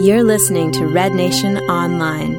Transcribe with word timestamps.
You're 0.00 0.22
listening 0.22 0.70
to 0.72 0.86
Red 0.86 1.12
Nation 1.12 1.58
Online. 1.58 2.34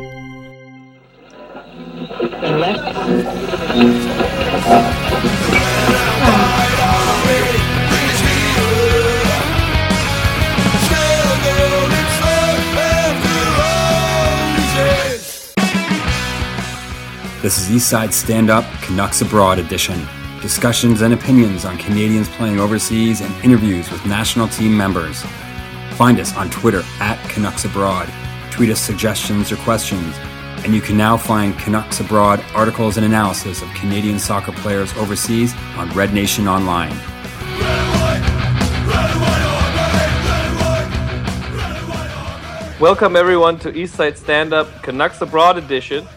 This 17.42 17.58
is 17.58 17.68
Eastside 17.68 18.14
Stand 18.14 18.50
Up 18.50 18.64
Canucks 18.82 19.20
Abroad 19.20 19.60
edition. 19.60 20.08
Discussions 20.42 21.02
and 21.02 21.14
opinions 21.14 21.66
on 21.66 21.78
Canadians 21.78 22.30
playing 22.30 22.62
overseas 22.62 23.20
and 23.20 23.34
interviews 23.44 23.92
with 23.92 24.06
national 24.06 24.48
team 24.48 24.78
members. 24.78 25.26
Find 26.00 26.18
us 26.22 26.34
on 26.38 26.50
Twitter 26.50 26.82
at 27.02 27.22
Canucks 27.30 27.66
Abroad. 27.66 28.10
Tweet 28.52 28.70
us 28.70 28.80
suggestions 28.80 29.52
or 29.52 29.58
questions. 29.58 30.16
And 30.64 30.74
you 30.74 30.80
can 30.80 30.96
now 30.96 31.18
find 31.18 31.60
Canucks 31.60 32.00
Abroad 32.00 32.42
articles 32.56 32.96
and 32.96 33.06
analysis 33.06 33.62
of 33.62 33.68
Canadian 33.74 34.18
soccer 34.18 34.54
players 34.54 34.94
overseas 34.94 35.54
on 35.76 35.90
Red 35.90 36.14
Nation 36.14 36.48
Online. 36.48 36.98
Welcome 42.80 43.18
everyone 43.18 43.60
to 43.60 43.74
Eastside 43.74 44.16
Stand 44.16 44.54
Up 44.54 44.82
Canucks 44.82 45.20
Abroad 45.20 45.58
edition. 45.58 46.08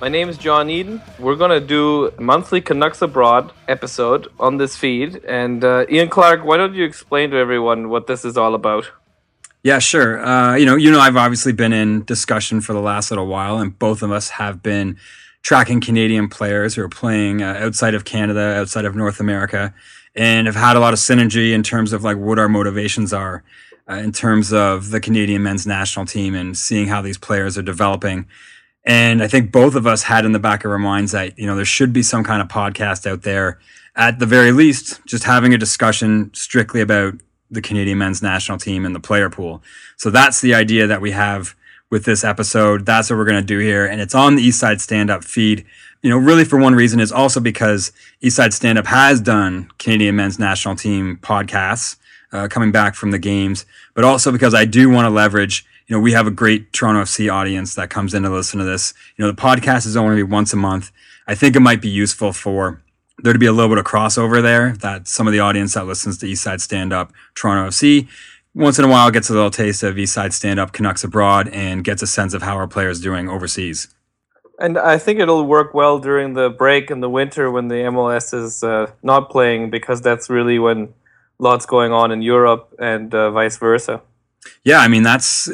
My 0.00 0.08
name 0.08 0.30
is 0.30 0.38
John 0.38 0.70
Eden. 0.70 1.02
We're 1.18 1.36
going 1.36 1.50
to 1.50 1.60
do 1.60 2.06
a 2.06 2.20
monthly 2.22 2.62
Canucks 2.62 3.02
Abroad 3.02 3.52
episode 3.68 4.28
on 4.40 4.56
this 4.56 4.74
feed. 4.74 5.22
And 5.26 5.62
uh, 5.62 5.84
Ian 5.90 6.08
Clark, 6.08 6.46
why 6.46 6.56
don't 6.56 6.72
you 6.74 6.84
explain 6.84 7.30
to 7.32 7.36
everyone 7.36 7.90
what 7.90 8.06
this 8.06 8.24
is 8.24 8.38
all 8.38 8.54
about? 8.54 8.90
Yeah, 9.62 9.78
sure. 9.78 10.24
Uh, 10.24 10.56
you 10.56 10.66
know, 10.66 10.74
you 10.74 10.90
know, 10.90 10.98
I've 10.98 11.16
obviously 11.16 11.52
been 11.52 11.72
in 11.72 12.04
discussion 12.04 12.60
for 12.60 12.72
the 12.72 12.80
last 12.80 13.10
little 13.10 13.26
while, 13.26 13.58
and 13.58 13.78
both 13.78 14.02
of 14.02 14.10
us 14.10 14.30
have 14.30 14.62
been 14.62 14.96
tracking 15.42 15.80
Canadian 15.80 16.28
players 16.28 16.74
who 16.74 16.82
are 16.82 16.88
playing 16.88 17.42
uh, 17.42 17.58
outside 17.60 17.94
of 17.94 18.04
Canada, 18.04 18.56
outside 18.56 18.84
of 18.84 18.96
North 18.96 19.20
America, 19.20 19.72
and 20.16 20.46
have 20.46 20.56
had 20.56 20.76
a 20.76 20.80
lot 20.80 20.92
of 20.92 20.98
synergy 20.98 21.52
in 21.52 21.62
terms 21.62 21.92
of 21.92 22.02
like 22.02 22.16
what 22.16 22.38
our 22.38 22.48
motivations 22.48 23.12
are 23.12 23.44
uh, 23.88 23.94
in 23.94 24.10
terms 24.10 24.52
of 24.52 24.90
the 24.90 25.00
Canadian 25.00 25.42
men's 25.42 25.66
national 25.66 26.06
team 26.06 26.34
and 26.34 26.56
seeing 26.56 26.88
how 26.88 27.00
these 27.00 27.18
players 27.18 27.56
are 27.56 27.62
developing. 27.62 28.26
And 28.84 29.22
I 29.22 29.28
think 29.28 29.52
both 29.52 29.76
of 29.76 29.86
us 29.86 30.02
had 30.02 30.24
in 30.24 30.32
the 30.32 30.38
back 30.40 30.64
of 30.64 30.72
our 30.72 30.78
minds 30.78 31.12
that, 31.12 31.38
you 31.38 31.46
know, 31.46 31.54
there 31.54 31.64
should 31.64 31.92
be 31.92 32.02
some 32.02 32.24
kind 32.24 32.42
of 32.42 32.48
podcast 32.48 33.06
out 33.06 33.22
there, 33.22 33.60
at 33.94 34.18
the 34.18 34.26
very 34.26 34.50
least, 34.50 35.00
just 35.06 35.24
having 35.24 35.54
a 35.54 35.58
discussion 35.58 36.30
strictly 36.34 36.80
about 36.80 37.14
the 37.52 37.62
Canadian 37.62 37.98
men's 37.98 38.22
national 38.22 38.58
team 38.58 38.84
and 38.84 38.94
the 38.94 39.00
player 39.00 39.30
pool. 39.30 39.62
So 39.96 40.10
that's 40.10 40.40
the 40.40 40.54
idea 40.54 40.86
that 40.86 41.00
we 41.00 41.12
have 41.12 41.54
with 41.90 42.04
this 42.04 42.24
episode. 42.24 42.86
That's 42.86 43.10
what 43.10 43.16
we're 43.16 43.26
going 43.26 43.40
to 43.40 43.46
do 43.46 43.58
here. 43.58 43.86
And 43.86 44.00
it's 44.00 44.14
on 44.14 44.36
the 44.36 44.46
Eastside 44.46 44.80
Stand 44.80 45.10
Up 45.10 45.24
feed. 45.24 45.64
You 46.02 46.10
know, 46.10 46.16
really 46.16 46.44
for 46.44 46.58
one 46.58 46.74
reason 46.74 46.98
is 46.98 47.12
also 47.12 47.38
because 47.38 47.92
Eastside 48.22 48.52
Stand 48.52 48.78
Up 48.78 48.86
has 48.86 49.20
done 49.20 49.70
Canadian 49.78 50.16
men's 50.16 50.38
national 50.38 50.74
team 50.74 51.18
podcasts 51.22 51.96
uh, 52.32 52.48
coming 52.48 52.72
back 52.72 52.94
from 52.94 53.10
the 53.10 53.18
games, 53.18 53.66
but 53.94 54.04
also 54.04 54.32
because 54.32 54.54
I 54.54 54.64
do 54.64 54.88
want 54.88 55.04
to 55.04 55.10
leverage 55.10 55.66
you 55.92 55.98
know, 55.98 56.00
we 56.00 56.12
have 56.12 56.26
a 56.26 56.30
great 56.30 56.72
Toronto 56.72 57.02
FC 57.02 57.30
audience 57.30 57.74
that 57.74 57.90
comes 57.90 58.14
in 58.14 58.22
to 58.22 58.30
listen 58.30 58.58
to 58.58 58.64
this. 58.64 58.94
You 59.16 59.24
know, 59.24 59.30
the 59.30 59.40
podcast 59.40 59.86
is 59.86 59.94
only 59.94 60.22
once 60.22 60.52
a 60.54 60.56
month. 60.56 60.90
I 61.26 61.34
think 61.34 61.54
it 61.54 61.60
might 61.60 61.82
be 61.82 61.90
useful 61.90 62.32
for 62.32 62.80
there 63.18 63.32
to 63.32 63.38
be 63.38 63.46
a 63.46 63.52
little 63.52 63.68
bit 63.68 63.78
of 63.78 63.84
crossover 63.84 64.42
there 64.42 64.72
that 64.78 65.06
some 65.06 65.26
of 65.26 65.32
the 65.32 65.40
audience 65.40 65.74
that 65.74 65.86
listens 65.86 66.18
to 66.18 66.26
East 66.26 66.42
Side 66.42 66.60
Stand 66.60 66.92
Up 66.92 67.12
Toronto 67.34 67.70
FC 67.70 68.08
once 68.54 68.78
in 68.78 68.84
a 68.84 68.88
while 68.88 69.10
gets 69.10 69.30
a 69.30 69.32
little 69.32 69.50
taste 69.50 69.82
of 69.82 69.98
East 69.98 70.12
Side 70.14 70.32
Stand 70.32 70.60
Up 70.60 70.72
Canucks 70.72 71.04
Abroad 71.04 71.48
and 71.48 71.84
gets 71.84 72.02
a 72.02 72.06
sense 72.06 72.34
of 72.34 72.42
how 72.42 72.56
our 72.56 72.68
players 72.68 73.00
doing 73.00 73.28
overseas. 73.28 73.88
And 74.58 74.78
I 74.78 74.98
think 74.98 75.18
it'll 75.18 75.46
work 75.46 75.74
well 75.74 75.98
during 75.98 76.34
the 76.34 76.50
break 76.50 76.90
in 76.90 77.00
the 77.00 77.08
winter 77.08 77.50
when 77.50 77.68
the 77.68 77.76
MLS 77.76 78.34
is 78.34 78.62
uh, 78.62 78.92
not 79.02 79.30
playing 79.30 79.70
because 79.70 80.00
that's 80.00 80.28
really 80.28 80.58
when 80.58 80.92
lots 81.38 81.66
going 81.66 81.92
on 81.92 82.12
in 82.12 82.22
Europe 82.22 82.74
and 82.78 83.14
uh, 83.14 83.30
vice 83.30 83.56
versa. 83.56 84.02
Yeah, 84.64 84.78
I 84.78 84.88
mean 84.88 85.02
that's 85.02 85.48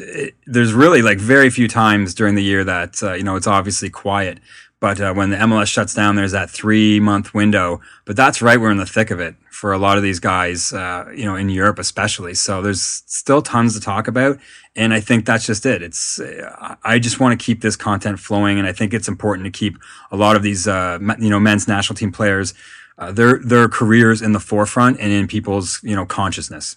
there's 0.46 0.72
really 0.72 1.02
like 1.02 1.18
very 1.18 1.50
few 1.50 1.68
times 1.68 2.14
during 2.14 2.34
the 2.34 2.42
year 2.42 2.64
that 2.64 3.02
uh, 3.02 3.14
you 3.14 3.22
know 3.22 3.36
it's 3.36 3.46
obviously 3.46 3.90
quiet. 3.90 4.38
But 4.80 5.00
uh, 5.00 5.12
when 5.12 5.30
the 5.30 5.36
MLS 5.36 5.66
shuts 5.66 5.92
down, 5.92 6.14
there's 6.14 6.32
that 6.32 6.50
three 6.50 7.00
month 7.00 7.34
window. 7.34 7.80
But 8.04 8.16
that's 8.16 8.40
right, 8.40 8.60
we're 8.60 8.70
in 8.70 8.76
the 8.76 8.86
thick 8.86 9.10
of 9.10 9.18
it 9.18 9.34
for 9.50 9.72
a 9.72 9.78
lot 9.78 9.96
of 9.96 10.04
these 10.04 10.20
guys, 10.20 10.72
uh, 10.72 11.10
you 11.12 11.24
know, 11.24 11.34
in 11.34 11.48
Europe 11.48 11.80
especially. 11.80 12.34
So 12.34 12.62
there's 12.62 12.80
still 12.80 13.42
tons 13.42 13.74
to 13.74 13.80
talk 13.80 14.06
about, 14.06 14.38
and 14.76 14.94
I 14.94 15.00
think 15.00 15.26
that's 15.26 15.46
just 15.46 15.66
it. 15.66 15.82
It's 15.82 16.20
I 16.84 17.00
just 17.00 17.18
want 17.18 17.38
to 17.38 17.44
keep 17.44 17.60
this 17.60 17.74
content 17.74 18.20
flowing, 18.20 18.58
and 18.58 18.68
I 18.68 18.72
think 18.72 18.94
it's 18.94 19.08
important 19.08 19.46
to 19.46 19.50
keep 19.50 19.76
a 20.12 20.16
lot 20.16 20.36
of 20.36 20.42
these, 20.44 20.68
uh, 20.68 20.98
you 21.18 21.28
know, 21.28 21.40
men's 21.40 21.66
national 21.66 21.96
team 21.96 22.12
players, 22.12 22.54
uh, 22.98 23.10
their 23.10 23.40
their 23.40 23.68
careers 23.68 24.22
in 24.22 24.32
the 24.32 24.40
forefront 24.40 25.00
and 25.00 25.10
in 25.10 25.26
people's 25.26 25.80
you 25.82 25.96
know 25.96 26.06
consciousness. 26.06 26.76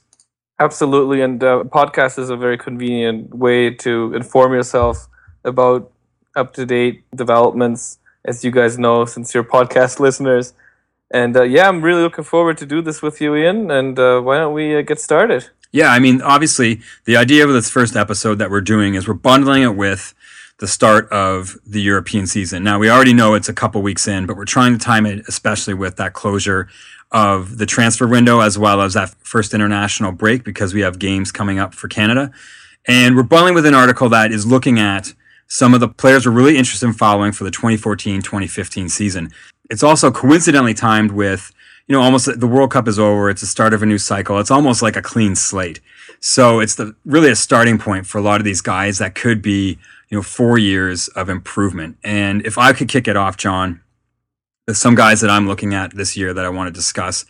Absolutely, 0.60 1.22
and 1.22 1.44
uh, 1.44 1.64
podcast 1.66 2.18
is 2.18 2.32
a 2.32 2.36
very 2.36 2.58
convenient 2.58 3.36
way 3.36 3.70
to 3.76 4.14
inform 4.16 4.54
yourself 4.54 5.08
about 5.44 5.91
up 6.36 6.54
to 6.54 6.66
date 6.66 7.04
developments, 7.16 8.00
as 8.26 8.44
you 8.44 8.52
guys 8.52 8.78
know, 8.78 9.06
since 9.06 9.34
you're 9.34 9.44
podcast 9.44 10.00
listeners. 10.08 10.54
And 11.14 11.36
uh, 11.36 11.44
yeah, 11.44 11.68
I'm 11.68 11.82
really 11.82 12.02
looking 12.02 12.24
forward 12.24 12.58
to 12.60 12.66
do 12.66 12.82
this 12.82 13.02
with 13.02 13.20
you, 13.20 13.36
Ian. 13.36 13.70
And 13.70 14.00
uh, 14.00 14.22
why 14.22 14.38
don't 14.38 14.54
we 14.54 14.76
uh, 14.76 14.82
get 14.82 15.00
started? 15.00 15.50
Yeah, 15.74 15.92
I 15.92 16.00
mean, 16.00 16.22
obviously, 16.22 16.82
the 17.06 17.16
idea 17.16 17.46
of 17.46 17.54
this 17.54 17.70
first 17.70 17.96
episode 17.96 18.40
that 18.40 18.52
we're 18.52 18.62
doing 18.62 18.96
is 18.96 19.08
we're 19.08 19.14
bundling 19.14 19.64
it 19.64 19.76
with 19.76 20.14
the 20.60 20.68
start 20.68 21.10
of 21.12 21.58
the 21.66 21.82
European 21.82 22.28
season. 22.28 22.64
Now, 22.64 22.78
we 22.78 22.90
already 22.90 23.14
know 23.14 23.34
it's 23.34 23.50
a 23.50 23.54
couple 23.54 23.82
weeks 23.82 24.08
in, 24.08 24.26
but 24.26 24.38
we're 24.38 24.46
trying 24.46 24.74
to 24.74 24.78
time 24.78 25.06
it, 25.06 25.26
especially 25.28 25.74
with 25.74 25.96
that 25.96 26.14
closure 26.14 26.68
of 27.12 27.58
the 27.58 27.66
transfer 27.66 28.08
window 28.08 28.40
as 28.40 28.58
well 28.58 28.82
as 28.82 28.94
that 28.94 29.10
first 29.20 29.54
international 29.54 30.12
break 30.12 30.44
because 30.44 30.74
we 30.74 30.82
have 30.82 31.00
games 31.00 31.32
coming 31.32 31.58
up 31.58 31.74
for 31.74 31.88
Canada. 31.88 32.32
And 32.88 33.16
we're 33.16 33.24
bundling 33.24 33.54
with 33.54 33.66
an 33.66 33.74
article 33.74 34.08
that 34.10 34.32
is 34.32 34.46
looking 34.46 34.80
at 34.80 35.14
some 35.52 35.74
of 35.74 35.82
the 35.82 35.90
players 35.90 36.26
we're 36.26 36.32
really 36.32 36.58
interested 36.58 36.86
in 36.86 36.94
following 36.94 37.34
for 37.34 37.44
the 37.44 37.52
2014-2015 37.52 38.90
season. 38.90 39.30
It's 39.70 39.84
also 39.84 40.10
coincidentally 40.10 40.74
timed 40.74 41.12
with, 41.12 41.52
you 41.88 41.94
know, 41.94 42.02
almost 42.02 42.40
the 42.40 42.48
World 42.48 42.72
Cup 42.72 42.88
is 42.88 42.98
over. 42.98 43.30
It's 43.30 43.42
the 43.42 43.48
start 43.48 43.74
of 43.74 43.84
a 43.84 43.86
new 43.86 43.98
cycle. 43.98 44.40
It's 44.40 44.50
almost 44.50 44.82
like 44.82 44.96
a 44.96 45.02
clean 45.02 45.36
slate. 45.36 45.82
So 46.22 46.62
it's 46.62 46.76
the 46.76 46.96
really 47.04 47.30
a 47.30 47.36
starting 47.36 47.78
point 47.78 48.08
for 48.08 48.18
a 48.18 48.22
lot 48.22 48.40
of 48.40 48.46
these 48.46 48.62
guys 48.62 49.00
that 49.00 49.14
could 49.14 49.42
be, 49.42 49.78
you 50.08 50.18
know, 50.18 50.22
four 50.22 50.58
years 50.58 51.10
of 51.10 51.28
improvement. 51.28 51.98
And 52.02 52.46
if 52.46 52.58
I 52.58 52.72
could 52.72 52.88
kick 52.88 53.10
it 53.10 53.18
off, 53.18 53.36
John, 53.36 53.82
some 54.72 54.96
guys 54.96 55.20
that 55.20 55.30
I'm 55.30 55.50
looking 55.50 55.74
at 55.74 55.94
this 55.94 56.16
year 56.16 56.34
that 56.34 56.46
I 56.46 56.50
want 56.50 56.70
to 56.70 56.72
discuss. 56.72 57.26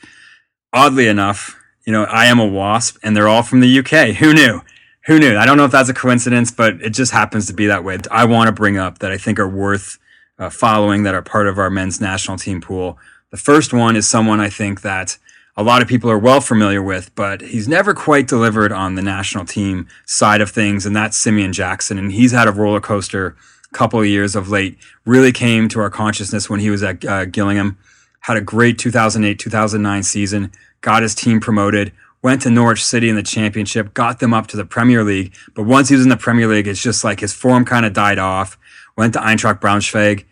Oddly 0.71 1.07
enough, 1.07 1.59
you 1.87 1.91
know, 1.91 2.03
I 2.03 2.27
am 2.27 2.39
a 2.39 2.45
wasp 2.45 2.97
and 3.01 3.17
they're 3.17 3.27
all 3.27 3.41
from 3.41 3.61
the 3.61 3.79
UK. 3.79 4.15
Who 4.17 4.31
knew? 4.31 4.61
Who 5.05 5.19
knew? 5.19 5.37
I 5.37 5.45
don't 5.45 5.57
know 5.57 5.65
if 5.65 5.71
that's 5.71 5.89
a 5.89 5.93
coincidence, 5.93 6.51
but 6.51 6.81
it 6.81 6.91
just 6.91 7.11
happens 7.11 7.47
to 7.47 7.53
be 7.53 7.67
that 7.67 7.83
way. 7.83 7.97
I 8.11 8.25
want 8.25 8.47
to 8.47 8.51
bring 8.51 8.77
up 8.77 8.99
that 8.99 9.11
I 9.11 9.17
think 9.17 9.39
are 9.39 9.47
worth 9.47 9.97
uh, 10.37 10.49
following 10.49 11.03
that 11.03 11.15
are 11.15 11.21
part 11.21 11.47
of 11.47 11.57
our 11.57 11.69
men's 11.69 11.99
national 11.99 12.37
team 12.37 12.61
pool. 12.61 12.97
The 13.31 13.37
first 13.37 13.73
one 13.73 13.95
is 13.95 14.07
someone 14.07 14.39
I 14.39 14.49
think 14.49 14.81
that 14.81 15.17
a 15.57 15.63
lot 15.63 15.81
of 15.81 15.87
people 15.87 16.09
are 16.09 16.19
well 16.19 16.39
familiar 16.39 16.81
with, 16.81 17.13
but 17.15 17.41
he's 17.41 17.67
never 17.67 17.93
quite 17.93 18.27
delivered 18.27 18.71
on 18.71 18.95
the 18.95 19.01
national 19.01 19.45
team 19.45 19.87
side 20.05 20.41
of 20.41 20.51
things, 20.51 20.85
and 20.85 20.95
that's 20.95 21.17
Simeon 21.17 21.51
Jackson. 21.51 21.97
And 21.97 22.11
he's 22.11 22.31
had 22.31 22.47
a 22.47 22.51
roller 22.51 22.79
coaster 22.79 23.35
couple 23.71 23.99
of 23.99 24.05
years 24.05 24.35
of 24.35 24.49
late 24.49 24.77
really 25.05 25.31
came 25.31 25.69
to 25.69 25.79
our 25.79 25.89
consciousness 25.89 26.49
when 26.49 26.59
he 26.59 26.69
was 26.69 26.83
at 26.83 27.03
uh, 27.05 27.25
Gillingham. 27.25 27.77
Had 28.21 28.37
a 28.37 28.41
great 28.41 28.77
2008 28.77 29.39
2009 29.39 30.03
season, 30.03 30.51
got 30.81 31.01
his 31.01 31.15
team 31.15 31.39
promoted, 31.39 31.91
went 32.23 32.41
to 32.43 32.49
Norwich 32.49 32.83
City 32.83 33.09
in 33.09 33.15
the 33.15 33.23
championship, 33.23 33.93
got 33.93 34.19
them 34.19 34.33
up 34.33 34.47
to 34.47 34.57
the 34.57 34.65
Premier 34.65 35.03
League. 35.03 35.33
But 35.55 35.63
once 35.63 35.89
he 35.89 35.95
was 35.95 36.03
in 36.03 36.09
the 36.09 36.17
Premier 36.17 36.47
League, 36.47 36.67
it's 36.67 36.81
just 36.81 37.03
like 37.03 37.19
his 37.19 37.33
form 37.33 37.65
kind 37.65 37.85
of 37.85 37.93
died 37.93 38.19
off. 38.19 38.57
Went 38.97 39.13
to 39.13 39.19
Eintracht 39.19 39.59
Braunschweig, 39.59 40.25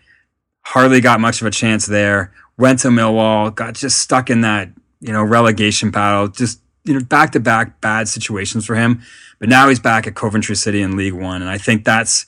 hardly 0.62 1.01
got 1.01 1.19
much 1.19 1.41
of 1.41 1.47
a 1.47 1.51
chance 1.51 1.86
there. 1.86 2.33
Went 2.57 2.80
to 2.80 2.89
Millwall, 2.89 3.53
got 3.56 3.74
just 3.74 4.00
stuck 4.00 4.30
in 4.30 4.41
that 4.41 4.69
you 5.00 5.13
know 5.13 5.24
relegation 5.24 5.91
battle. 5.91 6.27
Just 6.27 6.62
you 6.83 6.94
know 6.94 7.03
back 7.03 7.31
to 7.31 7.39
back 7.39 7.81
bad 7.81 8.07
situations 8.07 8.65
for 8.65 8.75
him. 8.75 9.01
But 9.39 9.50
now 9.50 9.69
he's 9.69 9.80
back 9.80 10.06
at 10.06 10.15
Coventry 10.15 10.56
City 10.56 10.81
in 10.81 10.97
League 10.97 11.13
One, 11.13 11.41
and 11.41 11.50
I 11.50 11.57
think 11.57 11.86
that's 11.86 12.25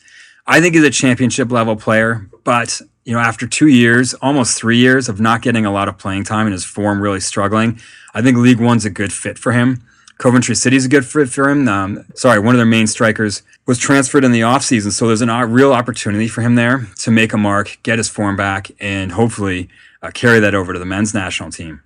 I 0.48 0.62
think 0.62 0.76
he's 0.76 0.84
a 0.84 0.90
championship 0.90 1.52
level 1.52 1.76
player, 1.76 2.30
but 2.44 2.82
you 3.04 3.14
know, 3.14 3.20
after 3.20 3.48
two 3.48 3.68
years, 3.68 4.14
almost 4.16 4.58
three 4.58 4.78
years 4.78 5.10
of 5.10 5.20
not 5.20 5.42
getting 5.42 5.66
a 5.66 5.72
lot 5.72 5.88
of 5.88 5.98
playing 5.98 6.24
time 6.24 6.46
and 6.46 6.54
his 6.54 6.64
form 6.64 7.02
really 7.02 7.20
struggling, 7.20 7.80
I 8.14 8.22
think 8.22 8.38
League 8.38 8.60
One's 8.60 8.86
a 8.86 8.90
good 8.90 9.12
fit 9.12 9.38
for 9.38 9.52
him. 9.52 9.84
Coventry 10.18 10.54
City's 10.54 10.86
a 10.86 10.90
good 10.90 11.06
fit 11.06 11.30
for 11.30 11.50
him. 11.50 11.68
Um, 11.68 12.06
sorry, 12.14 12.40
one 12.40 12.54
of 12.54 12.60
their 12.60 12.66
main 12.66 12.86
strikers 12.86 13.42
was 13.66 13.80
transferred 13.80 14.24
in 14.24 14.32
the 14.32 14.42
offseason, 14.42 14.92
so 14.92 15.08
there's 15.08 15.24
a 15.24 15.46
real 15.48 15.74
opportunity 15.74 16.28
for 16.28 16.42
him 16.42 16.54
there 16.54 16.88
to 17.00 17.10
make 17.10 17.34
a 17.34 17.38
mark, 17.38 17.80
get 17.82 17.98
his 17.98 18.08
form 18.08 18.36
back, 18.36 18.70
and 18.80 19.14
hopefully 19.14 19.68
uh, 20.04 20.12
carry 20.12 20.40
that 20.40 20.54
over 20.54 20.74
to 20.74 20.80
the 20.80 20.86
men's 20.86 21.16
national 21.16 21.50
team. 21.50 21.82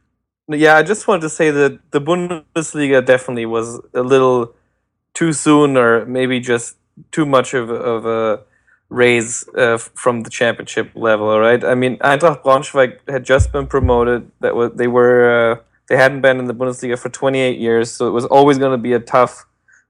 Yeah, 0.50 0.76
I 0.76 0.84
just 0.84 1.08
wanted 1.08 1.22
to 1.22 1.30
say 1.30 1.50
that 1.50 1.92
the 1.92 2.02
Bundesliga 2.02 3.06
definitely 3.06 3.46
was 3.46 3.80
a 3.94 4.04
little 4.04 4.54
too 5.14 5.32
soon 5.32 5.78
or 5.78 6.06
maybe 6.06 6.42
just 6.42 6.76
too 7.12 7.26
much 7.26 7.54
of, 7.54 7.70
of 7.70 8.06
a 8.06 8.42
raise 8.90 9.48
uh, 9.58 9.78
from 9.78 10.22
the 10.22 10.30
championship 10.30 10.92
level. 10.96 11.40
Right, 11.40 11.64
I 11.64 11.76
mean 11.76 11.98
Eintracht 11.98 12.44
Braunschweig 12.44 13.00
had 13.08 13.24
just 13.26 13.52
been 13.52 13.68
promoted. 13.68 14.32
That 14.42 14.56
was 14.56 14.72
they 14.76 14.88
were 14.88 15.54
uh, 15.54 15.56
they 15.90 15.98
hadn't 15.98 16.22
been 16.22 16.40
in 16.40 16.46
the 16.46 16.54
Bundesliga 16.54 16.98
for 16.98 17.10
28 17.10 17.60
years, 17.60 17.92
so 17.92 18.08
it 18.08 18.12
was 18.12 18.26
always 18.26 18.58
going 18.58 18.72
to 18.72 18.82
be 18.82 18.94
a 18.94 19.00
tough 19.00 19.46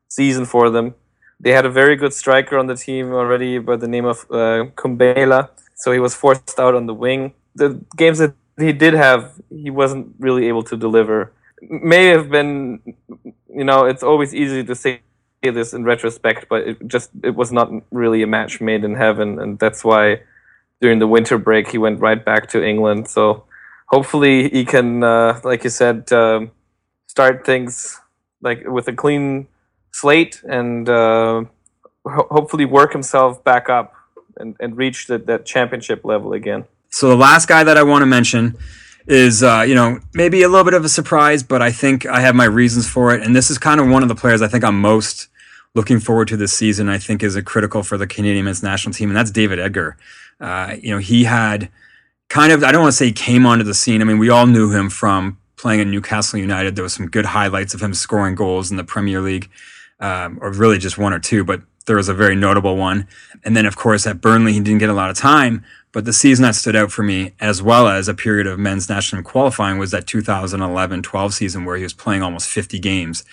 season 0.10 0.46
for 0.46 0.70
them. 0.70 0.96
They 1.40 1.52
had 1.52 1.66
a 1.66 1.70
very 1.70 1.96
good 1.96 2.14
striker 2.14 2.58
on 2.58 2.68
the 2.68 2.76
team 2.76 3.12
already 3.14 3.60
by 3.60 3.76
the 3.76 3.88
name 3.88 4.06
of 4.06 4.26
uh, 4.32 4.72
Kumbela, 4.76 5.50
so 5.76 5.92
he 5.92 6.00
was 6.00 6.16
forced 6.16 6.60
out 6.60 6.76
on 6.76 6.86
the 6.86 6.94
wing. 6.94 7.34
The 7.56 7.82
games 7.96 8.20
that 8.20 8.34
he 8.58 8.72
did 8.72 8.94
have, 8.94 9.34
he 9.50 9.70
wasn't 9.70 10.16
really 10.20 10.48
able 10.48 10.64
to 10.64 10.78
deliver. 10.78 11.34
May 11.62 12.08
have 12.08 12.30
been, 12.30 12.80
you 13.50 13.64
know, 13.64 13.86
it's 13.86 14.04
always 14.04 14.34
easy 14.34 14.64
to 14.64 14.76
say 14.76 15.02
this 15.52 15.74
in 15.74 15.84
retrospect, 15.84 16.48
but 16.50 16.68
it 16.68 16.88
just 16.88 17.12
it 17.24 17.36
was 17.36 17.52
not 17.52 17.72
really 17.92 18.22
a 18.24 18.28
match 18.28 18.62
made 18.62 18.84
in 18.84 18.96
heaven, 18.96 19.40
and 19.40 19.60
that's 19.60 19.84
why 19.84 20.22
during 20.82 21.00
the 21.00 21.08
winter 21.08 21.38
break 21.38 21.70
he 21.70 21.78
went 21.78 22.00
right 22.00 22.24
back 22.24 22.50
to 22.50 22.64
England. 22.64 23.10
So 23.10 23.46
hopefully 23.88 24.50
he 24.50 24.66
can, 24.66 25.04
uh, 25.04 25.40
like 25.44 25.64
you 25.64 25.70
said, 25.70 26.12
um, 26.12 26.52
start 27.08 27.46
things 27.46 28.00
like 28.42 28.68
with 28.68 28.88
a 28.88 28.94
clean 28.94 29.48
slate 29.92 30.42
and 30.44 30.90
uh, 30.90 31.44
ho- 32.06 32.28
hopefully 32.30 32.66
work 32.66 32.92
himself 32.92 33.44
back 33.44 33.70
up 33.70 33.94
and, 34.38 34.56
and 34.60 34.78
reach 34.78 35.08
the, 35.08 35.18
that 35.18 35.46
championship 35.46 36.04
level 36.04 36.34
again. 36.34 36.66
So 36.90 37.10
the 37.10 37.16
last 37.16 37.48
guy 37.48 37.64
that 37.64 37.78
I 37.78 37.84
want 37.84 38.02
to 38.02 38.06
mention 38.06 38.58
is, 39.08 39.44
uh, 39.44 39.64
you 39.68 39.76
know, 39.76 40.00
maybe 40.14 40.42
a 40.44 40.50
little 40.50 40.66
bit 40.66 40.74
of 40.74 40.84
a 40.84 40.90
surprise, 40.90 41.44
but 41.44 41.62
I 41.62 41.72
think 41.72 42.06
I 42.06 42.22
have 42.22 42.36
my 42.36 42.46
reasons 42.46 42.90
for 42.90 43.14
it. 43.14 43.22
And 43.22 43.36
this 43.36 43.50
is 43.50 43.58
kind 43.58 43.80
of 43.80 43.88
one 43.88 44.04
of 44.04 44.10
the 44.10 44.16
players 44.16 44.42
I 44.42 44.48
think 44.48 44.64
I'm 44.64 44.80
most 44.82 45.28
looking 45.76 46.00
forward 46.00 46.28
to 46.30 46.38
this 46.38 46.54
season. 46.54 46.90
I 46.90 46.98
think 46.98 47.22
is 47.22 47.36
a 47.36 47.44
critical 47.44 47.84
for 47.84 47.98
the 47.98 48.08
Canadian 48.08 48.46
men's 48.46 48.64
national 48.64 48.94
team, 48.94 49.10
and 49.10 49.18
that's 49.18 49.32
David 49.32 49.60
Edgar. 49.60 49.98
Uh, 50.40 50.76
you 50.82 50.92
know, 50.92 50.98
he 50.98 51.26
had 51.26 51.70
kind 52.30 52.52
of 52.52 52.64
I 52.64 52.72
don't 52.72 52.82
want 52.82 52.94
to 52.94 52.98
say 52.98 53.06
he 53.08 53.12
came 53.12 53.46
onto 53.46 53.64
the 53.64 53.74
scene. 53.74 54.02
I 54.02 54.06
mean, 54.06 54.18
we 54.18 54.30
all 54.30 54.48
knew 54.48 54.72
him 54.72 54.90
from 54.90 55.38
playing 55.58 55.82
at 55.82 55.88
Newcastle 55.88 56.40
United. 56.40 56.76
There 56.76 56.84
was 56.84 56.94
some 56.94 57.08
good 57.08 57.26
highlights 57.26 57.74
of 57.74 57.82
him 57.82 57.94
scoring 57.94 58.36
goals 58.36 58.72
in 58.72 58.78
the 58.78 58.84
Premier 58.84 59.22
League, 59.22 59.50
um, 60.00 60.40
or 60.42 60.52
really 60.52 60.78
just 60.78 60.98
one 60.98 61.14
or 61.14 61.20
two, 61.20 61.44
but 61.44 61.62
there 61.86 61.96
was 61.96 62.10
a 62.10 62.14
very 62.14 62.36
notable 62.36 62.78
one. 62.78 63.08
And 63.44 63.56
then, 63.56 63.66
of 63.66 63.76
course, 63.76 64.08
at 64.08 64.22
Burnley, 64.22 64.54
he 64.54 64.60
didn't 64.60 64.80
get 64.80 64.90
a 64.90 64.94
lot 64.94 65.10
of 65.10 65.18
time. 65.18 65.64
But 65.92 66.04
the 66.04 66.14
season 66.14 66.44
that 66.44 66.56
stood 66.56 66.76
out 66.76 66.92
for 66.92 67.04
me, 67.04 67.34
as 67.40 67.62
well 67.62 67.88
as 67.88 68.08
a 68.08 68.14
period 68.14 68.48
of 68.48 68.60
men's 68.60 68.90
national 68.90 69.24
qualifying, 69.24 69.78
was 69.78 69.92
that 69.92 70.08
2011 70.08 71.04
12 71.04 71.34
season 71.34 71.64
where 71.64 71.78
he 71.78 71.84
was 71.84 71.94
playing 71.94 72.22
almost 72.22 72.50
50 72.50 72.80
games. 72.80 73.24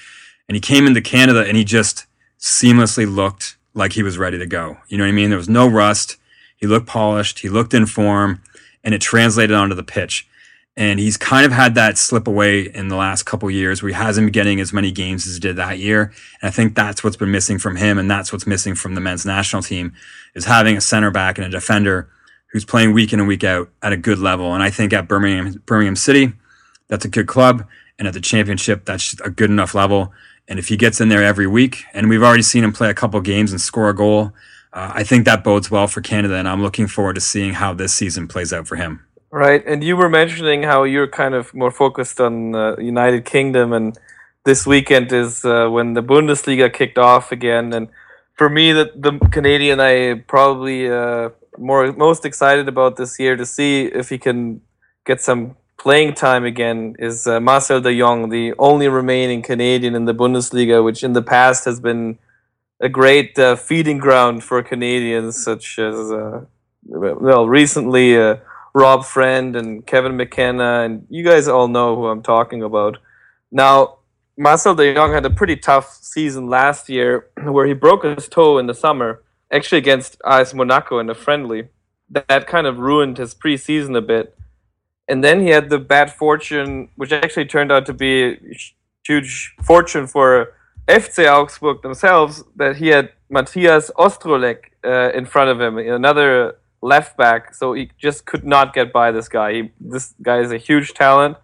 And 0.48 0.54
he 0.54 0.60
came 0.60 0.86
into 0.86 1.00
Canada 1.00 1.44
and 1.44 1.56
he 1.56 1.64
just 1.64 2.06
seamlessly 2.42 3.12
looked 3.12 3.56
like 3.72 3.92
he 3.92 4.02
was 4.02 4.18
ready 4.18 4.36
to 4.36 4.46
go. 4.46 4.76
You 4.88 4.98
know 4.98 5.04
what 5.04 5.10
I 5.10 5.12
mean? 5.12 5.30
There 5.30 5.38
was 5.38 5.48
no 5.48 5.68
rust. 5.68 6.16
He 6.56 6.66
looked 6.66 6.88
polished. 6.88 7.38
He 7.38 7.48
looked 7.48 7.72
in 7.72 7.86
form 7.86 8.42
and 8.84 8.94
it 8.94 9.00
translated 9.00 9.56
onto 9.56 9.76
the 9.76 9.84
pitch. 9.84 10.28
And 10.76 10.98
he's 10.98 11.16
kind 11.16 11.44
of 11.44 11.52
had 11.52 11.74
that 11.74 11.98
slip 11.98 12.26
away 12.26 12.62
in 12.62 12.88
the 12.88 12.96
last 12.96 13.24
couple 13.24 13.50
years 13.50 13.82
where 13.82 13.90
he 13.90 13.94
hasn't 13.94 14.26
been 14.26 14.32
getting 14.32 14.58
as 14.58 14.72
many 14.72 14.90
games 14.90 15.26
as 15.26 15.34
he 15.34 15.40
did 15.40 15.56
that 15.56 15.78
year. 15.78 16.12
And 16.40 16.48
I 16.48 16.50
think 16.50 16.74
that's 16.74 17.04
what's 17.04 17.16
been 17.16 17.30
missing 17.30 17.58
from 17.58 17.76
him. 17.76 17.98
And 17.98 18.10
that's 18.10 18.32
what's 18.32 18.46
missing 18.46 18.74
from 18.74 18.94
the 18.94 19.00
men's 19.00 19.26
national 19.26 19.62
team 19.62 19.92
is 20.34 20.46
having 20.46 20.76
a 20.76 20.80
center 20.80 21.10
back 21.10 21.38
and 21.38 21.46
a 21.46 21.50
defender 21.50 22.08
who's 22.50 22.64
playing 22.64 22.92
week 22.92 23.12
in 23.12 23.20
and 23.20 23.28
week 23.28 23.44
out 23.44 23.68
at 23.82 23.92
a 23.92 23.96
good 23.96 24.18
level. 24.18 24.54
And 24.54 24.62
I 24.62 24.70
think 24.70 24.92
at 24.92 25.08
Birmingham, 25.08 25.62
Birmingham 25.66 25.96
City, 25.96 26.32
that's 26.88 27.04
a 27.04 27.08
good 27.08 27.28
club. 27.28 27.66
And 27.98 28.08
at 28.08 28.14
the 28.14 28.20
championship, 28.20 28.84
that's 28.84 29.18
a 29.20 29.30
good 29.30 29.50
enough 29.50 29.74
level. 29.74 30.12
And 30.52 30.58
if 30.58 30.68
he 30.68 30.76
gets 30.76 31.00
in 31.00 31.08
there 31.08 31.24
every 31.24 31.46
week, 31.46 31.86
and 31.94 32.10
we've 32.10 32.22
already 32.22 32.42
seen 32.42 32.62
him 32.62 32.74
play 32.74 32.90
a 32.90 32.92
couple 32.92 33.18
games 33.22 33.52
and 33.52 33.58
score 33.58 33.88
a 33.88 33.94
goal, 33.94 34.34
uh, 34.74 34.92
I 34.94 35.02
think 35.02 35.24
that 35.24 35.42
bodes 35.42 35.70
well 35.70 35.86
for 35.86 36.02
Canada, 36.02 36.34
and 36.34 36.46
I'm 36.46 36.60
looking 36.60 36.88
forward 36.88 37.14
to 37.14 37.22
seeing 37.22 37.54
how 37.54 37.72
this 37.72 37.94
season 37.94 38.28
plays 38.28 38.52
out 38.52 38.68
for 38.68 38.76
him. 38.76 39.02
Right, 39.30 39.64
and 39.66 39.82
you 39.82 39.96
were 39.96 40.10
mentioning 40.10 40.62
how 40.62 40.82
you're 40.82 41.08
kind 41.08 41.34
of 41.34 41.54
more 41.54 41.70
focused 41.70 42.20
on 42.20 42.54
uh, 42.54 42.76
United 42.76 43.24
Kingdom, 43.24 43.72
and 43.72 43.98
this 44.44 44.66
weekend 44.66 45.10
is 45.10 45.42
uh, 45.42 45.70
when 45.70 45.94
the 45.94 46.02
Bundesliga 46.02 46.70
kicked 46.70 46.98
off 46.98 47.32
again. 47.32 47.72
And 47.72 47.88
for 48.34 48.50
me, 48.50 48.72
the 48.72 48.92
the 48.94 49.18
Canadian 49.30 49.80
I 49.80 50.16
probably 50.28 50.86
uh, 50.86 51.30
more 51.56 51.90
most 51.94 52.26
excited 52.26 52.68
about 52.68 52.96
this 52.96 53.18
year 53.18 53.36
to 53.36 53.46
see 53.46 53.86
if 53.86 54.10
he 54.10 54.18
can 54.18 54.60
get 55.06 55.22
some 55.22 55.56
playing 55.82 56.14
time 56.14 56.44
again 56.44 56.94
is 57.00 57.26
uh, 57.26 57.40
Marcel 57.40 57.80
De 57.80 57.98
Jong, 57.98 58.28
the 58.28 58.54
only 58.56 58.86
remaining 58.86 59.42
Canadian 59.42 59.96
in 59.96 60.04
the 60.04 60.14
Bundesliga, 60.14 60.84
which 60.84 61.02
in 61.02 61.12
the 61.12 61.22
past 61.22 61.64
has 61.64 61.80
been 61.80 62.20
a 62.78 62.88
great 62.88 63.36
uh, 63.36 63.56
feeding 63.56 63.98
ground 63.98 64.44
for 64.44 64.62
Canadians, 64.62 65.42
such 65.42 65.80
as 65.80 66.12
uh, 66.12 66.44
well 66.84 67.48
recently 67.48 68.16
uh, 68.16 68.36
Rob 68.72 69.04
Friend 69.04 69.56
and 69.56 69.84
Kevin 69.84 70.16
McKenna, 70.16 70.82
and 70.84 71.04
you 71.10 71.24
guys 71.24 71.48
all 71.48 71.66
know 71.66 71.96
who 71.96 72.06
I'm 72.06 72.22
talking 72.22 72.62
about. 72.62 72.98
Now, 73.50 73.98
Marcel 74.38 74.76
De 74.76 74.94
Jong 74.94 75.12
had 75.12 75.26
a 75.26 75.30
pretty 75.30 75.56
tough 75.56 75.98
season 76.00 76.46
last 76.48 76.88
year, 76.88 77.26
where 77.42 77.66
he 77.66 77.74
broke 77.74 78.04
his 78.04 78.28
toe 78.28 78.56
in 78.58 78.68
the 78.68 78.74
summer, 78.74 79.24
actually 79.50 79.78
against 79.78 80.16
AS 80.24 80.54
Monaco 80.54 81.00
in 81.00 81.10
a 81.10 81.14
friendly. 81.14 81.70
That 82.08 82.46
kind 82.46 82.68
of 82.68 82.78
ruined 82.78 83.18
his 83.18 83.34
preseason 83.34 83.96
a 83.96 84.00
bit. 84.00 84.36
And 85.08 85.22
then 85.22 85.40
he 85.40 85.48
had 85.48 85.68
the 85.68 85.78
bad 85.78 86.12
fortune, 86.12 86.88
which 86.96 87.12
actually 87.12 87.46
turned 87.46 87.72
out 87.72 87.86
to 87.86 87.92
be 87.92 88.22
a 88.24 88.38
huge 89.06 89.54
fortune 89.62 90.06
for 90.06 90.54
FC 90.86 91.30
Augsburg 91.30 91.82
themselves 91.82 92.44
that 92.56 92.76
he 92.76 92.88
had 92.88 93.12
Matthias 93.28 93.90
Ostrzolek 93.98 94.58
uh, 94.84 95.10
in 95.12 95.26
front 95.26 95.50
of 95.50 95.60
him, 95.60 95.78
another 95.78 96.56
left 96.80 97.16
back. 97.16 97.54
So 97.54 97.72
he 97.72 97.90
just 97.98 98.26
could 98.26 98.44
not 98.44 98.74
get 98.74 98.92
by 98.92 99.10
this 99.10 99.28
guy. 99.28 99.52
He, 99.54 99.72
this 99.80 100.14
guy 100.22 100.40
is 100.40 100.52
a 100.52 100.58
huge 100.58 100.94
talent. 100.94 101.36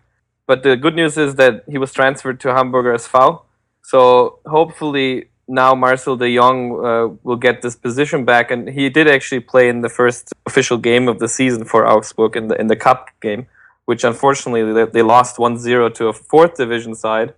But 0.47 0.63
the 0.63 0.77
good 0.77 0.95
news 0.95 1.17
is 1.19 1.35
that 1.37 1.65
he 1.69 1.79
was 1.79 1.93
transferred 1.93 2.41
to 2.41 2.55
Hamburger 2.55 2.95
SV. 2.95 3.43
So 3.83 4.41
hopefully 4.47 5.29
now 5.49 5.75
Marcel 5.75 6.17
de 6.17 6.37
Jong 6.37 6.85
uh, 6.85 7.09
will 7.23 7.37
get 7.37 7.63
this 7.63 7.75
position 7.75 8.25
back. 8.25 8.51
And 8.51 8.69
he 8.69 8.89
did 8.89 9.09
actually 9.09 9.41
play 9.41 9.69
in 9.69 9.81
the 9.81 9.89
first 9.89 10.33
official 10.47 10.79
game 10.79 11.09
of 11.09 11.19
the 11.19 11.29
season 11.29 11.65
for 11.65 11.87
Augsburg 11.87 12.37
in 12.37 12.49
the, 12.49 12.61
in 12.61 12.67
the 12.67 12.77
cup 12.77 13.09
game, 13.21 13.47
which 13.87 14.05
unfortunately 14.05 14.85
they, 14.85 15.03
lost 15.03 15.37
1-0 15.37 15.95
to 15.95 16.07
a 16.07 16.13
fourth 16.13 16.57
division 16.57 16.95
side. 16.95 17.35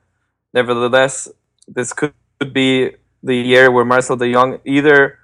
Nevertheless, 0.52 1.28
this 1.68 1.92
could 1.92 2.12
be 2.52 2.90
the 3.22 3.36
year 3.36 3.70
where 3.70 3.84
Marcel 3.84 4.16
de 4.16 4.32
Jong 4.32 4.58
either 4.64 5.18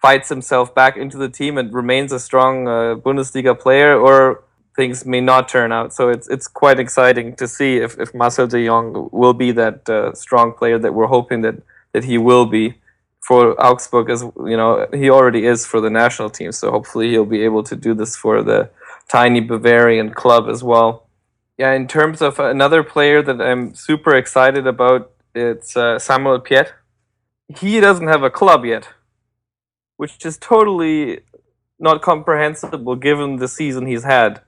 fights 0.00 0.28
himself 0.28 0.74
back 0.74 0.96
into 0.96 1.16
the 1.16 1.28
team 1.28 1.58
and 1.58 1.72
remains 1.72 2.12
a 2.12 2.18
strong 2.18 2.66
uh, 2.66 2.96
Bundesliga 2.96 3.58
player, 3.58 3.98
or 3.98 4.42
things 4.74 5.04
may 5.06 5.20
not 5.20 5.48
turn 5.48 5.70
out. 5.70 5.92
So 5.92 6.08
it's 6.08 6.28
it's 6.28 6.48
quite 6.48 6.80
exciting 6.80 7.36
to 7.36 7.46
see 7.46 7.76
if, 7.76 7.98
if 7.98 8.14
Marcel 8.14 8.46
de 8.46 8.66
Jong 8.66 9.08
will 9.12 9.34
be 9.34 9.52
that 9.52 9.88
uh, 9.88 10.12
strong 10.14 10.52
player 10.52 10.78
that 10.78 10.92
we're 10.92 11.06
hoping 11.06 11.42
that, 11.42 11.56
that 11.92 12.04
he 12.04 12.18
will 12.18 12.46
be 12.46 12.74
for 13.20 13.60
Augsburg. 13.62 14.10
As 14.10 14.22
you 14.22 14.56
know, 14.56 14.86
he 14.92 15.10
already 15.10 15.46
is 15.46 15.66
for 15.66 15.80
the 15.80 15.90
national 15.90 16.30
team. 16.30 16.52
So 16.52 16.70
hopefully 16.70 17.10
he'll 17.10 17.24
be 17.24 17.42
able 17.42 17.62
to 17.64 17.76
do 17.76 17.94
this 17.94 18.16
for 18.16 18.42
the 18.42 18.70
tiny 19.08 19.40
Bavarian 19.40 20.12
club 20.12 20.48
as 20.48 20.62
well. 20.62 21.06
Yeah, 21.58 21.72
in 21.72 21.86
terms 21.86 22.22
of 22.22 22.38
another 22.38 22.82
player 22.82 23.22
that 23.22 23.40
I'm 23.40 23.74
super 23.74 24.16
excited 24.16 24.66
about 24.66 25.12
it's 25.34 25.76
uh, 25.76 25.98
Samuel 25.98 26.40
Piette. 26.40 26.74
He 27.56 27.80
doesn't 27.80 28.08
have 28.08 28.22
a 28.22 28.30
club 28.30 28.64
yet, 28.64 28.88
which 29.96 30.24
is 30.24 30.36
totally 30.38 31.20
not 31.78 32.02
comprehensible 32.02 32.96
given 32.96 33.36
the 33.36 33.48
season 33.48 33.86
he's 33.86 34.04
had. 34.04 34.40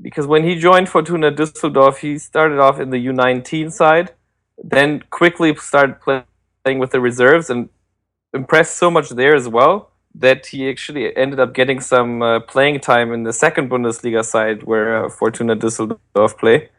Because 0.00 0.26
when 0.26 0.44
he 0.44 0.58
joined 0.58 0.88
Fortuna 0.88 1.32
Düsseldorf, 1.32 1.98
he 1.98 2.18
started 2.18 2.58
off 2.58 2.78
in 2.78 2.90
the 2.90 3.06
U19 3.06 3.72
side, 3.72 4.12
then 4.62 5.02
quickly 5.10 5.54
started 5.56 6.00
playing 6.00 6.24
with 6.74 6.90
the 6.90 7.00
reserves 7.00 7.50
and 7.50 7.68
impressed 8.34 8.76
so 8.76 8.90
much 8.90 9.10
there 9.10 9.34
as 9.34 9.48
well 9.48 9.90
that 10.14 10.46
he 10.46 10.68
actually 10.68 11.14
ended 11.16 11.38
up 11.38 11.54
getting 11.54 11.80
some 11.80 12.22
uh, 12.22 12.40
playing 12.40 12.80
time 12.80 13.12
in 13.12 13.22
the 13.22 13.32
second 13.32 13.70
Bundesliga 13.70 14.24
side 14.24 14.62
where 14.62 15.04
uh, 15.04 15.08
Fortuna 15.08 15.54
Düsseldorf 15.56 16.38
play 16.38 16.70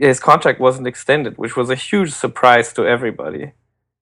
his 0.00 0.20
contract 0.20 0.60
wasn't 0.60 0.86
extended, 0.86 1.38
which 1.38 1.56
was 1.56 1.70
a 1.70 1.74
huge 1.74 2.12
surprise 2.12 2.72
to 2.74 2.86
everybody. 2.86 3.52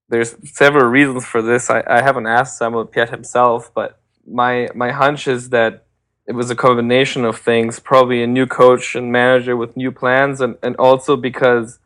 There's 0.09 0.37
several 0.45 0.87
reasons 0.87 1.25
for 1.25 1.43
this. 1.43 1.71
I, 1.71 1.83
I 1.87 2.03
haven't 2.03 2.27
asked 2.27 2.59
Samuel 2.59 2.87
Piette 2.87 3.11
himself, 3.11 3.73
but 3.75 4.01
my 4.27 4.69
my 4.75 4.91
hunch 4.91 5.27
is 5.27 5.51
that 5.51 5.85
it 6.27 6.35
was 6.35 6.51
a 6.51 6.57
combination 6.57 7.25
of 7.25 7.39
things, 7.39 7.81
probably 7.81 8.23
a 8.23 8.27
new 8.27 8.47
coach 8.47 8.95
and 8.95 9.11
manager 9.11 9.57
with 9.57 9.77
new 9.77 9.91
plans, 9.91 10.41
and, 10.41 10.57
and 10.63 10.77
also 10.77 11.17
because 11.17 11.79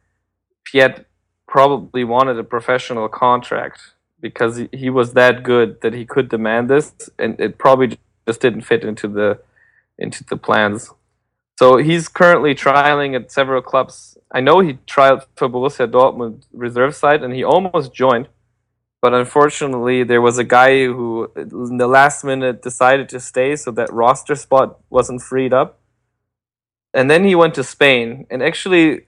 Piette 0.65 1.07
probably 1.55 2.03
wanted 2.03 2.37
a 2.37 2.43
professional 2.43 3.09
contract 3.09 3.79
because 4.21 4.55
he, 4.73 4.91
was 4.91 5.13
that 5.13 5.45
good 5.45 5.81
that 5.83 5.95
he 5.95 6.05
could 6.05 6.29
demand 6.29 6.69
this, 6.69 6.87
and 7.17 7.39
it 7.39 7.59
probably 7.59 7.97
just 8.27 8.41
didn't 8.41 8.63
fit 8.63 8.83
into 8.83 9.07
the 9.07 9.39
into 9.97 10.25
the 10.25 10.37
plans. 10.37 10.91
So 11.61 11.77
he's 11.77 12.09
currently 12.09 12.57
trialing 12.57 13.15
at 13.15 13.31
several 13.31 13.63
clubs. 13.63 14.19
I 14.33 14.41
know 14.41 14.59
he 14.59 14.73
trialed 14.95 15.27
for 15.37 15.49
Borussia 15.49 15.87
Dortmund 15.97 16.43
reserve 16.53 16.97
side, 16.97 17.23
and 17.23 17.33
he 17.33 17.45
almost 17.45 17.95
joined, 17.95 18.27
but 19.01 19.15
unfortunately, 19.15 20.03
there 20.03 20.25
was 20.29 20.39
a 20.39 20.51
guy 20.59 20.73
who, 20.87 21.31
in 21.37 21.77
the 21.77 21.87
last 21.99 22.25
minute, 22.25 22.63
decided 22.63 23.09
to 23.11 23.21
stay, 23.21 23.55
so 23.55 23.71
that 23.71 23.93
roster 23.93 24.35
spot 24.35 24.81
wasn't 24.91 25.23
freed 25.23 25.55
up. 25.55 25.79
And 26.93 27.09
then 27.09 27.23
he 27.25 27.37
went 27.37 27.55
to 27.55 27.63
Spain, 27.63 28.27
and 28.29 28.43
actually, 28.43 29.07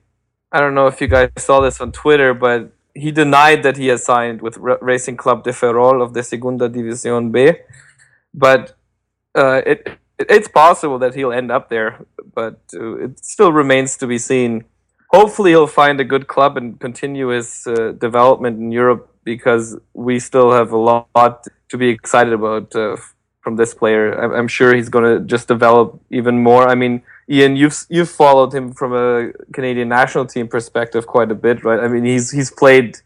I 0.57 0.59
don't 0.59 0.73
know 0.73 0.87
if 0.87 0.99
you 1.01 1.07
guys 1.07 1.29
saw 1.37 1.59
this 1.61 1.79
on 1.79 1.91
Twitter, 1.91 2.33
but 2.33 2.71
he 2.95 3.11
denied 3.11 3.61
that 3.61 3.77
he 3.77 3.89
had 3.89 3.99
signed 3.99 4.41
with 4.41 4.57
R- 4.57 4.79
Racing 4.81 5.15
Club 5.15 5.43
de 5.43 5.53
Ferrol 5.53 6.01
of 6.01 6.15
the 6.15 6.23
Segunda 6.23 6.67
División 6.67 7.31
B. 7.31 7.51
But 8.33 8.75
uh, 9.35 9.61
it, 9.67 9.87
it 10.17 10.25
it's 10.31 10.47
possible 10.47 10.97
that 10.97 11.13
he'll 11.13 11.31
end 11.31 11.51
up 11.51 11.69
there, 11.69 12.03
but 12.33 12.59
uh, 12.73 12.95
it 13.05 13.23
still 13.23 13.53
remains 13.53 13.97
to 13.97 14.07
be 14.07 14.17
seen. 14.17 14.65
Hopefully, 15.11 15.51
he'll 15.51 15.67
find 15.67 15.99
a 16.01 16.03
good 16.03 16.25
club 16.27 16.57
and 16.57 16.79
continue 16.79 17.27
his 17.27 17.67
uh, 17.67 17.91
development 17.91 18.57
in 18.57 18.71
Europe 18.71 19.13
because 19.23 19.77
we 19.93 20.17
still 20.19 20.51
have 20.53 20.71
a 20.71 20.77
lot 20.77 21.45
to 21.69 21.77
be 21.77 21.89
excited 21.89 22.33
about 22.33 22.75
uh, 22.75 22.97
from 23.41 23.57
this 23.57 23.75
player. 23.75 24.11
I'm 24.35 24.47
sure 24.47 24.73
he's 24.73 24.89
going 24.89 25.05
to 25.05 25.19
just 25.23 25.47
develop 25.47 26.01
even 26.09 26.41
more. 26.41 26.67
I 26.67 26.73
mean, 26.73 27.03
Ian, 27.29 27.55
you've 27.55 27.85
you've 27.89 28.09
followed 28.09 28.53
him 28.53 28.71
from 28.73 28.93
a 28.93 29.31
Canadian 29.53 29.89
national 29.89 30.25
team 30.25 30.47
perspective 30.47 31.07
quite 31.07 31.29
a 31.29 31.35
bit, 31.35 31.63
right? 31.63 31.79
I 31.79 31.87
mean, 31.87 32.05
he's 32.05 32.31
he's 32.31 32.51
played 32.51 32.97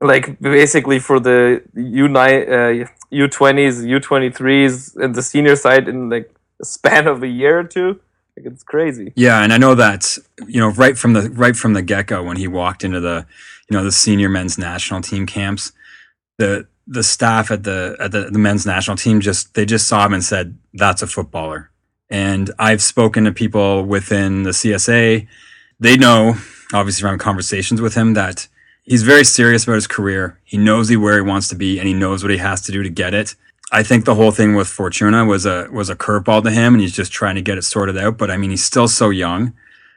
like 0.00 0.38
basically 0.40 0.98
for 0.98 1.20
the 1.20 1.62
U 1.74 2.08
nine, 2.08 2.52
uh, 2.52 2.86
U 3.10 3.28
twenties, 3.28 3.84
U 3.84 4.00
twenty 4.00 4.30
threes, 4.30 4.96
and 4.96 5.14
the 5.14 5.22
senior 5.22 5.56
side 5.56 5.88
in 5.88 6.10
like 6.10 6.34
a 6.60 6.64
span 6.64 7.06
of 7.06 7.22
a 7.22 7.28
year 7.28 7.60
or 7.60 7.64
two. 7.64 8.00
Like 8.36 8.46
it's 8.46 8.62
crazy. 8.64 9.12
Yeah, 9.14 9.42
and 9.42 9.52
I 9.52 9.58
know 9.58 9.74
that 9.76 10.18
you 10.46 10.60
know 10.60 10.70
right 10.70 10.98
from 10.98 11.12
the 11.12 11.30
right 11.30 11.56
from 11.56 11.72
the 11.72 11.82
get 11.82 12.08
go 12.08 12.22
when 12.24 12.36
he 12.36 12.48
walked 12.48 12.82
into 12.84 13.00
the 13.00 13.26
you 13.70 13.76
know 13.76 13.84
the 13.84 13.92
senior 13.92 14.28
men's 14.28 14.58
national 14.58 15.02
team 15.02 15.24
camps, 15.24 15.72
the 16.38 16.66
the 16.86 17.02
staff 17.02 17.50
at 17.50 17.64
the 17.64 17.96
at 18.00 18.12
the, 18.12 18.28
the 18.30 18.38
men's 18.38 18.66
national 18.66 18.96
team 18.96 19.20
just 19.20 19.54
they 19.54 19.64
just 19.64 19.86
saw 19.86 20.04
him 20.04 20.12
and 20.12 20.24
said 20.24 20.58
that's 20.74 21.02
a 21.02 21.06
footballer. 21.06 21.70
And 22.08 22.50
I've 22.58 22.82
spoken 22.82 23.24
to 23.24 23.32
people 23.32 23.84
within 23.84 24.44
the 24.44 24.50
CSA. 24.50 25.26
They 25.80 25.96
know, 25.96 26.36
obviously 26.72 27.02
from 27.02 27.18
conversations 27.18 27.80
with 27.80 27.94
him, 27.94 28.14
that 28.14 28.48
he's 28.84 29.02
very 29.02 29.24
serious 29.24 29.64
about 29.64 29.74
his 29.74 29.86
career. 29.86 30.38
He 30.44 30.56
knows 30.56 30.88
he 30.88 30.96
where 30.96 31.16
he 31.16 31.22
wants 31.22 31.48
to 31.48 31.56
be 31.56 31.78
and 31.78 31.88
he 31.88 31.94
knows 31.94 32.22
what 32.22 32.30
he 32.30 32.38
has 32.38 32.62
to 32.62 32.72
do 32.72 32.82
to 32.82 32.90
get 32.90 33.14
it. 33.14 33.34
I 33.72 33.82
think 33.82 34.04
the 34.04 34.14
whole 34.14 34.30
thing 34.30 34.54
with 34.54 34.68
Fortuna 34.68 35.24
was 35.24 35.44
a 35.44 35.68
was 35.72 35.90
a 35.90 35.96
curveball 35.96 36.44
to 36.44 36.50
him 36.50 36.74
and 36.74 36.80
he's 36.80 36.92
just 36.92 37.12
trying 37.12 37.34
to 37.34 37.42
get 37.42 37.58
it 37.58 37.62
sorted 37.62 37.98
out. 37.98 38.16
But 38.16 38.30
I 38.30 38.36
mean 38.36 38.50
he's 38.50 38.64
still 38.64 38.86
so 38.86 39.10
young. 39.10 39.54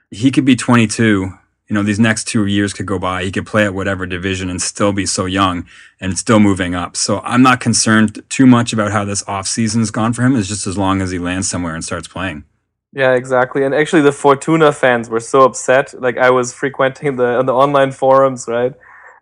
He 0.10 0.32
could 0.32 0.46
be 0.46 0.56
22 0.56 1.32
you 1.70 1.76
know, 1.76 1.84
these 1.84 2.00
next 2.00 2.28
two 2.28 2.48
years 2.48 2.74
could 2.74 2.88
go 2.88 2.98
by. 2.98 3.24
He 3.24 3.32
could 3.32 3.46
play 3.46 3.64
at 3.64 3.76
whatever 3.76 4.08
division 4.08 4.50
and 4.50 4.60
still 4.60 4.92
be 4.92 5.06
so 5.06 5.26
young 5.26 5.68
and 6.02 6.18
still 6.18 6.40
moving 6.40 6.74
up. 6.74 6.98
So 6.98 7.20
I'm 7.20 7.44
not 7.44 7.60
concerned 7.60 8.24
too 8.28 8.48
much 8.48 8.74
about 8.74 8.92
how 8.92 9.06
this 9.06 9.24
off 9.28 9.48
season's 9.48 9.92
gone 9.92 10.14
for 10.14 10.24
him. 10.24 10.36
It's 10.36 10.48
just 10.48 10.66
as 10.66 10.78
long 10.78 11.00
as 11.00 11.12
he 11.12 11.20
lands 11.20 11.48
somewhere 11.48 11.76
and 11.76 11.84
starts 11.84 12.08
playing. 12.08 12.44
Yeah, 12.92 13.14
exactly. 13.14 13.64
And 13.64 13.76
actually, 13.76 14.02
the 14.02 14.12
Fortuna 14.12 14.72
fans 14.72 15.10
were 15.10 15.20
so 15.20 15.44
upset. 15.44 15.94
Like 16.02 16.18
I 16.18 16.32
was 16.32 16.54
frequenting 16.54 17.18
the 17.18 17.44
the 17.44 17.54
online 17.54 17.92
forums, 17.92 18.48
right? 18.48 18.74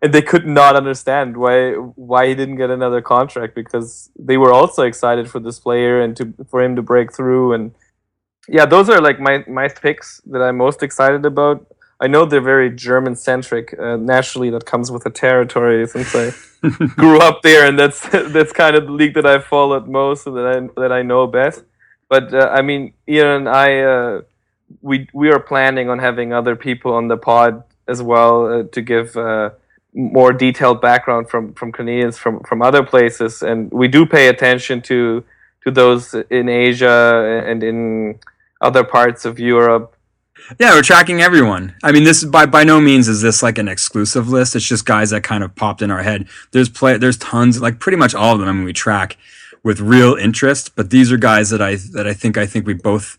And 0.01 0.13
they 0.13 0.21
could 0.21 0.47
not 0.47 0.77
understand 0.77 1.35
why 1.35 1.71
why 1.73 2.27
he 2.27 2.35
didn't 2.35 2.55
get 2.55 2.69
another 2.69 3.01
contract 3.01 3.55
because 3.55 4.09
they 4.17 4.37
were 4.37 4.53
also 4.53 4.83
excited 4.83 5.29
for 5.29 5.41
this 5.41 5.59
player 5.59 5.99
and 5.99 6.15
to 6.15 6.33
for 6.49 6.63
him 6.63 6.77
to 6.77 6.81
break 6.81 7.13
through. 7.13 7.51
And 7.51 7.75
yeah, 8.47 8.65
those 8.65 8.89
are 8.89 9.01
like 9.01 9.19
my 9.19 9.43
my 9.47 9.67
picks 9.67 10.21
that 10.27 10.41
I'm 10.41 10.55
most 10.55 10.81
excited 10.81 11.25
about. 11.25 11.67
I 11.99 12.07
know 12.07 12.25
they're 12.25 12.41
very 12.41 12.69
German 12.69 13.15
centric. 13.15 13.77
Uh, 13.77 13.97
naturally, 13.97 14.49
that 14.51 14.65
comes 14.65 14.91
with 14.91 15.03
the 15.03 15.09
territory 15.09 15.87
since 15.87 16.13
I 16.15 16.31
grew 16.95 17.19
up 17.19 17.41
there, 17.41 17.67
and 17.67 17.77
that's 17.77 18.07
that's 18.09 18.51
kind 18.51 18.75
of 18.75 18.85
the 18.85 18.91
league 18.91 19.15
that 19.15 19.25
I 19.25 19.39
followed 19.39 19.87
most 19.87 20.27
and 20.27 20.37
that 20.37 20.47
I 20.47 20.81
that 20.81 20.91
I 20.91 21.01
know 21.01 21.25
best. 21.27 21.63
But 22.09 22.33
uh, 22.33 22.49
I 22.51 22.61
mean, 22.61 22.93
Ian 23.07 23.27
and 23.27 23.49
I, 23.49 23.79
uh, 23.79 24.21
we 24.81 25.07
we 25.11 25.31
are 25.31 25.39
planning 25.39 25.89
on 25.89 25.99
having 25.99 26.33
other 26.33 26.55
people 26.55 26.93
on 26.93 27.07
the 27.07 27.17
pod 27.17 27.63
as 27.87 28.01
well 28.01 28.45
uh, 28.45 28.63
to 28.71 28.81
give 28.81 29.17
uh, 29.17 29.51
more 29.93 30.31
detailed 30.31 30.81
background 30.81 31.29
from 31.29 31.53
from 31.53 31.71
Canadians 31.71 32.17
from 32.17 32.41
from 32.41 32.61
other 32.61 32.83
places, 32.83 33.41
and 33.41 33.71
we 33.71 33.87
do 33.87 34.05
pay 34.05 34.27
attention 34.27 34.81
to 34.83 35.23
to 35.63 35.71
those 35.71 36.13
in 36.29 36.47
Asia 36.47 37.43
and 37.45 37.63
in 37.63 38.19
other 38.61 38.83
parts 38.83 39.25
of 39.25 39.39
Europe 39.39 39.96
yeah, 40.59 40.73
we're 40.73 40.81
tracking 40.81 41.21
everyone. 41.21 41.75
I 41.83 41.91
mean, 41.91 42.03
this 42.03 42.23
by 42.23 42.45
by 42.45 42.63
no 42.63 42.79
means 42.79 43.07
is 43.07 43.21
this 43.21 43.43
like 43.43 43.57
an 43.57 43.67
exclusive 43.67 44.29
list. 44.29 44.55
It's 44.55 44.65
just 44.65 44.85
guys 44.85 45.09
that 45.09 45.23
kind 45.23 45.43
of 45.43 45.55
popped 45.55 45.81
in 45.81 45.91
our 45.91 46.03
head. 46.03 46.27
There's 46.51 46.69
play. 46.69 46.97
There's 46.97 47.17
tons, 47.17 47.61
like 47.61 47.79
pretty 47.79 47.97
much 47.97 48.15
all 48.15 48.33
of 48.33 48.39
them. 48.39 48.47
I 48.47 48.53
mean, 48.53 48.63
we 48.63 48.73
track 48.73 49.17
with 49.63 49.79
real 49.79 50.15
interest. 50.15 50.75
But 50.75 50.89
these 50.89 51.11
are 51.11 51.17
guys 51.17 51.49
that 51.49 51.61
I 51.61 51.75
that 51.93 52.07
I 52.07 52.13
think 52.13 52.37
I 52.37 52.45
think 52.45 52.65
we 52.65 52.73
both 52.73 53.17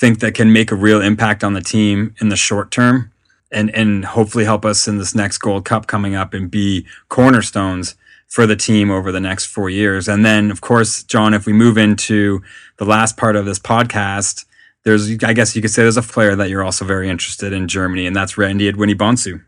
think 0.00 0.20
that 0.20 0.34
can 0.34 0.52
make 0.52 0.72
a 0.72 0.76
real 0.76 1.00
impact 1.00 1.44
on 1.44 1.52
the 1.52 1.60
team 1.60 2.14
in 2.20 2.30
the 2.30 2.36
short 2.36 2.70
term, 2.70 3.12
and 3.52 3.74
and 3.74 4.04
hopefully 4.04 4.44
help 4.44 4.64
us 4.64 4.88
in 4.88 4.98
this 4.98 5.14
next 5.14 5.38
Gold 5.38 5.64
Cup 5.64 5.86
coming 5.86 6.14
up 6.14 6.32
and 6.32 6.50
be 6.50 6.86
cornerstones 7.08 7.94
for 8.26 8.46
the 8.46 8.56
team 8.56 8.90
over 8.90 9.12
the 9.12 9.20
next 9.20 9.44
four 9.44 9.70
years. 9.70 10.08
And 10.08 10.24
then, 10.24 10.50
of 10.50 10.60
course, 10.60 11.04
John, 11.04 11.34
if 11.34 11.46
we 11.46 11.52
move 11.52 11.78
into 11.78 12.42
the 12.78 12.84
last 12.84 13.16
part 13.16 13.36
of 13.36 13.44
this 13.44 13.58
podcast 13.58 14.44
there's, 14.84 15.10
I 15.24 15.32
guess 15.32 15.56
you 15.56 15.62
could 15.62 15.70
say 15.70 15.82
there's 15.82 15.96
a 15.96 16.02
player 16.02 16.36
that 16.36 16.50
you're 16.50 16.62
also 16.62 16.84
very 16.84 17.08
interested 17.08 17.52
in 17.52 17.68
Germany, 17.68 18.06
and 18.06 18.14
that's 18.14 18.36
Randy 18.36 18.70
Edwini 18.70 19.40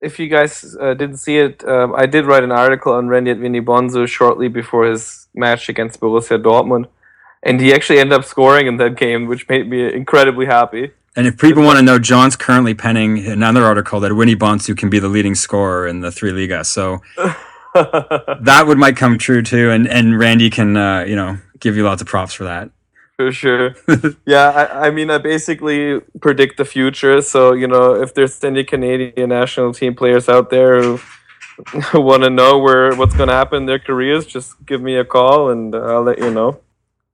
If 0.00 0.18
you 0.18 0.28
guys 0.28 0.76
uh, 0.80 0.94
didn't 0.94 1.18
see 1.18 1.38
it, 1.38 1.64
um, 1.64 1.94
I 1.96 2.06
did 2.06 2.24
write 2.24 2.44
an 2.44 2.52
article 2.52 2.92
on 2.92 3.08
Randy 3.08 3.34
Edwini 3.34 4.08
shortly 4.08 4.48
before 4.48 4.86
his 4.86 5.26
match 5.34 5.68
against 5.68 6.00
Borussia 6.00 6.40
Dortmund, 6.40 6.86
and 7.42 7.60
he 7.60 7.74
actually 7.74 7.98
ended 7.98 8.18
up 8.18 8.24
scoring 8.24 8.68
in 8.68 8.76
that 8.76 8.96
game, 8.96 9.26
which 9.26 9.48
made 9.48 9.68
me 9.68 9.92
incredibly 9.92 10.46
happy. 10.46 10.92
And 11.16 11.26
if 11.26 11.36
people 11.36 11.64
want 11.64 11.78
to 11.78 11.82
know, 11.82 11.98
John's 11.98 12.36
currently 12.36 12.72
penning 12.72 13.26
another 13.26 13.64
article 13.64 13.98
that 13.98 14.12
Edwini-Bonsu 14.12 14.76
can 14.76 14.88
be 14.88 15.00
the 15.00 15.08
leading 15.08 15.34
scorer 15.34 15.88
in 15.88 16.00
the 16.00 16.12
three 16.12 16.30
Liga. 16.30 16.62
So 16.62 17.00
that 17.74 18.64
would 18.68 18.78
might 18.78 18.96
come 18.96 19.18
true 19.18 19.42
too, 19.42 19.72
and 19.72 19.88
and 19.88 20.16
Randy 20.16 20.48
can 20.48 20.76
uh, 20.76 21.00
you 21.00 21.16
know 21.16 21.38
give 21.58 21.76
you 21.76 21.82
lots 21.82 22.00
of 22.00 22.06
props 22.06 22.32
for 22.32 22.44
that 22.44 22.70
for 23.20 23.32
sure. 23.32 23.74
yeah, 24.26 24.48
I, 24.48 24.86
I, 24.86 24.90
mean, 24.90 25.10
I 25.10 25.18
basically 25.18 26.00
predict 26.20 26.56
the 26.56 26.64
future. 26.64 27.20
So, 27.20 27.52
you 27.52 27.68
know, 27.68 27.94
if 27.94 28.14
there's 28.14 28.42
any 28.42 28.64
Canadian 28.64 29.28
national 29.28 29.74
team 29.74 29.94
players 29.94 30.26
out 30.26 30.48
there 30.48 30.80
who 30.80 30.98
want 32.08 32.22
to 32.22 32.30
know 32.30 32.58
where 32.58 32.94
what's 32.94 33.14
going 33.14 33.28
to 33.28 33.34
happen 33.34 33.58
in 33.58 33.66
their 33.66 33.78
careers, 33.78 34.24
just 34.24 34.54
give 34.64 34.80
me 34.80 34.96
a 34.96 35.04
call 35.04 35.50
and 35.50 35.74
I'll 35.74 36.02
let 36.02 36.18
you 36.18 36.30
know. 36.30 36.60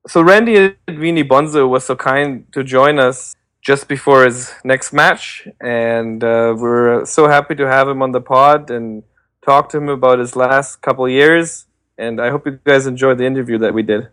So, 0.06 0.22
Randy 0.22 0.76
Edwini-Bonsu 0.86 1.68
was 1.68 1.84
so 1.86 1.96
kind 1.96 2.46
to 2.52 2.62
join 2.62 3.00
us 3.00 3.34
just 3.60 3.88
before 3.88 4.24
his 4.24 4.52
next 4.62 4.92
match, 4.92 5.48
and 5.60 6.22
uh, 6.22 6.54
we're 6.56 7.04
so 7.04 7.26
happy 7.26 7.56
to 7.56 7.66
have 7.66 7.88
him 7.88 8.00
on 8.00 8.12
the 8.12 8.20
pod 8.20 8.70
and 8.70 9.02
talk 9.44 9.70
to 9.70 9.78
him 9.78 9.88
about 9.88 10.20
his 10.20 10.36
last 10.36 10.82
couple 10.82 11.08
years. 11.08 11.66
And 11.98 12.20
I 12.20 12.30
hope 12.30 12.46
you 12.46 12.60
guys 12.62 12.86
enjoyed 12.86 13.18
the 13.18 13.26
interview 13.26 13.58
that 13.58 13.74
we 13.74 13.82
did. 13.82 14.06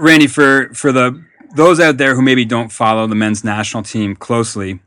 Randy, 0.00 0.26
for 0.26 0.72
for 0.72 0.92
the 0.92 1.22
those 1.54 1.78
out 1.78 1.98
there 1.98 2.14
who 2.14 2.22
maybe 2.22 2.44
don't 2.44 2.72
follow 2.72 3.06
the 3.06 3.14
men's 3.14 3.44
national 3.44 3.82
team 3.82 4.16
closely, 4.16 4.80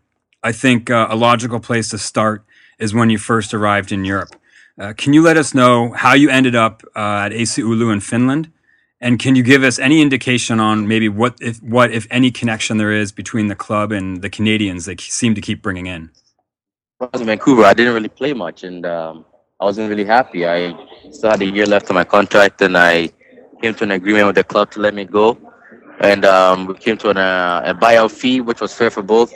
I 0.43 0.51
think 0.51 0.89
uh, 0.89 1.08
a 1.10 1.15
logical 1.15 1.60
place 1.60 1.89
to 1.89 1.98
start 1.98 2.43
is 2.79 2.93
when 2.93 3.10
you 3.10 3.17
first 3.17 3.53
arrived 3.53 3.91
in 3.91 4.05
Europe. 4.05 4.36
Uh, 4.79 4.93
can 4.98 5.13
you 5.13 5.22
let 5.22 5.38
us 5.38 5.53
know 5.53 5.91
how 5.91 6.13
you 6.13 6.29
ended 6.29 6.55
up 6.55 6.84
uh, 6.96 7.25
at 7.25 7.34
AC 7.34 7.62
Oulu 7.62 7.93
in 7.93 8.00
Finland? 8.00 8.51
And 9.00 9.20
can 9.20 9.36
you 9.36 9.43
give 9.43 9.63
us 9.63 9.77
any 9.77 10.01
indication 10.01 10.60
on 10.60 10.88
maybe 10.88 11.10
what 11.10 11.38
if 11.41 11.62
what 11.62 11.91
if 11.91 12.08
any 12.10 12.32
connection 12.32 12.77
there 12.77 12.91
is 12.91 13.12
between 13.12 13.50
the 13.50 13.55
club 13.55 13.91
and 13.91 14.22
the 14.22 14.29
Canadians 14.29 14.86
they 14.86 14.96
seem 14.98 15.36
to 15.36 15.41
keep 15.41 15.62
bringing 15.62 15.86
in? 15.86 16.10
I 17.01 17.10
was 17.12 17.22
in 17.22 17.27
Vancouver. 17.27 17.65
I 17.65 17.74
didn't 17.74 17.93
really 17.93 18.10
play 18.10 18.34
much, 18.34 18.63
and 18.63 18.86
um, 18.86 19.25
I 19.60 19.65
wasn't 19.65 19.89
really 19.89 20.05
happy. 20.05 20.48
I 20.48 20.74
still 21.12 21.32
had 21.32 21.41
a 21.41 21.46
year 21.46 21.65
left 21.65 21.89
on 21.89 21.96
my 21.96 22.05
contract, 22.05 22.62
and 22.62 22.77
I 22.77 23.12
came 23.63 23.74
to 23.75 23.84
an 23.86 23.91
agreement 23.91 24.27
with 24.27 24.36
the 24.36 24.43
club 24.43 24.70
to 24.72 24.79
let 24.82 24.93
me 24.93 25.05
go, 25.05 25.38
and 26.01 26.25
um, 26.25 26.67
we 26.67 26.74
came 26.75 26.98
to 26.98 27.10
an, 27.10 27.17
uh, 27.17 27.62
a 27.72 27.74
buyout 27.74 28.12
fee, 28.12 28.41
which 28.41 28.60
was 28.60 28.74
fair 28.74 28.89
for 28.89 29.01
both 29.01 29.32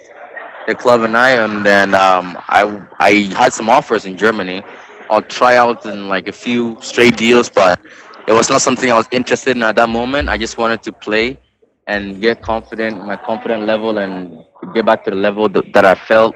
the 0.67 0.75
club 0.75 1.01
and 1.01 1.15
I. 1.15 1.29
And 1.43 1.65
then 1.65 1.95
um, 1.95 2.37
I 2.59 2.61
I 2.99 3.11
had 3.41 3.53
some 3.53 3.69
offers 3.69 4.03
in 4.05 4.17
Germany. 4.17 4.63
I'll 5.09 5.21
try 5.39 5.55
out 5.55 5.85
in 5.85 6.09
like 6.09 6.27
a 6.27 6.33
few 6.45 6.77
straight 6.81 7.15
deals, 7.15 7.49
but 7.49 7.79
it 8.27 8.33
was 8.33 8.49
not 8.49 8.61
something 8.61 8.91
I 8.91 8.97
was 9.01 9.07
interested 9.11 9.55
in 9.55 9.63
at 9.63 9.75
that 9.77 9.89
moment. 9.89 10.27
I 10.27 10.37
just 10.37 10.57
wanted 10.57 10.83
to 10.83 10.91
play 10.91 11.39
and 11.87 12.19
get 12.21 12.41
confident, 12.41 13.05
my 13.05 13.15
confident 13.15 13.63
level, 13.65 13.97
and 13.97 14.43
get 14.73 14.85
back 14.85 15.05
to 15.05 15.11
the 15.11 15.15
level 15.15 15.47
that, 15.47 15.71
that 15.73 15.85
I 15.85 15.95
felt 15.95 16.35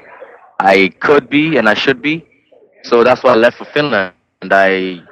I 0.58 0.90
could 1.00 1.28
be 1.28 1.58
and 1.58 1.68
I 1.68 1.74
should 1.74 2.00
be. 2.00 2.24
So 2.84 3.04
that's 3.04 3.22
why 3.22 3.32
I 3.32 3.36
left 3.36 3.58
for 3.58 3.66
Finland. 3.66 4.14
And 4.40 4.52
I 4.52 5.02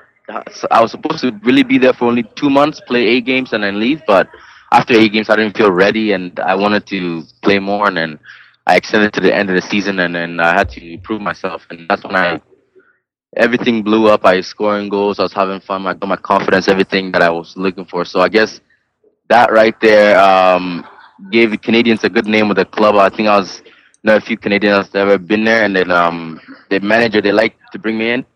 I 0.70 0.80
was 0.80 0.90
supposed 0.92 1.20
to 1.20 1.32
really 1.42 1.62
be 1.62 1.78
there 1.78 1.92
for 1.92 2.06
only 2.06 2.24
two 2.36 2.50
months, 2.50 2.80
play 2.86 3.06
eight 3.06 3.24
games, 3.26 3.52
and 3.52 3.62
then 3.64 3.80
leave. 3.80 4.02
But 4.06 4.28
after 4.72 4.94
eight 4.94 5.12
games, 5.12 5.30
I 5.30 5.36
didn't 5.36 5.56
feel 5.56 5.72
ready, 5.72 6.12
and 6.12 6.38
I 6.40 6.54
wanted 6.54 6.86
to 6.88 7.22
play 7.42 7.58
more. 7.58 7.88
And 7.88 7.96
then 7.96 8.18
I 8.66 8.76
extended 8.76 9.12
to 9.14 9.20
the 9.20 9.34
end 9.34 9.50
of 9.50 9.56
the 9.56 9.62
season, 9.62 10.00
and 10.00 10.14
then 10.14 10.40
I 10.40 10.54
had 10.54 10.68
to 10.70 10.98
prove 10.98 11.20
myself. 11.20 11.66
And 11.70 11.88
that's 11.88 12.04
when 12.04 12.16
I 12.16 12.40
everything 13.36 13.82
blew 13.82 14.08
up. 14.08 14.24
I 14.24 14.36
was 14.36 14.46
scoring 14.46 14.88
goals. 14.88 15.18
I 15.18 15.22
was 15.22 15.32
having 15.32 15.60
fun. 15.60 15.86
I 15.86 15.94
got 15.94 16.08
my 16.08 16.16
confidence, 16.16 16.68
everything 16.68 17.12
that 17.12 17.22
I 17.22 17.30
was 17.30 17.56
looking 17.56 17.84
for. 17.84 18.04
So 18.04 18.20
I 18.20 18.28
guess 18.28 18.60
that 19.28 19.52
right 19.52 19.78
there 19.80 20.18
um, 20.18 20.86
gave 21.30 21.50
the 21.50 21.58
Canadians 21.58 22.04
a 22.04 22.08
good 22.08 22.26
name 22.26 22.48
with 22.48 22.56
the 22.56 22.64
club. 22.64 22.96
I 22.96 23.08
think 23.08 23.28
I 23.28 23.38
was 23.38 23.62
know 24.02 24.16
a 24.16 24.20
few 24.20 24.36
Canadians 24.36 24.90
that 24.90 25.00
ever 25.00 25.18
been 25.18 25.44
there, 25.44 25.64
and 25.64 25.76
then 25.76 25.90
um, 25.90 26.40
the 26.70 26.80
manager 26.80 27.20
they 27.20 27.32
liked 27.32 27.58
to 27.72 27.78
bring 27.78 27.98
me 27.98 28.10
in. 28.10 28.26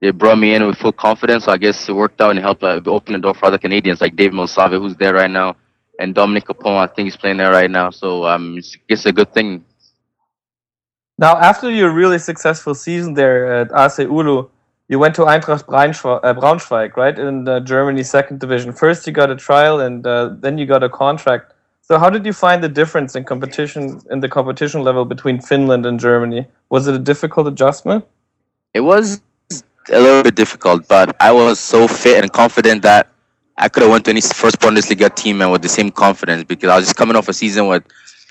They 0.00 0.12
brought 0.12 0.38
me 0.38 0.54
in 0.54 0.64
with 0.66 0.78
full 0.78 0.92
confidence, 0.92 1.44
so 1.44 1.52
I 1.52 1.58
guess 1.58 1.88
it 1.88 1.92
worked 1.92 2.20
out 2.20 2.30
and 2.30 2.38
helped 2.38 2.62
uh, 2.62 2.80
open 2.86 3.14
the 3.14 3.18
door 3.18 3.34
for 3.34 3.46
other 3.46 3.58
Canadians 3.58 4.00
like 4.00 4.14
Dave 4.14 4.30
Milsave, 4.30 4.78
who's 4.78 4.94
there 4.96 5.14
right 5.14 5.30
now, 5.30 5.56
and 5.98 6.14
Dominic 6.14 6.46
Capone. 6.46 6.78
I 6.78 6.86
think 6.86 7.06
he's 7.06 7.16
playing 7.16 7.38
there 7.38 7.50
right 7.50 7.70
now, 7.70 7.90
so 7.90 8.24
um, 8.24 8.58
it's, 8.58 8.76
it's 8.88 9.06
a 9.06 9.12
good 9.12 9.34
thing. 9.34 9.64
Now, 11.18 11.36
after 11.36 11.68
your 11.68 11.90
really 11.90 12.20
successful 12.20 12.76
season 12.76 13.14
there 13.14 13.52
at 13.52 13.72
AC 13.72 14.04
Oulu, 14.04 14.48
you 14.86 15.00
went 15.00 15.16
to 15.16 15.22
Eintracht 15.22 15.64
uh, 15.68 16.34
Braunschweig, 16.34 16.96
right, 16.96 17.18
in 17.18 17.42
the 17.42 17.58
Germany 17.60 18.04
second 18.04 18.38
division. 18.38 18.72
First, 18.72 19.04
you 19.06 19.12
got 19.12 19.30
a 19.30 19.36
trial, 19.36 19.80
and 19.80 20.06
uh, 20.06 20.30
then 20.38 20.58
you 20.58 20.64
got 20.64 20.84
a 20.84 20.88
contract. 20.88 21.54
So, 21.82 21.98
how 21.98 22.08
did 22.08 22.24
you 22.24 22.32
find 22.32 22.62
the 22.62 22.68
difference 22.68 23.16
in 23.16 23.24
competition 23.24 24.00
in 24.12 24.20
the 24.20 24.28
competition 24.28 24.82
level 24.82 25.04
between 25.04 25.40
Finland 25.40 25.84
and 25.86 25.98
Germany? 25.98 26.46
Was 26.70 26.86
it 26.86 26.94
a 26.94 26.98
difficult 26.98 27.48
adjustment? 27.48 28.04
It 28.74 28.80
was 28.80 29.20
a 29.90 29.98
little 29.98 30.22
bit 30.22 30.34
difficult, 30.34 30.86
but 30.88 31.16
I 31.20 31.32
was 31.32 31.58
so 31.58 31.88
fit 31.88 32.22
and 32.22 32.32
confident 32.32 32.82
that 32.82 33.08
I 33.56 33.68
could 33.68 33.82
have 33.82 33.90
went 33.90 34.04
to 34.04 34.10
any 34.10 34.20
first 34.20 34.60
Bundesliga 34.60 35.14
team 35.14 35.42
and 35.42 35.50
with 35.50 35.62
the 35.62 35.68
same 35.68 35.90
confidence 35.90 36.44
because 36.44 36.70
I 36.70 36.76
was 36.76 36.86
just 36.86 36.96
coming 36.96 37.16
off 37.16 37.28
a 37.28 37.32
season 37.32 37.66
with 37.66 37.84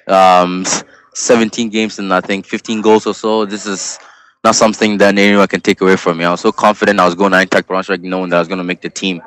um, 0.08 0.66
17 1.14 1.70
games 1.70 2.00
and 2.00 2.14
I 2.14 2.22
think 2.22 2.46
15 2.46 2.82
goals 2.82 3.06
or 3.06 3.14
so. 3.14 3.46
This 3.46 3.66
is 3.66 4.00
not 4.44 4.56
something 4.56 4.98
that 5.00 5.18
anyone 5.18 5.48
can 5.48 5.62
take 5.62 5.82
away 5.82 5.98
from 5.98 6.18
me. 6.18 6.26
I 6.26 6.32
was 6.32 6.42
so 6.42 6.52
confident 6.52 7.00
I 7.00 7.06
was 7.06 7.16
going 7.16 7.32
to 7.32 7.38
Eintracht 7.38 7.64
Braunschweig 7.64 8.02
knowing 8.04 8.30
that 8.30 8.38
I 8.38 8.40
was 8.40 8.48
going 8.48 8.60
to 8.60 8.64
make 8.64 8.82
the 8.82 8.90
team, 8.90 9.22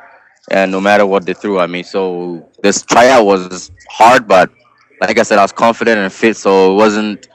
and 0.50 0.72
no 0.72 0.80
matter 0.80 1.04
what 1.04 1.26
they 1.26 1.34
threw 1.34 1.60
at 1.60 1.68
me. 1.68 1.82
So 1.82 2.48
this 2.62 2.82
tryout 2.82 3.26
was 3.26 3.70
hard, 3.90 4.26
but 4.26 4.50
like 5.00 5.18
I 5.18 5.22
said, 5.22 5.38
I 5.38 5.42
was 5.42 5.52
confident 5.52 5.98
and 5.98 6.12
fit, 6.12 6.36
so 6.36 6.72
it 6.72 6.76
wasn't 6.76 7.28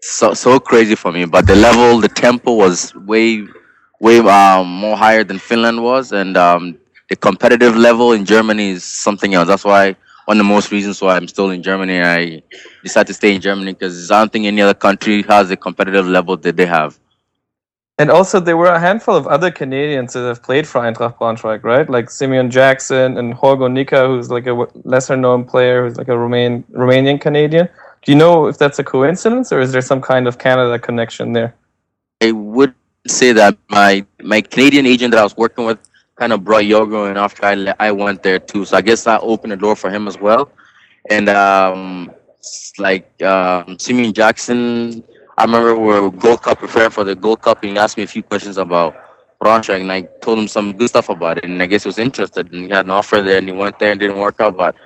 so 0.00 0.34
so 0.34 0.60
crazy 0.60 0.94
for 0.94 1.10
me. 1.10 1.24
But 1.24 1.46
the 1.46 1.56
level, 1.56 2.00
the 2.00 2.08
tempo 2.08 2.54
was 2.54 2.94
way 2.94 3.46
way 4.00 4.18
um, 4.18 4.68
more 4.68 4.96
higher 4.96 5.24
than 5.24 5.38
Finland 5.38 5.82
was, 5.82 6.12
and 6.12 6.36
um, 6.36 6.78
the 7.08 7.16
competitive 7.16 7.76
level 7.76 8.12
in 8.12 8.24
Germany 8.24 8.70
is 8.70 8.84
something 8.84 9.34
else. 9.34 9.48
That's 9.48 9.64
why 9.64 9.96
one 10.26 10.38
of 10.38 10.46
the 10.46 10.52
most 10.52 10.72
reasons 10.72 11.00
why 11.00 11.16
I'm 11.16 11.28
still 11.28 11.50
in 11.50 11.62
Germany. 11.62 12.02
I 12.02 12.42
decided 12.82 13.08
to 13.08 13.14
stay 13.14 13.34
in 13.34 13.40
Germany 13.40 13.72
because 13.72 14.10
I 14.10 14.18
don't 14.18 14.32
think 14.32 14.46
any 14.46 14.60
other 14.60 14.74
country 14.74 15.22
has 15.22 15.48
the 15.48 15.56
competitive 15.56 16.06
level 16.06 16.36
that 16.36 16.56
they 16.56 16.66
have. 16.66 16.98
And 17.98 18.10
also, 18.10 18.40
there 18.40 18.58
were 18.58 18.66
a 18.66 18.78
handful 18.78 19.16
of 19.16 19.26
other 19.26 19.50
Canadians 19.50 20.12
that 20.12 20.26
have 20.26 20.42
played 20.42 20.66
for 20.66 20.82
Eintracht 20.82 21.16
Braunschweig, 21.16 21.64
right? 21.64 21.88
Like 21.88 22.10
Simeon 22.10 22.50
Jackson 22.50 23.16
and 23.16 23.32
Jorgo 23.34 23.72
Nica, 23.72 24.06
who's 24.06 24.30
like 24.30 24.46
a 24.46 24.66
lesser-known 24.84 25.44
player, 25.44 25.84
who's 25.84 25.96
like 25.96 26.08
a 26.08 26.18
Romain 26.18 26.62
Romanian 26.72 27.18
Canadian. 27.18 27.68
Do 28.02 28.12
you 28.12 28.18
know 28.18 28.48
if 28.48 28.58
that's 28.58 28.78
a 28.78 28.84
coincidence 28.84 29.50
or 29.50 29.60
is 29.60 29.72
there 29.72 29.80
some 29.80 30.02
kind 30.02 30.28
of 30.28 30.38
Canada 30.38 30.78
connection 30.78 31.32
there? 31.32 31.54
I 32.20 32.32
would 32.32 32.74
say 33.08 33.32
that 33.32 33.56
my 33.70 34.04
my 34.22 34.40
Canadian 34.40 34.86
agent 34.86 35.12
that 35.12 35.20
I 35.20 35.24
was 35.24 35.36
working 35.36 35.66
with 35.66 35.78
kind 36.16 36.32
of 36.32 36.44
brought 36.44 36.64
Jorgo 36.64 37.10
in 37.10 37.16
after 37.16 37.44
I 37.44 37.74
I 37.78 37.92
went 37.92 38.22
there 38.22 38.38
too. 38.38 38.64
So 38.64 38.76
I 38.76 38.82
guess 38.82 39.06
I 39.06 39.18
opened 39.18 39.52
the 39.52 39.56
door 39.56 39.76
for 39.76 39.90
him 39.90 40.08
as 40.08 40.18
well. 40.18 40.50
And 41.10 41.28
um, 41.28 42.12
like 42.78 43.22
um, 43.22 43.78
Simeon 43.78 44.12
Jackson, 44.12 45.04
I 45.38 45.44
remember 45.44 45.76
we 45.76 45.88
were 45.88 46.10
Gold 46.10 46.42
Cup 46.42 46.58
preparing 46.58 46.90
for 46.90 47.04
the 47.04 47.14
Gold 47.14 47.42
Cup, 47.42 47.62
and 47.62 47.72
he 47.72 47.78
asked 47.78 47.96
me 47.96 48.04
a 48.04 48.06
few 48.08 48.22
questions 48.22 48.58
about 48.58 48.96
Braunschweig, 49.42 49.80
and 49.82 49.92
I 49.92 50.02
told 50.22 50.38
him 50.38 50.48
some 50.48 50.76
good 50.76 50.88
stuff 50.88 51.08
about 51.08 51.38
it. 51.38 51.44
And 51.44 51.62
I 51.62 51.66
guess 51.66 51.84
he 51.84 51.88
was 51.88 51.98
interested, 51.98 52.52
and 52.52 52.64
he 52.64 52.70
had 52.70 52.86
an 52.86 52.90
offer 52.90 53.22
there, 53.22 53.38
and 53.38 53.48
he 53.48 53.54
went 53.54 53.78
there 53.78 53.92
and 53.92 54.00
didn't 54.00 54.18
work 54.18 54.40
out. 54.40 54.56
But 54.56 54.76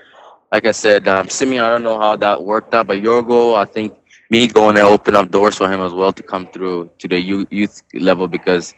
like 0.52 0.66
I 0.66 0.72
said, 0.72 1.08
um, 1.08 1.28
Simeon, 1.28 1.64
I 1.64 1.70
don't 1.70 1.84
know 1.84 1.98
how 1.98 2.16
that 2.16 2.42
worked 2.42 2.74
out, 2.74 2.86
but 2.88 2.98
Jorgo, 2.98 3.56
I 3.56 3.64
think 3.64 3.94
me 4.30 4.46
going 4.46 4.76
there 4.76 4.84
opened 4.84 5.16
up 5.16 5.30
doors 5.30 5.56
for 5.56 5.70
him 5.70 5.80
as 5.80 5.92
well 5.92 6.12
to 6.12 6.22
come 6.22 6.46
through 6.46 6.90
to 6.98 7.08
the 7.08 7.20
youth 7.20 7.82
level 7.94 8.28
because 8.28 8.74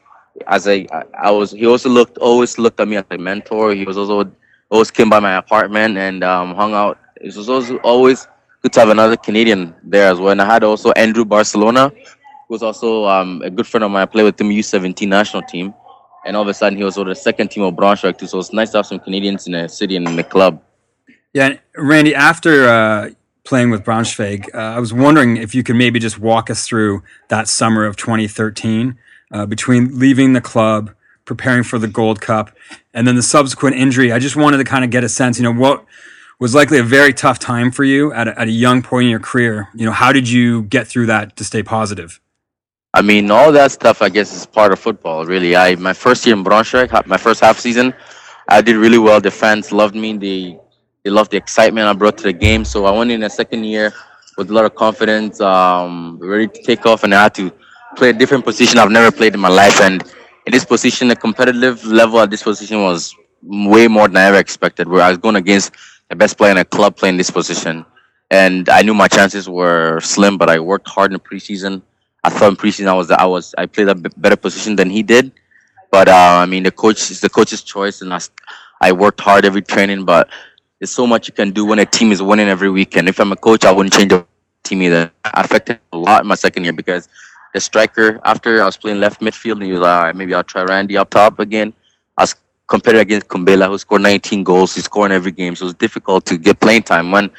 as 0.47 0.67
I 0.67 0.87
I 1.19 1.31
was 1.31 1.53
he 1.53 1.67
also 1.67 1.89
looked 1.89 2.19
always 2.19 2.59
looked 2.59 2.81
at 2.81 2.89
me 2.89 2.97
as 2.97 3.05
a 3.11 3.19
mentor. 3.19 3.75
He 3.75 3.85
was 3.85 3.99
also 3.99 4.33
always 4.71 4.91
came 4.91 5.11
by 5.11 5.21
my 5.21 5.37
apartment 5.37 5.99
and 5.99 6.25
um, 6.25 6.55
hung 6.55 6.75
out. 6.75 6.99
It 7.21 7.37
was 7.37 7.49
also 7.49 7.77
always 7.79 8.27
good 8.63 8.73
to 8.73 8.81
have 8.81 8.89
another 8.89 9.17
Canadian 9.17 9.75
there 9.83 10.11
as 10.11 10.19
well. 10.19 10.31
And 10.31 10.41
I 10.41 10.47
had 10.47 10.65
also 10.65 10.93
Andrew 10.93 11.25
Barcelona, 11.25 11.91
who 11.91 12.55
was 12.55 12.63
also 12.63 13.05
um, 13.05 13.43
a 13.45 13.51
good 13.51 13.67
friend 13.67 13.85
of 13.85 13.91
mine. 13.91 14.03
I 14.03 14.07
played 14.07 14.25
with 14.25 14.41
him 14.41 14.49
U17 14.49 15.07
national 15.07 15.43
team. 15.43 15.75
And 16.25 16.37
all 16.37 16.43
of 16.43 16.49
a 16.49 16.55
sudden, 16.55 16.79
he 16.79 16.85
was 16.85 16.97
on 16.97 17.09
the 17.09 17.15
second 17.15 17.49
team 17.49 17.65
of 17.65 17.75
Braunschweig 17.75 18.17
too. 18.17 18.29
So 18.29 18.39
it's 18.39 18.53
nice 18.53 18.71
to 18.71 18.79
have 18.79 18.87
some 18.87 19.01
Canadians 19.01 19.47
in 19.47 19.53
the 19.53 19.69
city 19.69 19.97
and 19.97 20.07
in 20.07 20.15
the 20.15 20.23
club. 20.23 20.63
Yeah, 21.35 21.57
Randy. 21.77 22.15
After 22.15 22.69
uh, 22.69 23.11
playing 23.45 23.71
with 23.71 23.85
Braunschweig, 23.85 24.55
uh, 24.55 24.59
I 24.59 24.79
was 24.79 24.93
wondering 24.93 25.37
if 25.37 25.55
you 25.55 25.63
could 25.63 25.77
maybe 25.77 25.99
just 25.99 26.19
walk 26.19 26.51
us 26.51 26.67
through 26.67 27.03
that 27.29 27.49
summer 27.49 27.85
of 27.85 27.97
2013 27.97 28.99
uh, 29.33 29.47
between 29.47 29.99
leaving 29.99 30.33
the 30.33 30.41
club, 30.41 30.95
preparing 31.25 31.63
for 31.63 31.79
the 31.79 31.89
Gold 31.89 32.21
Cup, 32.21 32.57
and 32.95 33.07
then 33.07 33.17
the 33.17 33.23
subsequent 33.23 33.77
injury. 33.77 34.13
I 34.13 34.19
just 34.19 34.37
wanted 34.37 34.59
to 34.59 34.65
kind 34.65 34.85
of 34.85 34.91
get 34.91 35.05
a 35.05 35.09
sense, 35.09 35.39
you 35.39 35.45
know, 35.45 35.53
what 35.53 35.85
was 36.39 36.55
likely 36.55 36.79
a 36.79 36.83
very 36.83 37.13
tough 37.13 37.39
time 37.39 37.71
for 37.71 37.85
you 37.85 38.13
at 38.13 38.29
a, 38.29 38.39
at 38.41 38.49
a 38.49 38.51
young 38.51 38.83
point 38.83 39.05
in 39.05 39.11
your 39.11 39.21
career. 39.21 39.69
You 39.75 39.87
know, 39.87 39.93
how 39.93 40.13
did 40.13 40.29
you 40.29 40.63
get 40.65 40.87
through 40.87 41.07
that 41.07 41.37
to 41.37 41.45
stay 41.45 41.63
positive? 41.63 42.21
I 42.95 43.01
mean, 43.01 43.31
all 43.31 43.53
that 43.53 43.73
stuff, 43.73 44.03
I 44.03 44.11
guess, 44.11 44.35
is 44.35 44.45
part 44.45 44.73
of 44.73 44.79
football. 44.79 45.25
Really, 45.25 45.57
I 45.57 45.77
my 45.77 45.95
first 45.95 46.27
year 46.27 46.37
in 46.37 46.45
Braunschweig, 46.45 47.07
my 47.07 47.17
first 47.17 47.41
half 47.41 47.59
season, 47.59 47.95
I 48.49 48.61
did 48.61 48.77
really 48.77 48.99
well. 48.99 49.21
The 49.21 49.31
fans 49.31 49.73
loved 49.73 49.95
me. 49.95 50.17
They 50.17 50.59
they 51.05 51.11
loved 51.11 51.33
the 51.33 51.37
excitement 51.37 51.87
I 51.87 51.93
brought 51.93 52.17
to 52.19 52.25
the 52.25 52.33
game. 52.33 52.65
So 52.65 52.85
I 52.85 52.93
went 52.97 53.11
in 53.11 53.21
the 53.21 53.31
second 53.31 53.65
year 53.65 53.93
with 54.39 54.51
a 54.51 54.53
lot 54.53 54.65
of 54.65 54.75
confidence, 54.75 55.41
um, 55.41 56.19
ready 56.21 56.49
to 56.49 56.63
take 56.63 56.87
off, 56.87 57.05
and 57.05 57.15
I 57.15 57.25
had 57.25 57.35
to 57.35 57.53
play 57.97 58.11
a 58.11 58.13
different 58.13 58.45
position 58.45 58.79
I've 58.79 58.91
never 58.91 59.15
played 59.15 59.35
in 59.35 59.41
my 59.41 59.49
life. 59.49 59.81
And 59.81 60.03
in 60.47 60.53
this 60.53 60.65
position, 60.65 61.09
the 61.09 61.17
competitive 61.17 61.85
level 61.85 62.21
at 62.21 62.31
this 62.31 62.43
position 62.43 62.83
was 62.83 63.15
way 63.43 63.89
more 63.89 64.07
than 64.09 64.17
I 64.17 64.25
ever 64.25 64.39
expected. 64.39 64.89
Where 64.89 65.03
I 65.03 65.09
was 65.09 65.19
going 65.19 65.37
against 65.37 65.73
the 66.09 66.17
best 66.17 66.39
player 66.39 66.53
in 66.53 66.59
a 66.59 66.65
club 66.65 66.97
playing 66.97 67.17
this 67.17 67.31
position, 67.31 67.85
and 68.31 68.69
I 68.69 68.83
knew 68.83 68.95
my 68.95 69.09
chances 69.09 69.49
were 69.49 70.01
slim. 70.01 70.39
But 70.39 70.51
I 70.51 70.61
worked 70.61 70.89
hard 70.89 71.13
in 71.13 71.15
the 71.15 71.21
preseason. 71.21 71.83
I 72.25 72.31
thought 72.31 72.51
in 72.51 72.57
preseason 72.57 72.87
I 72.87 72.95
was 72.95 73.09
that 73.09 73.21
I 73.21 73.27
was 73.27 73.55
I 73.59 73.67
played 73.67 73.89
a 73.89 73.97
better 73.97 74.37
position 74.37 74.77
than 74.77 74.89
he 74.89 75.03
did. 75.03 75.33
But 75.91 76.09
uh, 76.09 76.39
I 76.43 76.47
mean, 76.47 76.63
the 76.63 76.71
coach 76.71 77.11
is 77.11 77.21
the 77.21 77.29
coach's 77.29 77.63
choice, 77.63 78.01
and 78.01 78.15
I, 78.15 78.21
I 78.81 78.93
worked 78.93 79.21
hard 79.21 79.45
every 79.45 79.63
training. 79.63 80.05
But 80.05 80.31
there's 80.83 80.91
so 80.91 81.07
much 81.07 81.29
you 81.29 81.33
can 81.33 81.53
do 81.53 81.65
when 81.65 81.79
a 81.79 81.87
team 81.87 82.11
is 82.11 82.21
winning 82.21 82.49
every 82.49 82.69
weekend. 82.69 83.09
If 83.09 83.21
I'm 83.21 83.31
a 83.31 83.37
coach, 83.37 83.65
I 83.65 83.71
wouldn't 83.71 83.95
change 83.95 84.09
the 84.11 84.27
team 84.65 84.83
either. 84.83 85.13
I 85.25 85.43
affected 85.43 85.79
a 85.93 85.97
lot 85.97 86.23
in 86.23 86.27
my 86.27 86.35
second 86.35 86.65
year 86.65 86.73
because 86.73 87.09
the 87.55 87.61
striker 87.61 88.21
after 88.25 88.61
I 88.61 88.67
was 88.67 88.77
playing 88.77 88.99
left 88.99 89.21
midfield 89.21 89.59
and 89.59 89.63
he 89.63 89.71
was 89.71 89.83
like, 89.83 89.97
all 89.97 90.05
right, 90.07 90.17
maybe 90.17 90.35
I'll 90.35 90.43
try 90.43 90.65
Randy 90.65 90.97
up 90.97 91.11
top 91.11 91.39
again. 91.39 91.73
I 92.19 92.25
was 92.25 92.35
compared 92.67 92.97
against 92.97 93.29
Kumbela 93.29 93.69
who 93.69 93.79
scored 93.79 94.03
19 94.03 94.43
goals. 94.43 94.75
He's 94.75 94.87
scoring 94.87 95.13
every 95.13 95.31
game, 95.31 95.55
so 95.55 95.67
it's 95.67 95.75
difficult 95.75 96.27
to 96.27 96.37
get 96.37 96.59
playing 96.59 96.83
time 96.83 97.13
when 97.13 97.31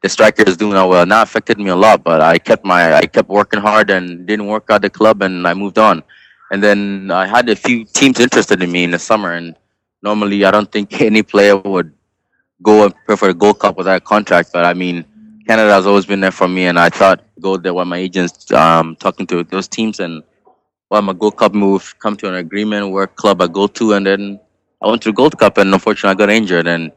the 0.00 0.08
striker 0.08 0.44
is 0.46 0.56
doing 0.56 0.72
well. 0.72 1.04
Now 1.04 1.20
affected 1.20 1.58
me 1.58 1.68
a 1.68 1.76
lot, 1.76 2.02
but 2.02 2.22
I 2.22 2.38
kept 2.38 2.64
my 2.64 2.94
I 2.94 3.02
kept 3.02 3.28
working 3.28 3.60
hard 3.60 3.90
and 3.90 4.26
didn't 4.26 4.46
work 4.46 4.70
out 4.70 4.80
the 4.80 4.88
club 4.88 5.20
and 5.20 5.46
I 5.46 5.52
moved 5.52 5.76
on. 5.76 6.02
And 6.50 6.62
then 6.62 7.10
I 7.10 7.26
had 7.26 7.46
a 7.50 7.56
few 7.56 7.84
teams 7.84 8.20
interested 8.20 8.62
in 8.62 8.72
me 8.72 8.84
in 8.84 8.92
the 8.92 8.98
summer 8.98 9.32
and 9.32 9.54
normally 10.00 10.46
I 10.46 10.50
don't 10.50 10.72
think 10.72 10.98
any 11.02 11.22
player 11.22 11.58
would 11.58 11.92
go 12.62 12.84
and 12.84 12.94
prepare 12.94 13.16
for 13.16 13.28
a 13.28 13.34
Gold 13.34 13.58
Cup 13.58 13.76
without 13.76 13.96
a 13.96 14.00
contract, 14.00 14.50
but 14.52 14.64
I 14.64 14.74
mean 14.74 15.04
Canada 15.46 15.72
has 15.72 15.86
always 15.86 16.06
been 16.06 16.20
there 16.20 16.32
for 16.32 16.48
me, 16.48 16.66
and 16.66 16.78
I 16.78 16.88
thought 16.88 17.22
go 17.40 17.56
there 17.56 17.74
when 17.74 17.88
my 17.88 17.98
agents 17.98 18.50
um, 18.52 18.96
talking 18.96 19.26
to 19.28 19.44
those 19.44 19.68
teams 19.68 20.00
and 20.00 20.22
while 20.88 21.02
my 21.02 21.12
Gold 21.12 21.36
Cup 21.36 21.54
move, 21.54 21.94
come 21.98 22.16
to 22.16 22.28
an 22.28 22.34
agreement 22.34 22.90
where 22.90 23.06
club 23.06 23.42
I 23.42 23.48
go 23.48 23.66
to, 23.66 23.92
and 23.94 24.06
then 24.06 24.40
I 24.82 24.88
went 24.88 25.02
to 25.02 25.10
the 25.10 25.14
Gold 25.14 25.38
Cup, 25.38 25.58
and 25.58 25.72
unfortunately 25.72 26.14
I 26.14 26.26
got 26.26 26.32
injured, 26.32 26.66
and 26.66 26.92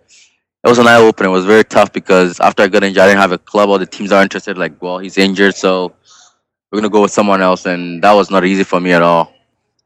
it 0.64 0.68
was 0.68 0.78
an 0.78 0.88
eye 0.88 0.98
opener. 0.98 1.30
It 1.30 1.32
was 1.32 1.46
very 1.46 1.64
tough 1.64 1.92
because 1.92 2.40
after 2.40 2.64
I 2.64 2.68
got 2.68 2.84
injured, 2.84 3.02
I 3.02 3.08
didn't 3.08 3.22
have 3.22 3.32
a 3.32 3.38
club. 3.38 3.70
All 3.70 3.80
the 3.80 3.86
teams 3.86 4.12
are 4.12 4.22
interested, 4.22 4.58
like, 4.58 4.80
well, 4.82 5.00
he's 5.00 5.18
injured, 5.18 5.56
so 5.56 5.94
we're 6.72 6.80
gonna 6.80 6.90
go 6.90 7.02
with 7.02 7.12
someone 7.12 7.42
else, 7.42 7.66
and 7.66 8.04
that 8.04 8.14
was 8.14 8.30
not 8.30 8.46
easy 8.46 8.64
for 8.64 8.80
me 8.80 8.92
at 8.92 9.02
all. 9.02 9.34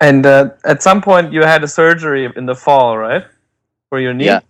And 0.01 0.25
uh, 0.25 0.49
at 0.65 0.83
some 0.83 1.01
point, 1.01 1.31
you 1.31 1.43
had 1.43 1.63
a 1.63 1.67
surgery 1.67 2.29
in 2.35 2.45
the 2.45 2.55
fall, 2.55 2.97
right, 2.97 3.23
for 3.89 3.99
your 3.99 4.13
knee? 4.13 4.25
Yeah, 4.25 4.41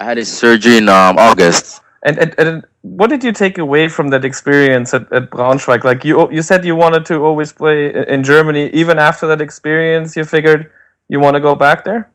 I 0.00 0.04
had 0.04 0.18
a 0.18 0.24
surgery 0.24 0.78
in 0.78 0.88
um, 0.88 1.18
August. 1.18 1.82
And, 2.04 2.18
and, 2.18 2.34
and 2.38 2.64
what 2.82 3.10
did 3.10 3.24
you 3.24 3.32
take 3.32 3.58
away 3.58 3.88
from 3.88 4.08
that 4.08 4.24
experience 4.24 4.94
at, 4.94 5.10
at 5.12 5.30
Braunschweig? 5.30 5.82
Like 5.84 6.04
you, 6.04 6.30
you 6.30 6.42
said 6.42 6.64
you 6.64 6.76
wanted 6.76 7.04
to 7.06 7.24
always 7.24 7.52
play 7.52 7.92
in 8.06 8.22
Germany. 8.22 8.70
Even 8.70 8.98
after 8.98 9.26
that 9.26 9.40
experience, 9.40 10.14
you 10.16 10.24
figured 10.24 10.70
you 11.08 11.18
want 11.18 11.34
to 11.34 11.40
go 11.40 11.54
back 11.54 11.84
there. 11.84 12.10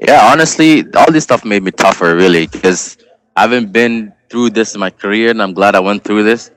Yeah, 0.00 0.30
honestly, 0.30 0.84
all 0.94 1.10
this 1.10 1.24
stuff 1.24 1.44
made 1.44 1.62
me 1.62 1.70
tougher, 1.70 2.14
really, 2.14 2.46
because 2.46 2.98
I 3.36 3.42
haven't 3.42 3.72
been 3.72 4.12
through 4.28 4.50
this 4.50 4.74
in 4.74 4.80
my 4.80 4.90
career, 4.90 5.30
and 5.30 5.42
I'm 5.42 5.54
glad 5.54 5.74
I 5.74 5.80
went 5.80 6.04
through 6.04 6.24
this. 6.24 6.50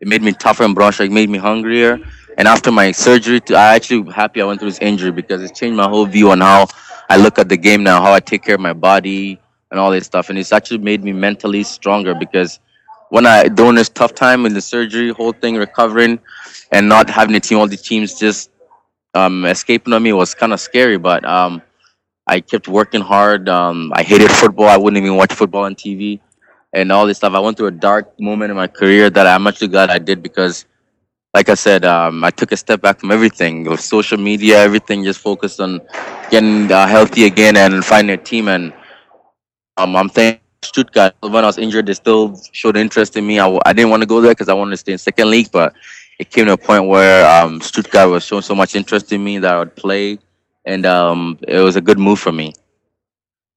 It 0.00 0.08
made 0.08 0.22
me 0.22 0.32
tougher 0.32 0.64
in 0.64 0.74
Braunschweig, 0.74 1.10
made 1.10 1.28
me 1.28 1.38
hungrier. 1.38 1.98
And 2.38 2.48
after 2.48 2.70
my 2.72 2.92
surgery, 2.92 3.40
to, 3.40 3.54
I 3.54 3.74
actually 3.74 4.10
happy 4.12 4.40
I 4.40 4.44
went 4.44 4.60
through 4.60 4.70
this 4.70 4.78
injury 4.80 5.10
because 5.10 5.42
it's 5.42 5.58
changed 5.58 5.76
my 5.76 5.88
whole 5.88 6.06
view 6.06 6.30
on 6.30 6.40
how 6.40 6.68
I 7.10 7.16
look 7.16 7.38
at 7.38 7.48
the 7.48 7.56
game 7.56 7.82
now, 7.82 8.00
how 8.00 8.12
I 8.12 8.20
take 8.20 8.42
care 8.42 8.54
of 8.54 8.60
my 8.60 8.72
body 8.72 9.41
and 9.72 9.80
all 9.80 9.90
this 9.90 10.06
stuff. 10.06 10.30
And 10.30 10.38
it's 10.38 10.52
actually 10.52 10.78
made 10.78 11.02
me 11.02 11.12
mentally 11.12 11.64
stronger 11.64 12.14
because 12.14 12.60
when 13.08 13.26
I 13.26 13.48
during 13.48 13.74
this 13.74 13.88
tough 13.88 14.14
time 14.14 14.46
in 14.46 14.54
the 14.54 14.60
surgery, 14.60 15.08
whole 15.10 15.32
thing 15.32 15.56
recovering, 15.56 16.20
and 16.70 16.88
not 16.88 17.10
having 17.10 17.32
the 17.32 17.40
team, 17.40 17.58
all 17.58 17.66
the 17.66 17.76
teams 17.76 18.14
just 18.14 18.50
um, 19.14 19.44
escaping 19.46 19.92
on 19.92 20.02
me 20.02 20.12
was 20.12 20.34
kind 20.34 20.52
of 20.52 20.60
scary. 20.60 20.98
But 20.98 21.24
um, 21.24 21.62
I 22.26 22.40
kept 22.40 22.68
working 22.68 23.00
hard. 23.00 23.48
Um, 23.48 23.92
I 23.94 24.02
hated 24.02 24.30
football. 24.42 24.68
I 24.68 24.76
wouldn't 24.76 25.02
even 25.02 25.16
watch 25.16 25.32
football 25.32 25.64
on 25.64 25.74
TV 25.74 26.20
and 26.72 26.92
all 26.92 27.06
this 27.06 27.18
stuff. 27.18 27.34
I 27.34 27.40
went 27.40 27.56
through 27.56 27.68
a 27.68 27.78
dark 27.88 28.18
moment 28.20 28.50
in 28.50 28.56
my 28.56 28.68
career 28.68 29.10
that 29.10 29.26
I'm 29.26 29.46
actually 29.46 29.68
glad 29.68 29.90
I 29.90 29.98
did 29.98 30.22
because, 30.22 30.66
like 31.34 31.48
I 31.48 31.54
said, 31.54 31.84
um, 31.84 32.24
I 32.24 32.30
took 32.30 32.52
a 32.52 32.56
step 32.56 32.80
back 32.80 33.00
from 33.00 33.10
everything 33.10 33.74
social 33.76 34.18
media, 34.18 34.58
everything, 34.62 35.04
just 35.04 35.20
focused 35.20 35.60
on 35.60 35.80
getting 36.30 36.70
uh, 36.70 36.86
healthy 36.86 37.24
again 37.24 37.56
and 37.56 37.84
finding 37.84 38.14
a 38.18 38.22
team. 38.22 38.48
And 38.48 38.72
um, 39.76 39.96
I'm 39.96 40.08
thankful 40.08 40.42
Stuttgart, 40.64 41.14
when 41.20 41.44
I 41.44 41.46
was 41.46 41.58
injured, 41.58 41.86
they 41.86 41.94
still 41.94 42.40
showed 42.52 42.76
interest 42.76 43.16
in 43.16 43.26
me. 43.26 43.38
I, 43.40 43.58
I 43.66 43.72
didn't 43.72 43.90
want 43.90 44.02
to 44.02 44.06
go 44.06 44.20
there 44.20 44.30
because 44.30 44.48
I 44.48 44.54
wanted 44.54 44.72
to 44.72 44.76
stay 44.76 44.92
in 44.92 44.98
second 44.98 45.30
league, 45.30 45.50
but 45.50 45.74
it 46.18 46.30
came 46.30 46.46
to 46.46 46.52
a 46.52 46.56
point 46.56 46.86
where 46.86 47.26
um, 47.28 47.60
Stuttgart 47.60 48.10
was 48.10 48.24
showing 48.24 48.42
so 48.42 48.54
much 48.54 48.74
interest 48.76 49.12
in 49.12 49.22
me 49.24 49.38
that 49.38 49.54
I 49.54 49.58
would 49.58 49.74
play, 49.74 50.18
and 50.64 50.86
um, 50.86 51.38
it 51.48 51.58
was 51.58 51.76
a 51.76 51.80
good 51.80 51.98
move 51.98 52.20
for 52.20 52.32
me. 52.32 52.52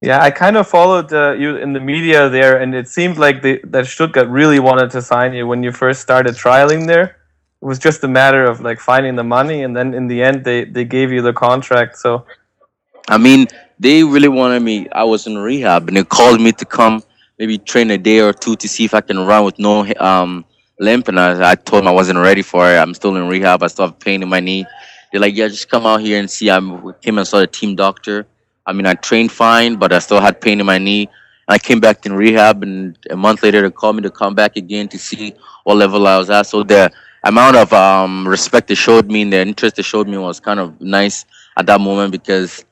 Yeah, 0.02 0.22
I 0.22 0.30
kind 0.32 0.58
of 0.58 0.68
followed 0.68 1.14
uh, 1.14 1.34
you 1.34 1.58
in 1.58 1.74
the 1.74 1.80
media 1.80 2.30
there, 2.30 2.60
and 2.60 2.76
it 2.76 2.88
seemed 2.88 3.18
like 3.18 3.42
the, 3.42 3.62
that 3.66 3.86
Stuttgart 3.86 4.28
really 4.28 4.60
wanted 4.60 4.92
to 4.92 5.02
sign 5.02 5.34
you 5.34 5.48
when 5.48 5.64
you 5.64 5.72
first 5.72 6.02
started 6.02 6.36
trialing 6.36 6.88
there. 6.88 7.18
It 7.62 7.66
was 7.66 7.80
just 7.80 8.04
a 8.04 8.08
matter 8.08 8.46
of 8.46 8.62
like 8.62 8.80
finding 8.80 9.16
the 9.16 9.24
money, 9.24 9.64
and 9.64 9.76
then 9.76 9.94
in 9.94 10.08
the 10.08 10.22
end, 10.22 10.44
they, 10.44 10.66
they 10.66 10.86
gave 10.86 11.12
you 11.12 11.22
the 11.22 11.34
contract. 11.34 11.98
So, 11.98 12.26
I 13.08 13.18
mean, 13.18 13.48
they 13.80 14.04
really 14.04 14.28
wanted 14.28 14.62
me. 14.62 14.88
I 14.92 15.04
was 15.04 15.28
in 15.28 15.38
rehab, 15.38 15.88
and 15.88 15.98
they 15.98 16.04
called 16.04 16.42
me 16.42 16.52
to 16.54 16.66
come 16.66 17.04
maybe 17.38 17.58
train 17.58 17.92
a 17.92 17.98
day 17.98 18.20
or 18.22 18.34
two 18.34 18.56
to 18.56 18.68
see 18.68 18.86
if 18.86 18.94
I 18.94 19.02
can 19.02 19.20
run 19.20 19.44
with 19.44 19.60
no 19.60 19.86
um, 20.00 20.46
limp. 20.80 21.08
And 21.08 21.20
I, 21.20 21.52
I 21.52 21.56
told 21.56 21.82
them 21.84 21.88
I 21.88 21.92
wasn't 21.92 22.20
ready 22.20 22.42
for 22.42 22.66
it. 22.70 22.78
I'm 22.78 22.94
still 22.94 23.16
in 23.16 23.28
rehab. 23.28 23.64
I 23.64 23.68
still 23.68 23.88
have 23.88 24.00
pain 24.00 24.24
in 24.24 24.30
my 24.30 24.40
knee. 24.40 24.66
They're 25.12 25.22
like, 25.22 25.36
yeah, 25.36 25.48
just 25.48 25.70
come 25.70 25.86
out 25.86 26.02
here 26.02 26.20
and 26.20 26.30
see. 26.30 26.50
I 26.50 26.60
came 27.02 27.18
and 27.18 27.28
saw 27.28 27.40
the 27.40 27.48
team 27.48 27.76
doctor. 27.76 28.26
I 28.66 28.74
mean, 28.74 28.86
I 28.86 28.96
trained 28.96 29.32
fine, 29.32 29.76
but 29.76 29.94
I 29.94 30.00
still 30.00 30.20
had 30.20 30.42
pain 30.42 30.60
in 30.60 30.66
my 30.66 30.78
knee. 30.78 31.10
I 31.48 31.60
came 31.60 31.80
back 31.80 32.06
in 32.08 32.14
rehab, 32.14 32.64
and 32.64 32.98
a 33.12 33.16
month 33.16 33.44
later, 33.44 33.62
they 33.62 33.70
called 33.70 33.98
me 33.98 34.02
to 34.04 34.10
come 34.10 34.34
back 34.34 34.56
again 34.56 34.88
to 34.90 34.98
see 34.98 35.36
what 35.64 35.78
level 35.78 36.08
I 36.08 36.18
was 36.18 36.30
at. 36.32 36.48
So 36.48 36.64
the 36.64 36.92
amount 37.24 37.56
of 37.58 37.72
um, 37.74 38.28
respect 38.28 38.68
they 38.68 38.76
showed 38.76 39.08
me 39.08 39.24
and 39.24 39.34
the 39.34 39.40
interest 39.40 39.76
they 39.76 39.84
showed 39.84 40.08
me 40.08 40.18
was 40.18 40.40
kind 40.40 40.60
of 40.60 40.80
nice 40.80 41.26
at 41.58 41.66
that 41.66 41.82
moment 41.82 42.12
because 42.12 42.64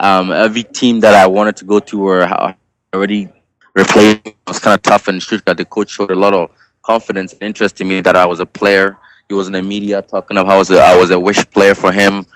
um, 0.00 0.32
every 0.32 0.62
team 0.64 1.00
that 1.00 1.14
I 1.14 1.26
wanted 1.26 1.56
to 1.58 1.64
go 1.64 1.78
to 1.78 1.98
were 1.98 2.56
already 2.92 3.28
replaced. 3.74 4.26
It 4.26 4.36
was 4.46 4.58
kind 4.58 4.74
of 4.74 4.82
tough 4.82 5.08
in 5.08 5.20
Stuttgart. 5.20 5.58
The 5.58 5.66
coach 5.66 5.90
showed 5.90 6.10
a 6.10 6.14
lot 6.14 6.32
of 6.34 6.50
confidence 6.82 7.34
and 7.34 7.42
interest 7.42 7.80
in 7.80 7.88
me 7.88 8.00
that 8.00 8.16
I 8.16 8.26
was 8.26 8.40
a 8.40 8.46
player. 8.46 8.96
He 9.28 9.34
was 9.34 9.46
in 9.46 9.52
the 9.52 9.62
media 9.62 10.02
talking 10.02 10.36
about 10.36 10.48
how 10.48 10.56
I 10.56 10.58
was 10.58 10.70
a, 10.70 10.80
I 10.80 10.96
was 10.96 11.10
a 11.10 11.20
wish 11.20 11.48
player 11.50 11.74
for 11.74 11.92
him. 11.92 12.26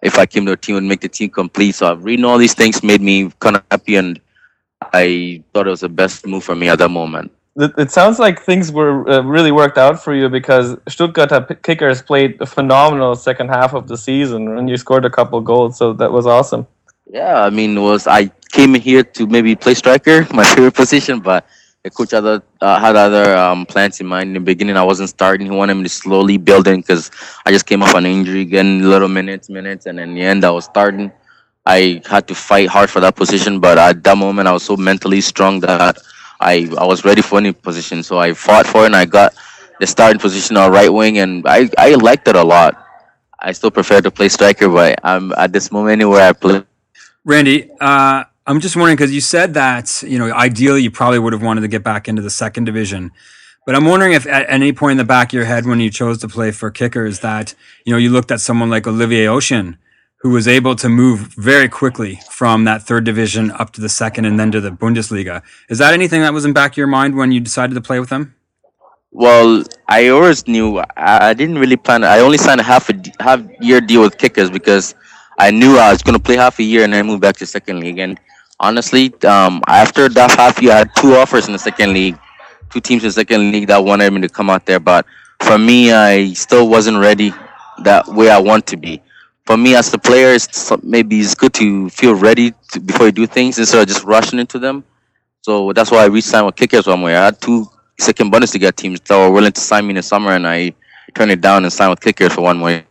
If 0.00 0.16
I 0.16 0.26
came 0.26 0.46
to 0.46 0.52
a 0.52 0.56
team 0.56 0.76
and 0.76 0.88
make 0.88 1.00
the 1.00 1.08
team 1.08 1.28
complete. 1.28 1.74
So 1.74 1.90
I've 1.90 2.04
reading 2.04 2.24
all 2.24 2.38
these 2.38 2.54
things 2.54 2.84
made 2.84 3.00
me 3.00 3.30
kind 3.40 3.56
of 3.56 3.64
happy, 3.68 3.96
and 3.96 4.20
I 4.80 5.42
thought 5.52 5.66
it 5.66 5.70
was 5.70 5.80
the 5.80 5.88
best 5.88 6.24
move 6.24 6.44
for 6.44 6.54
me 6.54 6.68
at 6.68 6.78
that 6.78 6.88
moment. 6.88 7.32
It 7.56 7.90
sounds 7.90 8.20
like 8.20 8.40
things 8.40 8.70
were 8.70 9.10
uh, 9.10 9.22
really 9.22 9.50
worked 9.50 9.76
out 9.76 10.00
for 10.00 10.14
you 10.14 10.28
because 10.28 10.76
Stuttgart 10.86 11.60
Kickers 11.64 12.00
played 12.00 12.40
a 12.40 12.46
phenomenal 12.46 13.16
second 13.16 13.48
half 13.48 13.74
of 13.74 13.88
the 13.88 13.96
season, 13.96 14.56
and 14.56 14.70
you 14.70 14.76
scored 14.76 15.04
a 15.04 15.10
couple 15.10 15.40
goals. 15.40 15.76
So 15.76 15.92
that 15.94 16.12
was 16.12 16.24
awesome. 16.24 16.68
Yeah, 17.08 17.42
I 17.42 17.50
mean, 17.50 17.80
was 17.80 18.06
I 18.06 18.30
came 18.52 18.74
here 18.74 19.02
to 19.02 19.26
maybe 19.26 19.54
play 19.56 19.74
striker, 19.74 20.26
my 20.34 20.44
favorite 20.44 20.74
position, 20.74 21.20
but 21.20 21.46
the 21.82 21.90
coach 21.90 22.10
had 22.10 22.24
other 22.24 22.42
uh, 22.60 22.78
had 22.78 22.96
other 22.96 23.34
um, 23.36 23.64
plans 23.66 24.00
in 24.00 24.06
mind. 24.06 24.28
In 24.28 24.34
the 24.34 24.40
beginning, 24.40 24.76
I 24.76 24.84
wasn't 24.84 25.08
starting. 25.08 25.46
He 25.46 25.52
wanted 25.56 25.74
me 25.74 25.84
to 25.84 25.88
slowly 25.88 26.36
build 26.36 26.68
in 26.68 26.80
because 26.80 27.10
I 27.46 27.50
just 27.50 27.66
came 27.66 27.82
off 27.82 27.94
an 27.94 28.04
injury, 28.06 28.44
getting 28.44 28.82
little 28.82 29.08
minutes, 29.08 29.48
minutes, 29.48 29.86
and 29.86 29.98
in 29.98 30.14
the 30.14 30.22
end, 30.22 30.44
I 30.44 30.50
was 30.50 30.64
starting. 30.66 31.10
I 31.64 32.02
had 32.06 32.26
to 32.28 32.34
fight 32.34 32.68
hard 32.68 32.90
for 32.90 33.00
that 33.00 33.16
position, 33.16 33.60
but 33.60 33.78
at 33.78 34.02
that 34.04 34.16
moment, 34.16 34.48
I 34.48 34.52
was 34.52 34.62
so 34.64 34.76
mentally 34.76 35.20
strong 35.20 35.60
that 35.60 35.98
I 36.40 36.68
I 36.78 36.84
was 36.84 37.04
ready 37.04 37.22
for 37.22 37.38
any 37.38 37.52
position. 37.52 38.02
So 38.02 38.18
I 38.18 38.34
fought 38.34 38.66
for 38.66 38.82
it, 38.82 38.86
and 38.86 38.96
I 38.96 39.06
got 39.06 39.34
the 39.80 39.86
starting 39.86 40.20
position 40.20 40.56
on 40.58 40.72
right 40.72 40.92
wing, 40.92 41.18
and 41.18 41.46
I 41.46 41.70
I 41.78 41.94
liked 41.94 42.28
it 42.28 42.36
a 42.36 42.44
lot. 42.44 42.76
I 43.40 43.52
still 43.52 43.70
prefer 43.70 44.00
to 44.02 44.10
play 44.10 44.28
striker, 44.28 44.68
but 44.68 44.98
I'm 45.04 45.32
at 45.32 45.52
this 45.52 45.70
moment 45.72 45.92
anywhere 45.92 46.22
I 46.28 46.32
play 46.32 46.64
Randy, 47.28 47.70
uh, 47.78 48.24
I'm 48.46 48.58
just 48.58 48.74
wondering 48.74 48.96
because 48.96 49.12
you 49.12 49.20
said 49.20 49.52
that 49.52 50.02
you 50.02 50.18
know 50.18 50.32
ideally 50.32 50.82
you 50.82 50.90
probably 50.90 51.18
would 51.18 51.34
have 51.34 51.42
wanted 51.42 51.60
to 51.60 51.68
get 51.68 51.84
back 51.84 52.08
into 52.08 52.22
the 52.22 52.30
second 52.30 52.64
division, 52.64 53.12
but 53.66 53.74
I'm 53.74 53.84
wondering 53.84 54.14
if 54.14 54.26
at 54.26 54.46
any 54.48 54.72
point 54.72 54.92
in 54.92 54.96
the 54.96 55.04
back 55.04 55.28
of 55.28 55.34
your 55.34 55.44
head 55.44 55.66
when 55.66 55.78
you 55.78 55.90
chose 55.90 56.16
to 56.22 56.28
play 56.28 56.52
for 56.52 56.70
Kickers 56.70 57.20
that 57.20 57.54
you 57.84 57.92
know 57.92 57.98
you 57.98 58.08
looked 58.08 58.30
at 58.30 58.40
someone 58.40 58.70
like 58.70 58.86
Olivier 58.86 59.26
Occéan 59.26 59.76
who 60.22 60.30
was 60.30 60.48
able 60.48 60.74
to 60.76 60.88
move 60.88 61.34
very 61.36 61.68
quickly 61.68 62.18
from 62.30 62.64
that 62.64 62.82
third 62.84 63.04
division 63.04 63.50
up 63.50 63.72
to 63.74 63.82
the 63.82 63.90
second 63.90 64.24
and 64.24 64.40
then 64.40 64.50
to 64.50 64.62
the 64.62 64.70
Bundesliga. 64.70 65.42
Is 65.68 65.76
that 65.78 65.92
anything 65.92 66.22
that 66.22 66.32
was 66.32 66.46
in 66.46 66.54
back 66.54 66.72
of 66.72 66.76
your 66.78 66.86
mind 66.86 67.14
when 67.14 67.30
you 67.30 67.40
decided 67.40 67.74
to 67.74 67.82
play 67.82 68.00
with 68.00 68.08
them? 68.08 68.34
Well, 69.12 69.64
I 69.86 70.08
always 70.08 70.48
knew 70.48 70.82
I, 70.96 71.34
didn't 71.34 71.58
really 71.58 71.76
plan. 71.76 72.04
I 72.04 72.20
only 72.20 72.38
signed 72.38 72.60
a 72.60 72.64
half 72.64 72.88
a 72.88 72.94
half 73.20 73.42
year 73.60 73.82
deal 73.82 74.00
with 74.00 74.16
Kickers 74.16 74.50
because 74.50 74.94
I 75.38 75.50
knew 75.52 75.76
I 75.76 75.92
was 75.92 76.02
going 76.02 76.16
to 76.16 76.22
play 76.22 76.36
half 76.36 76.58
a 76.58 76.64
year 76.64 76.82
and 76.82 76.92
then 76.92 77.06
move 77.06 77.20
back 77.20 77.36
to 77.36 77.46
second 77.46 77.80
league. 77.80 77.98
And 77.98 78.18
honestly, 78.58 79.14
um, 79.24 79.62
after 79.68 80.08
that 80.08 80.32
half 80.32 80.60
year, 80.60 80.72
I 80.72 80.78
had 80.78 80.94
two 80.96 81.14
offers 81.14 81.46
in 81.46 81.52
the 81.52 81.58
second 81.58 81.92
league, 81.92 82.18
two 82.70 82.80
teams 82.80 83.04
in 83.04 83.08
the 83.08 83.12
second 83.12 83.52
league 83.52 83.68
that 83.68 83.84
wanted 83.84 84.12
me 84.12 84.20
to 84.22 84.28
come 84.28 84.50
out 84.50 84.66
there. 84.66 84.80
But 84.80 85.06
for 85.40 85.56
me, 85.56 85.92
I 85.92 86.32
still 86.32 86.68
wasn't 86.68 86.98
ready 86.98 87.32
that 87.84 88.08
way 88.08 88.30
I 88.30 88.38
want 88.38 88.66
to 88.68 88.76
be. 88.76 89.00
For 89.46 89.56
me, 89.56 89.76
as 89.76 89.94
a 89.94 89.98
player, 89.98 90.34
it's 90.34 90.72
maybe 90.82 91.20
it's 91.20 91.34
good 91.34 91.54
to 91.54 91.88
feel 91.88 92.14
ready 92.14 92.52
to, 92.72 92.80
before 92.80 93.06
you 93.06 93.12
do 93.12 93.26
things 93.26 93.58
instead 93.58 93.80
of 93.80 93.88
just 93.88 94.04
rushing 94.04 94.38
into 94.38 94.58
them. 94.58 94.84
So 95.42 95.72
that's 95.72 95.90
why 95.90 96.02
I 96.02 96.06
re-signed 96.06 96.44
with 96.44 96.56
Kickers 96.56 96.86
one 96.86 97.00
way. 97.00 97.16
I 97.16 97.26
had 97.26 97.40
two 97.40 97.66
second 97.98 98.32
Bundesliga 98.32 98.74
teams 98.74 99.00
that 99.00 99.16
were 99.16 99.30
willing 99.30 99.52
to 99.52 99.60
sign 99.60 99.86
me 99.86 99.90
in 99.90 99.96
the 99.96 100.02
summer, 100.02 100.32
and 100.32 100.46
I 100.46 100.74
turned 101.14 101.30
it 101.30 101.40
down 101.40 101.62
and 101.62 101.72
signed 101.72 101.90
with 101.90 102.00
Kickers 102.00 102.34
for 102.34 102.42
one 102.42 102.60
way. 102.60 102.87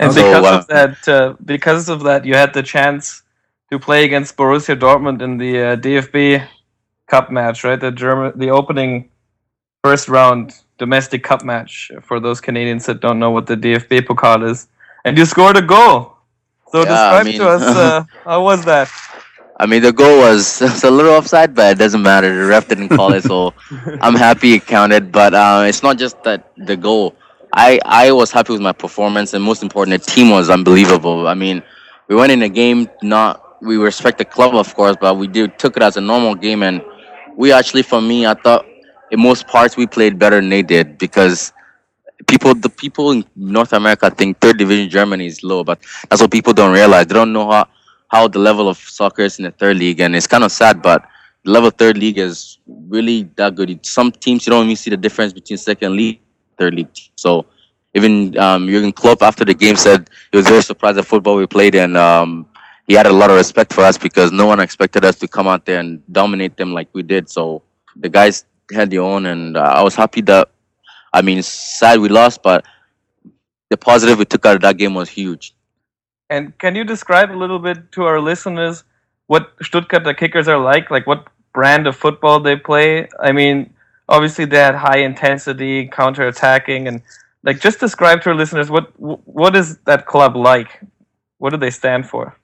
And 0.00 0.14
because 0.14 0.44
uh, 0.44 0.58
of 0.58 0.66
that, 0.68 1.08
uh, 1.08 1.34
because 1.44 1.88
of 1.90 2.02
that, 2.04 2.24
you 2.24 2.34
had 2.34 2.54
the 2.54 2.62
chance 2.62 3.22
to 3.70 3.78
play 3.78 4.04
against 4.04 4.36
Borussia 4.36 4.74
Dortmund 4.74 5.20
in 5.20 5.36
the 5.36 5.52
uh, 5.60 5.76
DFB 5.76 6.46
Cup 7.06 7.30
match, 7.30 7.64
right? 7.64 7.78
The 7.78 7.92
German, 7.92 8.32
the 8.36 8.50
opening 8.50 9.10
first 9.84 10.08
round 10.08 10.54
domestic 10.78 11.22
cup 11.22 11.44
match 11.44 11.90
for 12.02 12.18
those 12.18 12.40
Canadians 12.40 12.86
that 12.86 13.00
don't 13.00 13.18
know 13.18 13.30
what 13.30 13.46
the 13.46 13.56
DFB 13.56 14.00
Pokal 14.08 14.48
is, 14.50 14.68
and 15.04 15.18
you 15.18 15.26
scored 15.26 15.56
a 15.56 15.62
goal. 15.62 16.16
So 16.72 16.78
yeah, 16.78 16.84
describe 16.84 17.26
I 17.26 17.28
mean, 17.28 17.38
to 17.40 17.48
us 17.48 17.62
uh, 17.62 18.04
how 18.24 18.42
was 18.42 18.64
that? 18.64 18.88
I 19.58 19.66
mean, 19.66 19.82
the 19.82 19.92
goal 19.92 20.20
was, 20.20 20.60
was, 20.62 20.84
a 20.84 20.90
little 20.90 21.12
offside, 21.12 21.54
but 21.54 21.72
it 21.72 21.78
doesn't 21.78 22.02
matter. 22.02 22.34
The 22.34 22.46
ref 22.46 22.68
didn't 22.68 22.88
call 22.88 23.12
it, 23.12 23.24
so 23.24 23.52
I'm 24.00 24.14
happy 24.14 24.54
it 24.54 24.66
counted. 24.66 25.12
But 25.12 25.34
uh, 25.34 25.64
it's 25.68 25.82
not 25.82 25.98
just 25.98 26.22
that 26.24 26.50
the 26.56 26.76
goal. 26.76 27.14
I, 27.52 27.80
I 27.84 28.12
was 28.12 28.30
happy 28.30 28.52
with 28.52 28.62
my 28.62 28.72
performance, 28.72 29.34
and 29.34 29.42
most 29.42 29.62
important, 29.62 30.04
the 30.04 30.10
team 30.10 30.30
was 30.30 30.50
unbelievable. 30.50 31.26
I 31.26 31.34
mean, 31.34 31.62
we 32.08 32.14
went 32.14 32.32
in 32.32 32.42
a 32.42 32.48
game 32.48 32.88
not 33.02 33.46
we 33.62 33.76
respect 33.76 34.18
the 34.18 34.24
club, 34.24 34.54
of 34.54 34.74
course, 34.74 34.96
but 35.00 35.16
we 35.16 35.26
did 35.26 35.58
took 35.58 35.76
it 35.76 35.82
as 35.82 35.96
a 35.96 36.00
normal 36.00 36.34
game, 36.34 36.62
and 36.62 36.82
we 37.36 37.52
actually, 37.52 37.82
for 37.82 38.00
me, 38.00 38.26
I 38.26 38.34
thought 38.34 38.66
in 39.10 39.20
most 39.20 39.46
parts 39.46 39.76
we 39.76 39.86
played 39.86 40.18
better 40.18 40.36
than 40.36 40.48
they 40.48 40.62
did 40.62 40.98
because 40.98 41.52
people, 42.26 42.54
the 42.54 42.70
people 42.70 43.10
in 43.10 43.24
North 43.36 43.72
America 43.72 44.10
think 44.10 44.40
third 44.40 44.58
division 44.58 44.88
Germany 44.88 45.26
is 45.26 45.42
low, 45.42 45.64
but 45.64 45.80
that's 46.08 46.22
what 46.22 46.30
people 46.30 46.52
don't 46.52 46.72
realize. 46.72 47.06
They 47.06 47.14
don't 47.14 47.32
know 47.32 47.50
how 47.50 47.68
how 48.08 48.26
the 48.26 48.40
level 48.40 48.68
of 48.68 48.76
soccer 48.76 49.22
is 49.22 49.38
in 49.38 49.44
the 49.44 49.52
third 49.52 49.76
league, 49.76 50.00
and 50.00 50.16
it's 50.16 50.26
kind 50.26 50.42
of 50.42 50.50
sad, 50.50 50.82
but 50.82 51.04
the 51.44 51.50
level 51.50 51.70
third 51.70 51.96
league 51.96 52.18
is 52.18 52.58
really 52.66 53.28
that 53.36 53.54
good. 53.54 53.84
Some 53.84 54.10
teams 54.10 54.46
you 54.46 54.50
don't 54.50 54.64
even 54.64 54.76
see 54.76 54.90
the 54.90 54.96
difference 54.96 55.32
between 55.32 55.58
second 55.58 55.96
league 55.96 56.20
third 56.60 56.74
league 56.74 56.92
team. 56.92 57.10
So 57.16 57.46
even 57.94 58.38
um, 58.38 58.68
Jurgen 58.68 58.92
Klopp 58.92 59.22
after 59.22 59.44
the 59.44 59.54
game 59.54 59.76
said 59.76 60.10
he 60.30 60.36
was 60.38 60.46
very 60.46 60.62
surprised 60.62 60.98
at 60.98 61.06
football 61.06 61.36
we 61.36 61.46
played, 61.46 61.74
and 61.74 61.96
um, 61.96 62.46
he 62.86 62.94
had 62.94 63.06
a 63.06 63.12
lot 63.12 63.30
of 63.30 63.36
respect 63.36 63.72
for 63.72 63.82
us 63.82 63.98
because 63.98 64.32
no 64.32 64.46
one 64.46 64.60
expected 64.60 65.04
us 65.04 65.16
to 65.18 65.28
come 65.28 65.48
out 65.48 65.64
there 65.64 65.80
and 65.80 66.02
dominate 66.12 66.56
them 66.56 66.72
like 66.72 66.88
we 66.92 67.02
did. 67.02 67.28
So 67.30 67.62
the 67.96 68.08
guys 68.08 68.44
had 68.72 68.90
their 68.90 69.02
own, 69.02 69.26
and 69.26 69.56
uh, 69.56 69.72
I 69.78 69.82
was 69.82 69.94
happy 69.94 70.20
that. 70.22 70.50
I 71.12 71.22
mean, 71.22 71.42
sad 71.42 71.98
we 71.98 72.08
lost, 72.08 72.42
but 72.42 72.64
the 73.70 73.76
positive 73.76 74.18
we 74.18 74.24
took 74.24 74.46
out 74.46 74.56
of 74.56 74.62
that 74.62 74.76
game 74.76 74.94
was 74.94 75.08
huge. 75.08 75.54
And 76.28 76.56
can 76.58 76.76
you 76.76 76.84
describe 76.84 77.32
a 77.32 77.38
little 77.42 77.58
bit 77.58 77.90
to 77.92 78.04
our 78.04 78.20
listeners 78.20 78.84
what 79.26 79.52
Stuttgart 79.62 80.04
the 80.04 80.14
Kickers 80.14 80.46
are 80.46 80.58
like? 80.58 80.90
Like 80.90 81.06
what 81.06 81.26
brand 81.52 81.88
of 81.88 81.96
football 81.96 82.38
they 82.38 82.56
play? 82.56 83.08
I 83.20 83.32
mean, 83.32 83.74
obviously 84.10 84.44
they 84.44 84.58
had 84.58 84.74
high 84.74 84.98
intensity 84.98 85.86
counter 85.86 86.26
attacking 86.26 86.88
and 86.88 87.00
like 87.42 87.60
just 87.60 87.80
describe 87.80 88.20
to 88.22 88.30
our 88.30 88.34
listeners 88.34 88.68
what 88.70 88.92
what 88.98 89.56
is 89.56 89.78
that 89.86 90.04
club 90.04 90.36
like? 90.36 90.80
What 91.38 91.50
do 91.50 91.56
they 91.56 91.70
stand 91.70 92.06
for? 92.06 92.36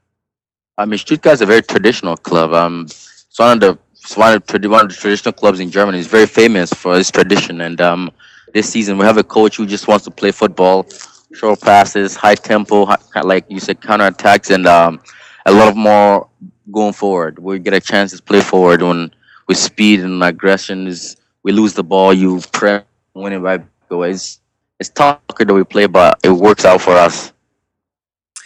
I 0.79 0.87
mean, 0.87 0.98
Stuttgart 0.98 1.35
is 1.35 1.40
a 1.42 1.46
very 1.46 1.62
traditional 1.62 2.16
club. 2.16 2.52
Um, 2.52 2.87
it's 2.87 3.38
one 3.38 3.52
of 3.52 3.61
the 3.61 3.79
it's 3.92 4.16
one 4.16 4.35
of, 4.35 4.46
the, 4.46 4.68
one 4.68 4.85
of 4.85 4.90
the 4.90 4.94
traditional 4.94 5.33
clubs 5.33 5.59
in 5.59 5.70
Germany. 5.70 5.98
It's 5.98 6.07
very 6.07 6.26
famous 6.26 6.72
for 6.72 6.96
its 6.96 7.11
tradition. 7.11 7.61
And 7.62 7.81
um, 7.81 8.12
this 8.55 8.70
season, 8.70 8.98
we 8.98 9.05
have 9.05 9.16
a 9.16 9.24
coach 9.24 9.57
who 9.57 9.66
just 9.66 9.88
wants 9.88 10.05
to 10.05 10.12
play 10.12 10.31
football, 10.31 10.87
short 11.35 11.61
passes, 11.61 12.14
high 12.14 12.37
tempo, 12.37 12.87
high, 12.87 12.98
like 13.22 13.46
you 13.48 13.59
said, 13.59 13.81
counter 13.81 14.07
attacks, 14.07 14.50
and 14.50 14.64
um, 14.68 15.00
a 15.44 15.52
lot 15.52 15.68
of 15.68 15.76
more 15.76 16.29
going 16.70 16.92
forward. 16.92 17.40
We 17.40 17.59
get 17.59 17.74
a 17.74 17.81
chance 17.81 18.16
to 18.16 18.22
play 18.22 18.40
forward 18.40 18.81
when 18.81 19.11
with 19.48 19.59
speed 19.59 20.00
and 20.00 20.22
aggression. 20.22 20.87
Is 20.87 21.16
we 21.46 21.52
lose 21.52 21.74
the 21.74 21.85
ball, 21.85 22.12
you 22.12 22.40
press, 22.50 22.82
win 23.14 23.32
it 23.32 23.38
right 23.38 23.62
away. 23.88 24.11
It's, 24.11 24.40
it's 24.80 24.88
tough 24.88 25.20
that 25.38 25.54
we 25.54 25.62
play, 25.62 25.87
but 25.87 26.18
it 26.24 26.30
works 26.30 26.64
out 26.64 26.80
for 26.80 26.90
us. 26.90 27.32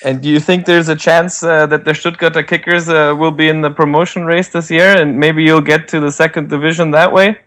And 0.05 0.21
do 0.21 0.29
you 0.29 0.39
think 0.39 0.67
there's 0.67 0.91
a 0.91 0.97
chance 0.97 1.43
uh, 1.43 1.67
that 1.67 1.87
the 1.87 1.93
Stuttgarter 1.93 2.47
Kickers 2.47 2.91
uh, 2.91 3.15
will 3.19 3.31
be 3.31 3.49
in 3.49 3.63
the 3.63 3.71
promotion 3.71 4.27
race 4.27 4.51
this 4.51 4.71
year, 4.71 5.01
and 5.01 5.19
maybe 5.19 5.43
you'll 5.43 5.69
get 5.73 5.89
to 5.89 6.01
the 6.01 6.13
second 6.13 6.51
division 6.51 6.91
that 6.91 7.11
way? 7.11 7.39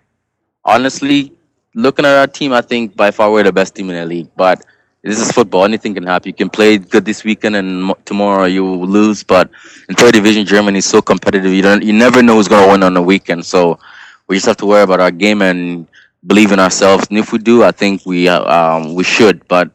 Honestly, 0.65 1.31
looking 1.75 2.05
at 2.05 2.15
our 2.17 2.27
team, 2.27 2.51
I 2.51 2.61
think 2.61 2.95
by 2.95 3.11
far 3.11 3.31
we're 3.31 3.43
the 3.43 3.51
best 3.51 3.75
team 3.75 3.91
in 3.91 3.95
the 3.95 4.05
league. 4.05 4.29
But 4.35 4.65
this 5.03 5.19
is 5.19 5.31
football; 5.31 5.65
anything 5.65 5.93
can 5.93 6.05
happen. 6.05 6.29
You 6.29 6.33
can 6.33 6.49
play 6.49 6.77
good 6.79 7.05
this 7.05 7.23
weekend, 7.23 7.55
and 7.55 7.93
tomorrow 8.05 8.45
you 8.45 8.63
will 8.63 8.87
lose. 8.87 9.23
But 9.23 9.51
in 9.89 9.95
third 9.95 10.13
division, 10.13 10.45
Germany 10.45 10.79
is 10.79 10.85
so 10.85 11.01
competitive. 11.01 11.51
You 11.53 11.61
don't, 11.61 11.83
you 11.83 11.93
never 11.93 12.23
know 12.23 12.35
who's 12.35 12.47
going 12.47 12.65
to 12.65 12.71
win 12.71 12.83
on 12.83 12.93
the 12.93 13.01
weekend. 13.01 13.45
So 13.45 13.79
we 14.27 14.35
just 14.35 14.45
have 14.45 14.57
to 14.57 14.65
worry 14.65 14.83
about 14.83 14.99
our 14.99 15.11
game 15.11 15.41
and 15.41 15.87
believe 16.25 16.51
in 16.51 16.59
ourselves. 16.59 17.07
And 17.09 17.17
if 17.17 17.31
we 17.31 17.39
do, 17.39 17.63
I 17.63 17.71
think 17.71 18.05
we 18.05 18.27
uh, 18.27 18.43
um, 18.43 18.95
we 18.95 19.03
should. 19.03 19.47
But 19.47 19.71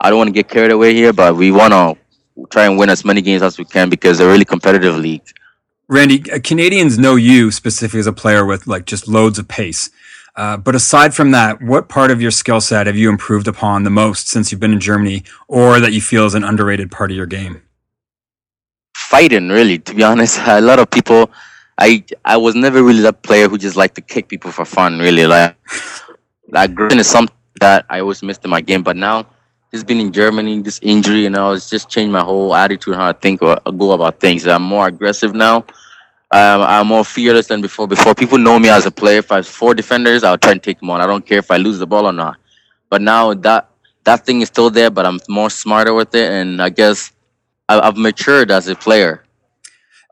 I 0.00 0.10
don't 0.10 0.18
want 0.18 0.28
to 0.28 0.32
get 0.32 0.48
carried 0.48 0.72
away 0.72 0.94
here. 0.94 1.12
But 1.12 1.36
we 1.36 1.50
want 1.50 1.72
to 1.72 1.96
try 2.50 2.66
and 2.66 2.78
win 2.78 2.90
as 2.90 3.04
many 3.04 3.20
games 3.22 3.42
as 3.42 3.58
we 3.58 3.64
can 3.64 3.90
because 3.90 4.18
they're 4.18 4.28
a 4.28 4.32
really 4.32 4.44
competitive 4.44 4.96
league. 4.96 5.22
Randy, 5.88 6.30
uh, 6.30 6.38
Canadians 6.42 6.98
know 6.98 7.16
you 7.16 7.50
specifically 7.50 8.00
as 8.00 8.06
a 8.06 8.12
player 8.12 8.46
with 8.46 8.66
like 8.66 8.86
just 8.86 9.08
loads 9.08 9.38
of 9.38 9.48
pace. 9.48 9.90
Uh, 10.36 10.56
but 10.56 10.74
aside 10.74 11.12
from 11.12 11.32
that, 11.32 11.60
what 11.60 11.88
part 11.88 12.10
of 12.10 12.22
your 12.22 12.30
skill 12.30 12.60
set 12.60 12.86
have 12.86 12.96
you 12.96 13.10
improved 13.10 13.48
upon 13.48 13.82
the 13.82 13.90
most 13.90 14.28
since 14.28 14.50
you've 14.50 14.60
been 14.60 14.72
in 14.72 14.80
Germany, 14.80 15.24
or 15.48 15.80
that 15.80 15.92
you 15.92 16.00
feel 16.00 16.24
is 16.24 16.34
an 16.34 16.44
underrated 16.44 16.90
part 16.90 17.10
of 17.10 17.16
your 17.16 17.26
game? 17.26 17.62
Fighting, 18.94 19.48
really. 19.48 19.78
To 19.80 19.94
be 19.94 20.04
honest, 20.04 20.38
a 20.46 20.60
lot 20.60 20.78
of 20.78 20.90
people. 20.90 21.30
I 21.80 22.04
I 22.24 22.36
was 22.36 22.54
never 22.54 22.82
really 22.82 23.00
that 23.02 23.22
player 23.22 23.48
who 23.48 23.58
just 23.58 23.76
liked 23.76 23.94
to 23.96 24.02
kick 24.02 24.28
people 24.28 24.52
for 24.52 24.64
fun. 24.64 24.98
Really, 24.98 25.26
like 25.26 25.56
like 26.48 26.70
is 26.92 27.08
something 27.08 27.34
that 27.60 27.86
I 27.88 28.00
always 28.00 28.22
missed 28.22 28.44
in 28.44 28.50
my 28.50 28.60
game. 28.60 28.82
But 28.82 28.96
now 28.96 29.26
just 29.72 29.86
been 29.86 30.00
in 30.00 30.12
Germany, 30.12 30.60
this 30.60 30.80
injury, 30.82 31.26
and 31.26 31.36
all, 31.36 31.52
it's 31.52 31.70
just 31.70 31.88
changed 31.88 32.12
my 32.12 32.20
whole 32.20 32.54
attitude 32.54 32.96
how 32.96 33.08
I 33.08 33.12
think 33.12 33.42
or 33.42 33.56
go 33.78 33.92
about 33.92 34.20
things. 34.20 34.46
I'm 34.46 34.62
more 34.62 34.88
aggressive 34.88 35.34
now. 35.34 35.58
Um, 36.32 36.62
I'm 36.62 36.86
more 36.88 37.04
fearless 37.04 37.46
than 37.46 37.60
before. 37.60 37.88
Before 37.88 38.14
people 38.14 38.38
know 38.38 38.58
me 38.58 38.68
as 38.68 38.86
a 38.86 38.90
player. 38.90 39.18
If 39.18 39.32
I 39.32 39.36
have 39.36 39.48
four 39.48 39.74
defenders, 39.74 40.22
I'll 40.22 40.38
try 40.38 40.52
and 40.52 40.62
take 40.62 40.80
them 40.80 40.90
on. 40.90 41.00
I 41.00 41.06
don't 41.06 41.24
care 41.24 41.38
if 41.38 41.50
I 41.50 41.56
lose 41.56 41.78
the 41.78 41.86
ball 41.86 42.06
or 42.06 42.12
not. 42.12 42.36
But 42.88 43.02
now 43.02 43.34
that 43.34 43.70
that 44.04 44.26
thing 44.26 44.40
is 44.40 44.48
still 44.48 44.70
there, 44.70 44.90
but 44.90 45.06
I'm 45.06 45.20
more 45.28 45.50
smarter 45.50 45.94
with 45.94 46.14
it, 46.14 46.30
and 46.30 46.60
I 46.60 46.68
guess 46.68 47.12
I, 47.68 47.84
have 47.84 47.96
matured 47.96 48.50
as 48.50 48.68
a 48.68 48.74
player 48.74 49.24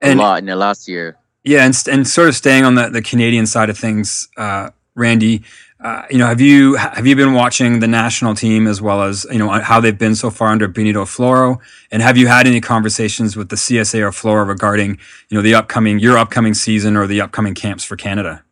and, 0.03 0.19
a 0.19 0.23
lot 0.23 0.39
in 0.39 0.47
the 0.47 0.57
last 0.57 0.89
year. 0.89 1.18
Yeah, 1.49 1.65
and 1.65 1.75
and 1.91 2.07
sort 2.07 2.29
of 2.29 2.37
staying 2.37 2.67
on 2.67 2.75
the 2.75 2.91
the 2.91 3.01
Canadian 3.01 3.47
side 3.47 3.71
of 3.71 3.79
things, 3.79 4.29
uh, 4.37 4.69
Randy. 4.95 5.45
Uh, 5.83 6.03
you 6.11 6.19
know, 6.19 6.27
have 6.27 6.43
you 6.43 6.75
have 6.75 7.07
you 7.07 7.17
been 7.17 7.33
watching 7.33 7.81
the 7.81 7.89
national 7.89 8.35
team 8.35 8.67
as 8.67 8.83
well 8.83 9.03
as 9.03 9.25
you 9.33 9.39
know 9.39 9.49
how 9.49 9.81
they've 9.81 9.97
been 9.97 10.15
so 10.15 10.29
far 10.29 10.49
under 10.49 10.69
Benito 10.69 11.07
Floro? 11.07 11.57
And 11.91 12.03
have 12.03 12.19
you 12.19 12.27
had 12.27 12.47
any 12.47 12.61
conversations 12.61 13.35
with 13.35 13.49
the 13.49 13.57
CSA 13.57 14.01
or 14.01 14.11
Floro 14.11 14.47
regarding 14.47 14.99
you 15.31 15.37
know 15.37 15.41
the 15.41 15.55
upcoming 15.55 15.99
your 15.99 16.19
upcoming 16.19 16.53
season 16.53 16.99
or 16.99 17.07
the 17.07 17.23
upcoming 17.23 17.55
camps 17.55 17.83
for 17.83 17.97
Canada? 17.97 18.45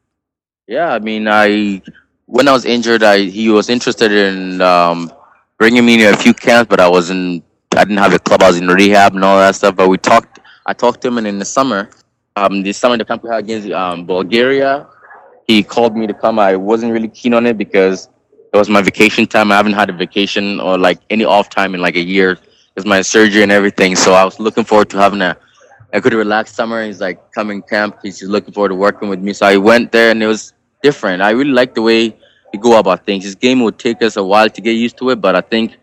Yeah, 0.66 0.94
I 0.94 0.98
mean, 0.98 1.28
I 1.28 1.82
when 2.24 2.48
I 2.48 2.52
was 2.52 2.64
injured, 2.64 3.02
I 3.02 3.24
he 3.24 3.50
was 3.50 3.68
interested 3.68 4.10
in 4.10 4.62
um, 4.62 5.12
bringing 5.58 5.84
me 5.84 5.98
to 5.98 6.14
a 6.14 6.16
few 6.16 6.32
camps, 6.32 6.70
but 6.70 6.80
I 6.80 6.88
wasn't. 6.88 7.44
I 7.76 7.84
didn't 7.84 7.98
have 7.98 8.14
a 8.14 8.18
club. 8.18 8.42
I 8.42 8.48
was 8.48 8.58
in 8.58 8.68
rehab 8.68 9.14
and 9.14 9.22
all 9.22 9.36
that 9.36 9.54
stuff. 9.54 9.76
But 9.76 9.90
we 9.90 9.98
talked. 9.98 10.40
I 10.64 10.72
talked 10.72 11.02
to 11.02 11.08
him, 11.08 11.18
and 11.18 11.26
in 11.26 11.38
the 11.38 11.44
summer, 11.44 11.90
um, 12.36 12.62
the 12.62 12.72
summer 12.72 12.96
the 12.96 13.04
camp 13.04 13.22
we 13.22 13.30
had 13.30 13.38
against 13.40 13.70
um, 13.70 14.06
Bulgaria, 14.06 14.86
he 15.46 15.62
called 15.62 15.96
me 15.96 16.06
to 16.06 16.14
come. 16.14 16.38
I 16.38 16.56
wasn't 16.56 16.92
really 16.92 17.08
keen 17.08 17.34
on 17.34 17.46
it 17.46 17.56
because 17.56 18.08
it 18.52 18.56
was 18.56 18.68
my 18.68 18.82
vacation 18.82 19.26
time. 19.26 19.50
I 19.50 19.56
haven't 19.56 19.72
had 19.72 19.90
a 19.90 19.92
vacation 19.92 20.60
or 20.60 20.78
like 20.78 20.98
any 21.10 21.24
off 21.24 21.48
time 21.48 21.74
in 21.74 21.80
like 21.80 21.96
a 21.96 22.02
year. 22.02 22.38
It's 22.76 22.86
my 22.86 23.00
surgery 23.00 23.42
and 23.42 23.50
everything. 23.50 23.96
So 23.96 24.12
I 24.12 24.24
was 24.24 24.38
looking 24.38 24.64
forward 24.64 24.90
to 24.90 24.98
having 24.98 25.22
a, 25.22 25.36
a 25.92 26.00
good 26.00 26.12
relaxed 26.12 26.54
summer. 26.54 26.84
He's 26.84 27.00
like 27.00 27.32
coming 27.32 27.62
camp. 27.62 27.98
He's 28.02 28.22
looking 28.22 28.52
forward 28.52 28.68
to 28.68 28.74
working 28.74 29.08
with 29.08 29.20
me. 29.20 29.32
So 29.32 29.46
I 29.46 29.56
went 29.56 29.92
there 29.92 30.10
and 30.10 30.22
it 30.22 30.26
was 30.26 30.52
different. 30.82 31.22
I 31.22 31.30
really 31.30 31.52
like 31.52 31.74
the 31.74 31.82
way 31.82 32.16
he 32.52 32.58
go 32.58 32.78
about 32.78 33.06
things. 33.06 33.24
His 33.24 33.34
game 33.34 33.62
would 33.62 33.78
take 33.78 34.02
us 34.02 34.16
a 34.16 34.22
while 34.22 34.50
to 34.50 34.60
get 34.60 34.72
used 34.72 34.98
to 34.98 35.10
it, 35.10 35.20
but 35.20 35.34
I 35.34 35.40
think 35.40 35.76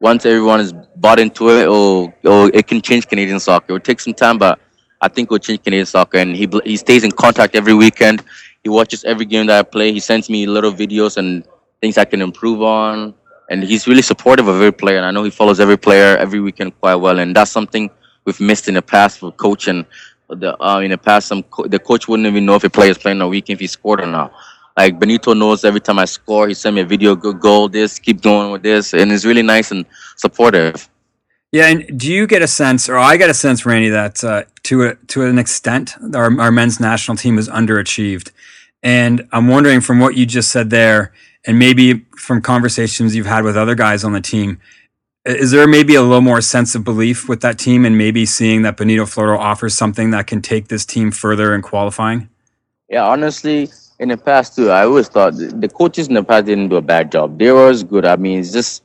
once 0.00 0.26
everyone 0.26 0.58
is 0.58 0.72
bought 0.96 1.20
into 1.20 1.48
it, 1.50 1.66
oh, 1.68 2.12
oh 2.24 2.50
it 2.52 2.66
can 2.66 2.80
change 2.80 3.06
Canadian 3.06 3.38
soccer. 3.38 3.66
It 3.68 3.72
would 3.72 3.84
take 3.84 4.00
some 4.00 4.14
time, 4.14 4.36
but 4.36 4.58
I 5.02 5.08
think 5.08 5.30
will 5.30 5.38
change 5.38 5.62
Canadian 5.62 5.86
soccer. 5.86 6.18
And 6.18 6.34
he 6.34 6.48
he 6.64 6.76
stays 6.76 7.04
in 7.04 7.12
contact 7.12 7.54
every 7.54 7.74
weekend. 7.74 8.22
He 8.62 8.68
watches 8.70 9.04
every 9.04 9.26
game 9.26 9.46
that 9.46 9.58
I 9.58 9.62
play. 9.62 9.92
He 9.92 10.00
sends 10.00 10.30
me 10.30 10.46
little 10.46 10.72
videos 10.72 11.16
and 11.16 11.44
things 11.80 11.98
I 11.98 12.04
can 12.04 12.22
improve 12.22 12.62
on. 12.62 13.14
And 13.50 13.62
he's 13.64 13.86
really 13.86 14.02
supportive 14.02 14.46
of 14.48 14.56
every 14.56 14.72
player. 14.72 14.96
And 14.96 15.04
I 15.04 15.10
know 15.10 15.24
he 15.24 15.30
follows 15.30 15.60
every 15.60 15.76
player 15.76 16.16
every 16.16 16.40
weekend 16.40 16.78
quite 16.80 16.94
well. 16.94 17.18
And 17.18 17.34
that's 17.36 17.50
something 17.50 17.90
we've 18.24 18.40
missed 18.40 18.68
in 18.68 18.74
the 18.74 18.82
past 18.82 19.18
for 19.18 19.32
coaching. 19.32 19.84
The, 20.28 20.56
uh, 20.64 20.80
in 20.80 20.90
the 20.92 20.96
past, 20.98 21.28
some 21.28 21.42
co- 21.42 21.66
the 21.66 21.78
coach 21.78 22.08
wouldn't 22.08 22.26
even 22.26 22.46
know 22.46 22.54
if 22.54 22.64
a 22.64 22.70
player 22.70 22.92
is 22.92 22.96
playing 22.96 23.20
a 23.20 23.28
weekend 23.28 23.56
if 23.56 23.60
he 23.60 23.66
scored 23.66 24.00
or 24.00 24.06
not. 24.06 24.32
Like 24.76 24.98
Benito 24.98 25.34
knows 25.34 25.64
every 25.64 25.80
time 25.80 25.98
I 25.98 26.06
score, 26.06 26.48
he 26.48 26.54
send 26.54 26.76
me 26.76 26.82
a 26.82 26.86
video, 26.86 27.14
good 27.14 27.40
goal, 27.40 27.68
this, 27.68 27.98
keep 27.98 28.22
going 28.22 28.52
with 28.52 28.62
this, 28.62 28.94
and 28.94 29.12
it's 29.12 29.26
really 29.26 29.42
nice 29.42 29.70
and 29.70 29.84
supportive. 30.16 30.88
Yeah, 31.52 31.66
and 31.66 32.00
do 32.00 32.10
you 32.10 32.26
get 32.26 32.40
a 32.40 32.48
sense, 32.48 32.88
or 32.88 32.96
I 32.96 33.18
get 33.18 33.28
a 33.28 33.34
sense, 33.34 33.66
Randy, 33.66 33.90
that 33.90 34.24
uh, 34.24 34.44
to 34.62 34.84
a, 34.84 34.94
to 35.08 35.26
an 35.26 35.38
extent, 35.38 35.94
our, 36.14 36.40
our 36.40 36.50
men's 36.50 36.80
national 36.80 37.18
team 37.18 37.38
is 37.38 37.46
underachieved, 37.46 38.32
and 38.82 39.28
I'm 39.32 39.48
wondering 39.48 39.82
from 39.82 40.00
what 40.00 40.16
you 40.16 40.24
just 40.24 40.50
said 40.50 40.70
there, 40.70 41.12
and 41.46 41.58
maybe 41.58 42.06
from 42.16 42.40
conversations 42.40 43.14
you've 43.14 43.26
had 43.26 43.44
with 43.44 43.56
other 43.56 43.74
guys 43.74 44.02
on 44.02 44.14
the 44.14 44.20
team, 44.22 44.60
is 45.26 45.50
there 45.50 45.68
maybe 45.68 45.94
a 45.94 46.00
little 46.00 46.22
more 46.22 46.40
sense 46.40 46.74
of 46.74 46.84
belief 46.84 47.28
with 47.28 47.42
that 47.42 47.58
team, 47.58 47.84
and 47.84 47.98
maybe 47.98 48.24
seeing 48.24 48.62
that 48.62 48.78
Benito 48.78 49.04
Floro 49.04 49.38
offers 49.38 49.74
something 49.74 50.10
that 50.10 50.26
can 50.26 50.40
take 50.40 50.68
this 50.68 50.86
team 50.86 51.10
further 51.10 51.54
in 51.54 51.60
qualifying? 51.60 52.30
Yeah, 52.88 53.04
honestly, 53.06 53.68
in 53.98 54.08
the 54.08 54.16
past 54.16 54.56
too, 54.56 54.70
I 54.70 54.84
always 54.84 55.08
thought 55.08 55.34
the 55.36 55.68
coaches 55.68 56.08
in 56.08 56.14
the 56.14 56.24
past 56.24 56.46
didn't 56.46 56.68
do 56.68 56.76
a 56.76 56.82
bad 56.82 57.12
job. 57.12 57.38
They 57.38 57.52
were 57.52 57.74
good. 57.82 58.06
I 58.06 58.16
mean, 58.16 58.40
it's 58.40 58.52
just 58.52 58.82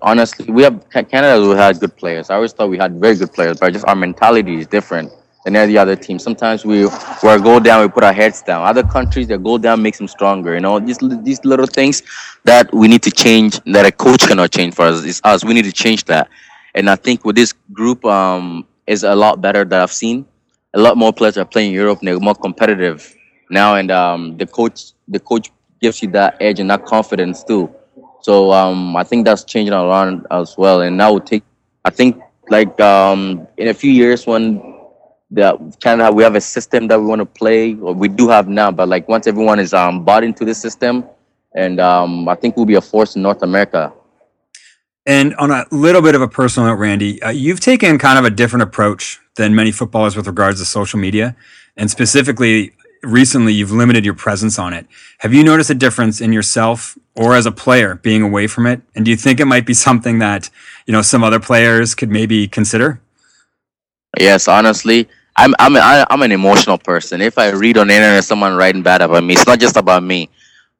honestly, 0.00 0.52
we 0.52 0.62
have 0.62 0.88
Canada. 0.90 1.40
We 1.46 1.56
had 1.56 1.78
good 1.80 1.96
players. 1.96 2.30
I 2.30 2.36
always 2.36 2.52
thought 2.52 2.70
we 2.70 2.78
had 2.78 3.00
very 3.00 3.16
good 3.16 3.32
players, 3.32 3.58
but 3.58 3.72
just 3.72 3.86
our 3.86 3.94
mentality 3.96 4.58
is 4.58 4.66
different 4.66 5.12
than 5.44 5.56
any 5.56 5.76
other 5.76 5.96
team. 5.96 6.18
Sometimes 6.18 6.64
we 6.64 6.86
we 6.86 7.38
go 7.40 7.58
down, 7.60 7.82
we 7.82 7.88
put 7.88 8.04
our 8.04 8.12
heads 8.12 8.42
down. 8.42 8.64
Other 8.66 8.82
countries, 8.82 9.26
their 9.28 9.38
go 9.38 9.58
down 9.58 9.82
makes 9.82 9.98
them 9.98 10.08
stronger. 10.08 10.54
You 10.54 10.60
know, 10.60 10.78
these 10.78 10.98
these 11.22 11.44
little 11.44 11.66
things 11.66 12.02
that 12.44 12.72
we 12.72 12.88
need 12.88 13.02
to 13.02 13.10
change. 13.10 13.60
That 13.64 13.86
a 13.86 13.92
coach 13.92 14.26
cannot 14.26 14.50
change 14.50 14.74
for 14.74 14.86
us. 14.86 15.04
It's 15.04 15.20
us. 15.24 15.44
We 15.44 15.54
need 15.54 15.64
to 15.64 15.72
change 15.72 16.04
that. 16.04 16.28
And 16.74 16.88
I 16.88 16.96
think 16.96 17.24
with 17.24 17.36
this 17.36 17.52
group, 17.72 18.04
um, 18.04 18.66
is 18.86 19.04
a 19.04 19.14
lot 19.14 19.40
better 19.40 19.64
that 19.64 19.80
I've 19.82 19.92
seen. 19.92 20.26
A 20.74 20.80
lot 20.80 20.96
more 20.96 21.12
players 21.12 21.36
are 21.36 21.44
playing 21.44 21.68
in 21.68 21.74
Europe. 21.74 21.98
And 22.00 22.08
they're 22.08 22.18
more 22.18 22.34
competitive 22.34 23.14
now, 23.50 23.76
and 23.76 23.90
um, 23.90 24.36
the 24.38 24.46
coach 24.46 24.92
the 25.08 25.20
coach 25.20 25.50
gives 25.80 26.02
you 26.02 26.08
that 26.10 26.36
edge 26.40 26.60
and 26.60 26.70
that 26.70 26.84
confidence 26.86 27.44
too. 27.44 27.70
So 28.22 28.52
um, 28.52 28.96
I 28.96 29.04
think 29.04 29.24
that's 29.26 29.44
changing 29.44 29.74
around 29.74 30.26
as 30.30 30.56
well. 30.56 30.80
And 30.80 30.96
now 30.96 31.18
take, 31.18 31.42
I 31.84 31.90
think 31.90 32.20
like 32.48 32.80
um, 32.80 33.46
in 33.56 33.68
a 33.68 33.74
few 33.74 33.90
years 33.90 34.26
when 34.26 34.72
the 35.30 35.74
Canada 35.80 36.12
we 36.12 36.22
have 36.22 36.34
a 36.34 36.40
system 36.40 36.88
that 36.88 37.00
we 37.00 37.06
want 37.06 37.20
to 37.20 37.26
play, 37.26 37.74
or 37.74 37.94
we 37.94 38.08
do 38.08 38.28
have 38.28 38.48
now, 38.48 38.70
but 38.70 38.88
like 38.88 39.08
once 39.08 39.26
everyone 39.26 39.58
is 39.58 39.72
um, 39.72 40.04
bought 40.04 40.22
into 40.22 40.44
the 40.44 40.54
system, 40.54 41.04
and 41.54 41.80
um, 41.80 42.28
I 42.28 42.34
think 42.34 42.56
we'll 42.56 42.66
be 42.66 42.74
a 42.74 42.80
force 42.80 43.16
in 43.16 43.22
North 43.22 43.42
America. 43.42 43.92
And 45.04 45.34
on 45.36 45.50
a 45.50 45.64
little 45.72 46.02
bit 46.02 46.14
of 46.14 46.20
a 46.20 46.28
personal 46.28 46.68
note, 46.68 46.76
Randy, 46.78 47.20
uh, 47.22 47.30
you've 47.30 47.58
taken 47.60 47.98
kind 47.98 48.18
of 48.18 48.24
a 48.24 48.30
different 48.30 48.62
approach 48.62 49.18
than 49.36 49.54
many 49.54 49.72
footballers 49.72 50.16
with 50.16 50.26
regards 50.26 50.60
to 50.60 50.66
social 50.66 51.00
media, 51.00 51.34
and 51.76 51.90
specifically 51.90 52.72
recently 53.02 53.52
you've 53.52 53.72
limited 53.72 54.04
your 54.04 54.14
presence 54.14 54.58
on 54.58 54.72
it. 54.72 54.86
Have 55.18 55.34
you 55.34 55.44
noticed 55.44 55.70
a 55.70 55.74
difference 55.74 56.20
in 56.20 56.32
yourself 56.32 56.96
or 57.16 57.34
as 57.34 57.46
a 57.46 57.52
player 57.52 57.96
being 57.96 58.22
away 58.22 58.46
from 58.46 58.66
it? 58.66 58.82
And 58.94 59.04
do 59.04 59.10
you 59.10 59.16
think 59.16 59.40
it 59.40 59.46
might 59.46 59.66
be 59.66 59.74
something 59.74 60.18
that, 60.20 60.50
you 60.86 60.92
know, 60.92 61.02
some 61.02 61.24
other 61.24 61.40
players 61.40 61.94
could 61.94 62.10
maybe 62.10 62.48
consider? 62.48 63.00
Yes, 64.20 64.48
honestly, 64.48 65.08
I'm 65.36 65.54
I'm 65.58 65.76
I'm 65.76 66.22
an 66.22 66.32
emotional 66.32 66.78
person. 66.78 67.20
If 67.22 67.38
I 67.38 67.50
read 67.50 67.78
on 67.78 67.88
the 67.88 67.94
internet 67.94 68.24
someone 68.24 68.56
writing 68.56 68.82
bad 68.82 69.02
about 69.02 69.24
me, 69.24 69.34
it's 69.34 69.46
not 69.46 69.60
just 69.60 69.76
about 69.76 70.02
me. 70.02 70.28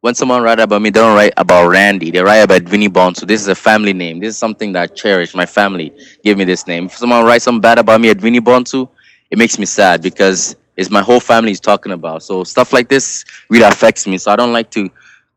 when 0.03 0.15
someone 0.17 0.43
write 0.43 0.59
about 0.59 0.83
me, 0.83 0.91
they 0.91 0.99
don't 1.01 1.15
write 1.15 1.33
about 1.37 1.69
Randy. 1.69 2.11
They 2.11 2.21
write 2.21 2.39
about 2.39 2.63
Vinny 2.63 2.89
Bond. 2.89 3.17
So 3.17 3.25
this 3.25 3.41
is 3.41 3.47
a 3.47 3.55
family 3.55 3.93
name. 3.93 4.19
This 4.19 4.31
is 4.31 4.37
something 4.37 4.73
that 4.73 4.83
I 4.83 4.87
cherish. 4.89 5.33
My 5.33 5.47
family 5.47 5.93
gave 6.25 6.37
me 6.37 6.45
this 6.45 6.67
name. 6.67 6.87
If 6.87 6.97
someone 6.97 7.25
writes 7.25 7.45
something 7.45 7.61
bad 7.61 7.79
about 7.79 8.01
me 8.01 8.13
Edwini-Bonsu, 8.13 8.89
it 9.31 9.39
makes 9.39 9.61
me 9.61 9.65
sad 9.65 10.03
because 10.03 10.57
it's 10.77 10.91
my 10.91 11.03
whole 11.03 11.21
family 11.21 11.53
is 11.53 11.61
talking 11.61 11.93
about. 11.93 12.23
So 12.23 12.45
stuff 12.45 12.73
like 12.73 12.89
this 12.89 13.25
really 13.49 13.65
affects 13.65 14.07
me. 14.07 14.19
So 14.19 14.33
I 14.33 14.37
don't 14.37 14.53
like 14.53 14.71
to 14.73 14.89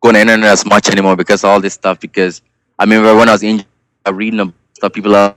go 0.01 0.09
on 0.09 0.13
the 0.13 0.21
internet 0.21 0.49
as 0.49 0.65
much 0.65 0.89
anymore 0.89 1.15
because 1.15 1.43
all 1.43 1.59
this 1.59 1.73
stuff. 1.73 1.99
Because 1.99 2.41
I 2.79 2.83
remember 2.83 3.15
when 3.15 3.29
I 3.29 3.33
was 3.33 3.43
injured, 3.43 3.67
I 4.05 4.11
reading 4.11 4.53
stuff 4.73 4.93
people 4.93 5.15
are 5.15 5.35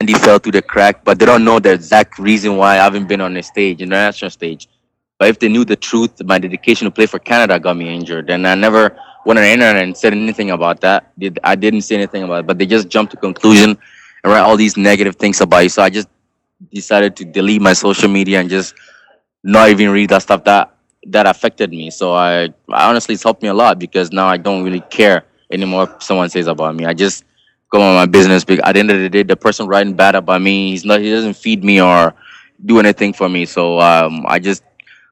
and 0.00 0.08
he 0.08 0.14
fell 0.14 0.38
through 0.38 0.52
the 0.52 0.62
crack, 0.62 1.04
but 1.04 1.18
they 1.18 1.24
don't 1.24 1.44
know 1.44 1.58
the 1.58 1.72
exact 1.72 2.18
reason 2.18 2.56
why 2.56 2.72
I 2.72 2.76
haven't 2.76 3.08
been 3.08 3.20
on 3.20 3.34
the 3.34 3.42
stage, 3.42 3.80
international 3.80 4.30
stage. 4.30 4.68
But 5.18 5.28
if 5.28 5.38
they 5.38 5.48
knew 5.48 5.64
the 5.64 5.76
truth, 5.76 6.22
my 6.24 6.38
dedication 6.38 6.84
to 6.84 6.90
play 6.90 7.06
for 7.06 7.18
Canada 7.18 7.58
got 7.58 7.76
me 7.76 7.94
injured, 7.94 8.28
and 8.28 8.46
I 8.46 8.54
never 8.54 8.94
went 9.24 9.38
on 9.38 9.44
the 9.44 9.50
internet 9.50 9.82
and 9.82 9.96
said 9.96 10.12
anything 10.12 10.50
about 10.50 10.82
that. 10.82 11.12
I 11.42 11.54
didn't 11.54 11.80
say 11.82 11.94
anything 11.94 12.22
about 12.24 12.40
it, 12.40 12.46
but 12.46 12.58
they 12.58 12.66
just 12.66 12.88
jumped 12.88 13.12
to 13.12 13.16
conclusion 13.16 13.70
and 13.70 14.32
write 14.32 14.40
all 14.42 14.58
these 14.58 14.76
negative 14.76 15.16
things 15.16 15.40
about 15.40 15.60
you. 15.60 15.70
So 15.70 15.82
I 15.82 15.88
just 15.88 16.08
decided 16.72 17.16
to 17.16 17.24
delete 17.24 17.62
my 17.62 17.72
social 17.72 18.08
media 18.10 18.40
and 18.40 18.50
just 18.50 18.74
not 19.46 19.68
even 19.68 19.90
read 19.90 20.10
that 20.10 20.22
stuff 20.22 20.42
that 20.44 20.74
that 21.06 21.26
affected 21.26 21.70
me. 21.70 21.88
So 21.90 22.12
I, 22.14 22.52
I 22.68 22.88
honestly 22.88 23.14
it's 23.14 23.22
helped 23.22 23.42
me 23.42 23.48
a 23.48 23.54
lot 23.54 23.78
because 23.78 24.10
now 24.10 24.26
I 24.26 24.36
don't 24.36 24.64
really 24.64 24.80
care 24.80 25.24
anymore 25.52 25.86
what 25.86 26.02
someone 26.02 26.28
says 26.28 26.48
about 26.48 26.74
me. 26.74 26.84
I 26.84 26.94
just 26.94 27.24
go 27.70 27.80
on 27.80 27.94
my 27.94 28.06
business. 28.06 28.44
Because 28.44 28.64
at 28.64 28.72
the 28.72 28.80
end 28.80 28.90
of 28.90 28.98
the 28.98 29.08
day, 29.08 29.22
the 29.22 29.36
person 29.36 29.68
writing 29.68 29.94
bad 29.94 30.16
about 30.16 30.42
me, 30.42 30.70
he's 30.70 30.84
not 30.84 31.00
he 31.00 31.10
doesn't 31.10 31.34
feed 31.34 31.62
me 31.62 31.80
or 31.80 32.12
do 32.64 32.80
anything 32.80 33.12
for 33.12 33.28
me. 33.28 33.46
So 33.46 33.80
um, 33.80 34.24
I 34.26 34.40
just 34.40 34.64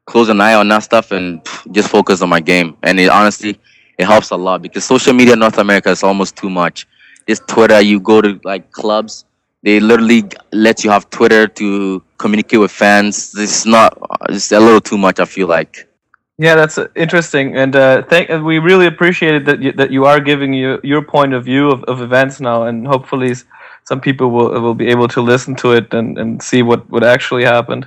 close 0.05 0.29
an 0.29 0.41
eye 0.41 0.55
on 0.55 0.69
that 0.69 0.81
stuff 0.81 1.13
and 1.13 1.41
just 1.71 1.89
focus 1.89 2.21
on 2.21 2.29
my 2.29 2.41
game. 2.41 2.77
And 2.83 2.99
it 2.99 3.11
honestly 3.11 3.61
it 3.99 4.07
helps 4.07 4.31
a 4.31 4.37
lot 4.37 4.63
because 4.63 4.85
social 4.85 5.13
media 5.13 5.35
in 5.35 5.39
North 5.39 5.59
America 5.59 5.91
is 5.91 6.03
almost 6.03 6.37
too 6.37 6.51
much. 6.51 6.89
This 7.29 7.41
Twitter, 7.47 7.81
you 7.81 8.01
go 8.01 8.21
to 8.21 8.41
like 8.43 8.73
clubs, 8.73 9.25
they 9.63 9.79
literally 9.79 10.25
let 10.53 10.83
you 10.83 10.91
have 10.91 11.09
Twitter 11.11 11.47
to 11.47 12.03
communicate 12.19 12.61
with 12.61 12.71
fans. 12.71 13.35
It's 13.37 13.67
not. 13.67 13.97
It's 14.29 14.53
a 14.53 14.61
little 14.61 14.81
too 14.81 14.99
much. 14.99 15.21
I 15.21 15.25
feel 15.25 15.49
like. 15.49 15.89
Yeah, 16.37 16.57
that's 16.57 16.79
interesting, 16.97 17.57
and 17.57 17.77
uh, 17.77 18.03
thank. 18.03 18.29
We 18.29 18.59
really 18.59 18.87
appreciate 18.87 19.45
that 19.45 19.63
you, 19.63 19.71
that 19.73 19.93
you 19.93 20.05
are 20.05 20.19
giving 20.19 20.53
you 20.53 20.81
your 20.83 21.01
point 21.03 21.33
of 21.33 21.45
view 21.45 21.71
of, 21.71 21.85
of 21.85 22.03
events 22.03 22.41
now, 22.41 22.65
and 22.65 22.87
hopefully 22.87 23.35
some 23.85 24.01
people 24.01 24.31
will 24.31 24.61
will 24.61 24.75
be 24.75 24.89
able 24.89 25.07
to 25.09 25.21
listen 25.21 25.55
to 25.57 25.73
it 25.73 25.95
and, 25.95 26.19
and 26.19 26.43
see 26.43 26.63
what, 26.63 26.91
what 26.91 27.05
actually 27.05 27.45
happened. 27.45 27.87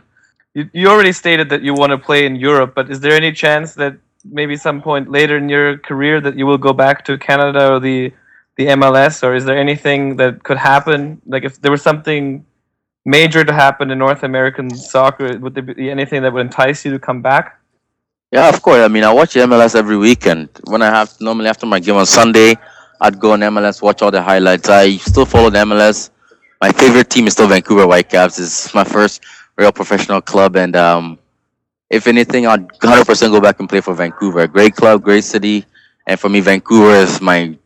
You, 0.53 0.69
you 0.71 0.87
already 0.87 1.11
stated 1.11 1.49
that 1.49 1.61
you 1.61 1.73
want 1.73 1.91
to 1.91 1.97
play 1.97 2.25
in 2.25 2.37
Europe, 2.37 2.73
but 2.73 2.89
is 2.89 3.01
there 3.01 3.11
any 3.11 3.33
chance 3.33 3.75
that 3.75 3.97
maybe 4.23 4.55
some 4.55 4.81
point 4.81 5.09
later 5.11 5.37
in 5.37 5.49
your 5.49 5.77
career 5.77 6.21
that 6.21 6.37
you 6.37 6.45
will 6.45 6.57
go 6.57 6.73
back 6.73 7.03
to 7.05 7.17
Canada 7.17 7.73
or 7.73 7.79
the 7.81 8.13
the 8.55 8.67
MLS, 8.67 9.23
or 9.23 9.35
is 9.35 9.43
there 9.45 9.57
anything 9.57 10.15
that 10.15 10.43
could 10.43 10.57
happen? 10.57 11.21
Like 11.25 11.43
if 11.43 11.61
there 11.61 11.71
was 11.71 11.81
something 11.81 12.45
major 13.07 13.43
to 13.45 13.53
happen 13.53 13.89
in 13.89 13.97
North 13.97 14.23
American 14.23 14.69
soccer, 14.69 15.39
would 15.39 15.55
there 15.55 15.63
be 15.63 15.89
anything 15.89 16.21
that 16.23 16.33
would 16.33 16.45
entice 16.45 16.83
you 16.83 16.91
to 16.91 16.99
come 16.99 17.21
back? 17.21 17.59
Yeah, 18.31 18.49
of 18.49 18.61
course. 18.61 18.83
I 18.83 18.89
mean, 18.89 19.05
I 19.05 19.13
watch 19.13 19.33
MLS 19.35 19.73
every 19.75 19.97
weekend. 19.97 20.49
When 20.65 20.81
I 20.81 20.87
have 20.87 21.15
normally 21.21 21.47
after 21.47 21.65
my 21.65 21.79
game 21.79 21.95
on 21.95 22.05
Sunday, 22.05 22.55
I'd 22.99 23.17
go 23.17 23.31
on 23.31 23.39
MLS, 23.39 23.81
watch 23.81 24.01
all 24.01 24.11
the 24.11 24.21
highlights. 24.21 24.67
I 24.67 24.97
still 24.97 25.25
follow 25.25 25.49
the 25.49 25.59
MLS. 25.59 26.09
My 26.59 26.71
favorite 26.73 27.09
team 27.09 27.27
is 27.27 27.33
still 27.33 27.47
Vancouver 27.47 27.85
Whitecaps. 27.87 28.39
It's 28.39 28.73
my 28.73 28.83
first 28.83 29.23
real 29.55 29.71
professional 29.71 30.21
club, 30.21 30.57
and 30.57 30.75
um, 30.75 31.17
if 31.89 32.07
anything, 32.07 32.45
I'd 32.45 32.67
100% 32.67 33.31
go 33.31 33.39
back 33.39 33.59
and 33.61 33.69
play 33.69 33.79
for 33.79 33.93
Vancouver. 33.93 34.45
Great 34.47 34.75
club, 34.75 35.01
great 35.01 35.23
city, 35.23 35.65
and 36.07 36.19
for 36.19 36.27
me, 36.27 36.41
Vancouver 36.41 36.95
is 36.95 37.21
my 37.21 37.57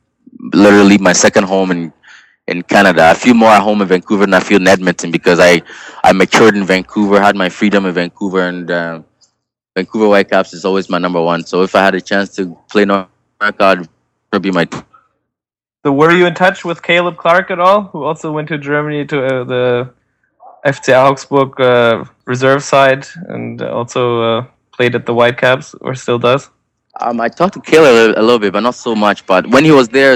literally 0.53 0.97
my 0.97 1.13
second 1.13 1.45
home 1.45 1.71
in 1.71 1.93
in 2.51 2.63
Canada. 2.63 3.09
I 3.09 3.13
feel 3.13 3.33
more 3.33 3.49
at 3.49 3.61
home 3.61 3.81
in 3.81 3.87
Vancouver 3.87 4.25
than 4.25 4.33
I 4.33 4.39
feel 4.39 4.59
in 4.61 4.67
Edmonton 4.67 5.11
because 5.11 5.39
I 5.39 5.61
I 6.03 6.11
matured 6.13 6.55
in 6.55 6.65
Vancouver, 6.65 7.21
had 7.21 7.35
my 7.35 7.49
freedom 7.49 7.85
in 7.85 7.93
Vancouver, 7.93 8.41
and. 8.41 8.69
Uh, 8.69 9.01
Vancouver 9.75 10.07
Whitecaps 10.07 10.53
is 10.53 10.65
always 10.65 10.89
my 10.89 10.97
number 10.97 11.21
one. 11.21 11.45
So 11.45 11.63
if 11.63 11.75
I 11.75 11.83
had 11.83 11.95
a 11.95 12.01
chance 12.01 12.35
to 12.35 12.57
play 12.69 12.85
North 12.85 13.07
America, 13.39 13.87
I'd 14.33 14.41
be 14.41 14.51
my. 14.51 14.67
So 15.85 15.91
were 15.91 16.11
you 16.11 16.25
in 16.25 16.35
touch 16.35 16.65
with 16.65 16.83
Caleb 16.83 17.17
Clarke 17.17 17.51
at 17.51 17.59
all, 17.59 17.83
who 17.83 18.03
also 18.03 18.31
went 18.31 18.49
to 18.49 18.57
Germany 18.57 19.05
to 19.05 19.25
uh, 19.25 19.43
the 19.45 19.93
FC 20.65 20.93
Augsburg 20.93 21.59
uh, 21.59 22.03
reserve 22.25 22.63
side 22.63 23.07
and 23.29 23.61
also 23.61 24.21
uh, 24.21 24.45
played 24.73 24.93
at 24.93 25.05
the 25.05 25.13
Whitecaps, 25.13 25.73
or 25.75 25.95
still 25.95 26.19
does? 26.19 26.49
Um, 26.99 27.21
I 27.21 27.29
talked 27.29 27.53
to 27.53 27.61
Caleb 27.61 28.17
a, 28.17 28.21
little 28.21 28.39
bit, 28.39 28.53
but 28.53 28.59
not 28.59 28.75
so 28.75 28.93
much. 28.93 29.25
But 29.25 29.47
when 29.47 29.63
he 29.63 29.71
was 29.71 29.87
there, 29.87 30.15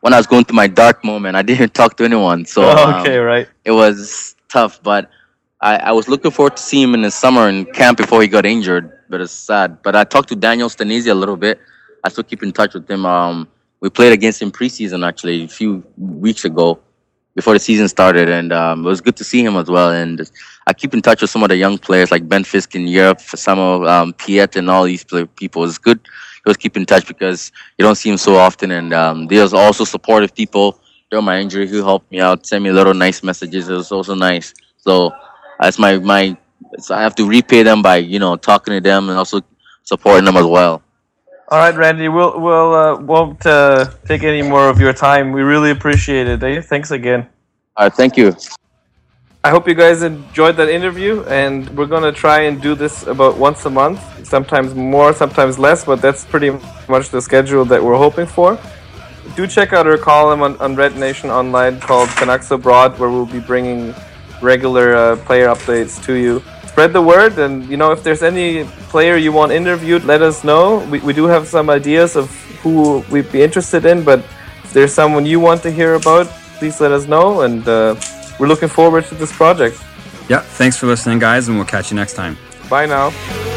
when 0.00 0.12
I 0.12 0.16
was 0.16 0.26
going 0.26 0.44
through 0.44 0.56
my 0.56 0.66
dark 0.66 1.04
moment. 1.04 1.36
I 1.36 1.42
didn't 1.42 1.74
talk 1.74 1.96
to 1.98 2.04
anyone, 2.04 2.44
so 2.44 2.62
oh, 2.64 3.00
okay, 3.00 3.18
um, 3.18 3.24
right. 3.24 3.48
It 3.64 3.72
was 3.72 4.36
tough, 4.48 4.82
but 4.82 5.10
I, 5.60 5.76
I 5.76 5.92
was 5.92 6.08
looking 6.08 6.30
forward 6.30 6.56
to 6.56 6.62
see 6.62 6.82
him 6.82 6.94
in 6.94 7.02
the 7.02 7.10
summer 7.10 7.48
in 7.48 7.64
camp 7.66 7.98
before 7.98 8.22
he 8.22 8.28
got 8.28 8.46
injured, 8.46 8.92
but 9.08 9.20
it's 9.20 9.32
sad. 9.32 9.82
But 9.82 9.96
I 9.96 10.04
talked 10.04 10.28
to 10.28 10.36
Daniel 10.36 10.68
Stanese 10.68 11.10
a 11.10 11.14
little 11.14 11.36
bit. 11.36 11.60
I 12.04 12.08
still 12.08 12.24
keep 12.24 12.42
in 12.42 12.52
touch 12.52 12.74
with 12.74 12.88
him. 12.88 13.04
Um, 13.04 13.48
we 13.80 13.90
played 13.90 14.12
against 14.12 14.40
him 14.40 14.50
preseason 14.50 15.06
actually 15.06 15.44
a 15.44 15.48
few 15.48 15.84
weeks 15.96 16.44
ago 16.44 16.80
before 17.34 17.54
the 17.54 17.60
season 17.60 17.88
started, 17.88 18.28
and 18.28 18.52
um, 18.52 18.84
it 18.84 18.88
was 18.88 19.00
good 19.00 19.16
to 19.16 19.24
see 19.24 19.44
him 19.44 19.56
as 19.56 19.68
well. 19.68 19.90
And 19.90 20.28
I 20.66 20.72
keep 20.72 20.94
in 20.94 21.02
touch 21.02 21.22
with 21.22 21.30
some 21.30 21.42
of 21.42 21.48
the 21.48 21.56
young 21.56 21.78
players 21.78 22.10
like 22.10 22.28
Ben 22.28 22.44
Fisk 22.44 22.74
in 22.74 22.86
Europe, 22.86 23.20
Samuel 23.20 23.88
um, 23.88 24.12
Piette, 24.12 24.56
and 24.56 24.70
all 24.70 24.84
these 24.84 25.04
people. 25.36 25.64
It's 25.64 25.78
good 25.78 26.00
to 26.46 26.54
keep 26.54 26.76
in 26.76 26.86
touch 26.86 27.06
because 27.06 27.52
you 27.76 27.84
don't 27.84 27.96
see 27.96 28.10
him 28.10 28.18
so 28.18 28.36
often. 28.36 28.70
And 28.70 28.92
um, 28.92 29.26
there's 29.26 29.52
also 29.52 29.84
supportive 29.84 30.34
people 30.34 30.80
during 31.10 31.24
my 31.24 31.38
injury 31.38 31.66
who 31.66 31.82
helped 31.82 32.10
me 32.10 32.20
out, 32.20 32.46
send 32.46 32.64
me 32.64 32.70
little 32.70 32.94
nice 32.94 33.22
messages. 33.22 33.68
It 33.68 33.74
was 33.74 33.92
also 33.92 34.14
nice. 34.14 34.54
So 34.76 35.12
that's 35.60 35.78
my 35.78 35.98
my. 35.98 36.36
So 36.78 36.94
I 36.94 37.02
have 37.02 37.14
to 37.16 37.26
repay 37.26 37.62
them 37.62 37.82
by 37.82 37.96
you 37.96 38.18
know 38.18 38.36
talking 38.36 38.74
to 38.74 38.80
them 38.80 39.08
and 39.08 39.18
also 39.18 39.40
supporting 39.84 40.24
them 40.24 40.36
as 40.36 40.46
well. 40.46 40.82
All 41.50 41.58
right, 41.58 41.74
Randy, 41.74 42.08
we'll 42.08 42.38
we'll 42.38 42.74
uh, 42.74 43.00
won't 43.00 43.44
uh, 43.46 43.90
take 44.06 44.22
any 44.22 44.42
more 44.42 44.68
of 44.68 44.80
your 44.80 44.92
time. 44.92 45.32
We 45.32 45.42
really 45.42 45.70
appreciate 45.70 46.28
it. 46.28 46.42
Eh? 46.42 46.60
Thanks 46.60 46.90
again. 46.90 47.26
All 47.76 47.86
right, 47.86 47.94
thank 47.94 48.16
you. 48.16 48.36
I 49.48 49.50
hope 49.50 49.66
you 49.66 49.72
guys 49.74 50.02
enjoyed 50.02 50.58
that 50.58 50.68
interview, 50.68 51.22
and 51.22 51.70
we're 51.70 51.86
gonna 51.86 52.12
try 52.12 52.40
and 52.40 52.60
do 52.60 52.74
this 52.74 53.06
about 53.06 53.38
once 53.38 53.64
a 53.64 53.70
month. 53.70 53.98
Sometimes 54.26 54.74
more, 54.74 55.14
sometimes 55.14 55.58
less, 55.58 55.86
but 55.86 56.02
that's 56.02 56.22
pretty 56.26 56.50
much 56.86 57.08
the 57.08 57.22
schedule 57.22 57.64
that 57.64 57.82
we're 57.82 57.96
hoping 57.96 58.26
for. 58.26 58.58
Do 59.36 59.46
check 59.46 59.72
out 59.72 59.86
our 59.86 59.96
column 59.96 60.42
on, 60.42 60.60
on 60.60 60.76
Red 60.76 60.98
Nation 60.98 61.30
Online 61.30 61.80
called 61.80 62.10
Canucks 62.10 62.50
Abroad, 62.50 62.98
where 62.98 63.08
we'll 63.08 63.24
be 63.24 63.40
bringing 63.40 63.94
regular 64.42 64.94
uh, 64.94 65.16
player 65.24 65.46
updates 65.46 65.96
to 66.04 66.12
you. 66.12 66.42
Spread 66.66 66.92
the 66.92 67.00
word, 67.00 67.38
and 67.38 67.64
you 67.70 67.78
know 67.78 67.90
if 67.90 68.02
there's 68.02 68.22
any 68.22 68.64
player 68.92 69.16
you 69.16 69.32
want 69.32 69.50
interviewed, 69.50 70.04
let 70.04 70.20
us 70.20 70.44
know. 70.44 70.86
We, 70.90 70.98
we 71.00 71.14
do 71.14 71.24
have 71.24 71.48
some 71.48 71.70
ideas 71.70 72.16
of 72.16 72.28
who 72.60 73.02
we'd 73.10 73.32
be 73.32 73.40
interested 73.40 73.86
in, 73.86 74.04
but 74.04 74.18
if 74.64 74.74
there's 74.74 74.92
someone 74.92 75.24
you 75.24 75.40
want 75.40 75.62
to 75.62 75.70
hear 75.70 75.94
about, 75.94 76.26
please 76.58 76.82
let 76.82 76.92
us 76.92 77.06
know, 77.06 77.40
and 77.40 77.66
uh, 77.66 77.96
we're 78.38 78.48
looking 78.48 78.68
forward 78.68 79.04
to 79.06 79.14
this 79.14 79.32
project. 79.32 79.78
Yeah, 80.28 80.40
thanks 80.40 80.76
for 80.76 80.86
listening, 80.86 81.18
guys, 81.18 81.48
and 81.48 81.56
we'll 81.56 81.66
catch 81.66 81.90
you 81.90 81.96
next 81.96 82.14
time. 82.14 82.36
Bye 82.68 82.86
now. 82.86 83.47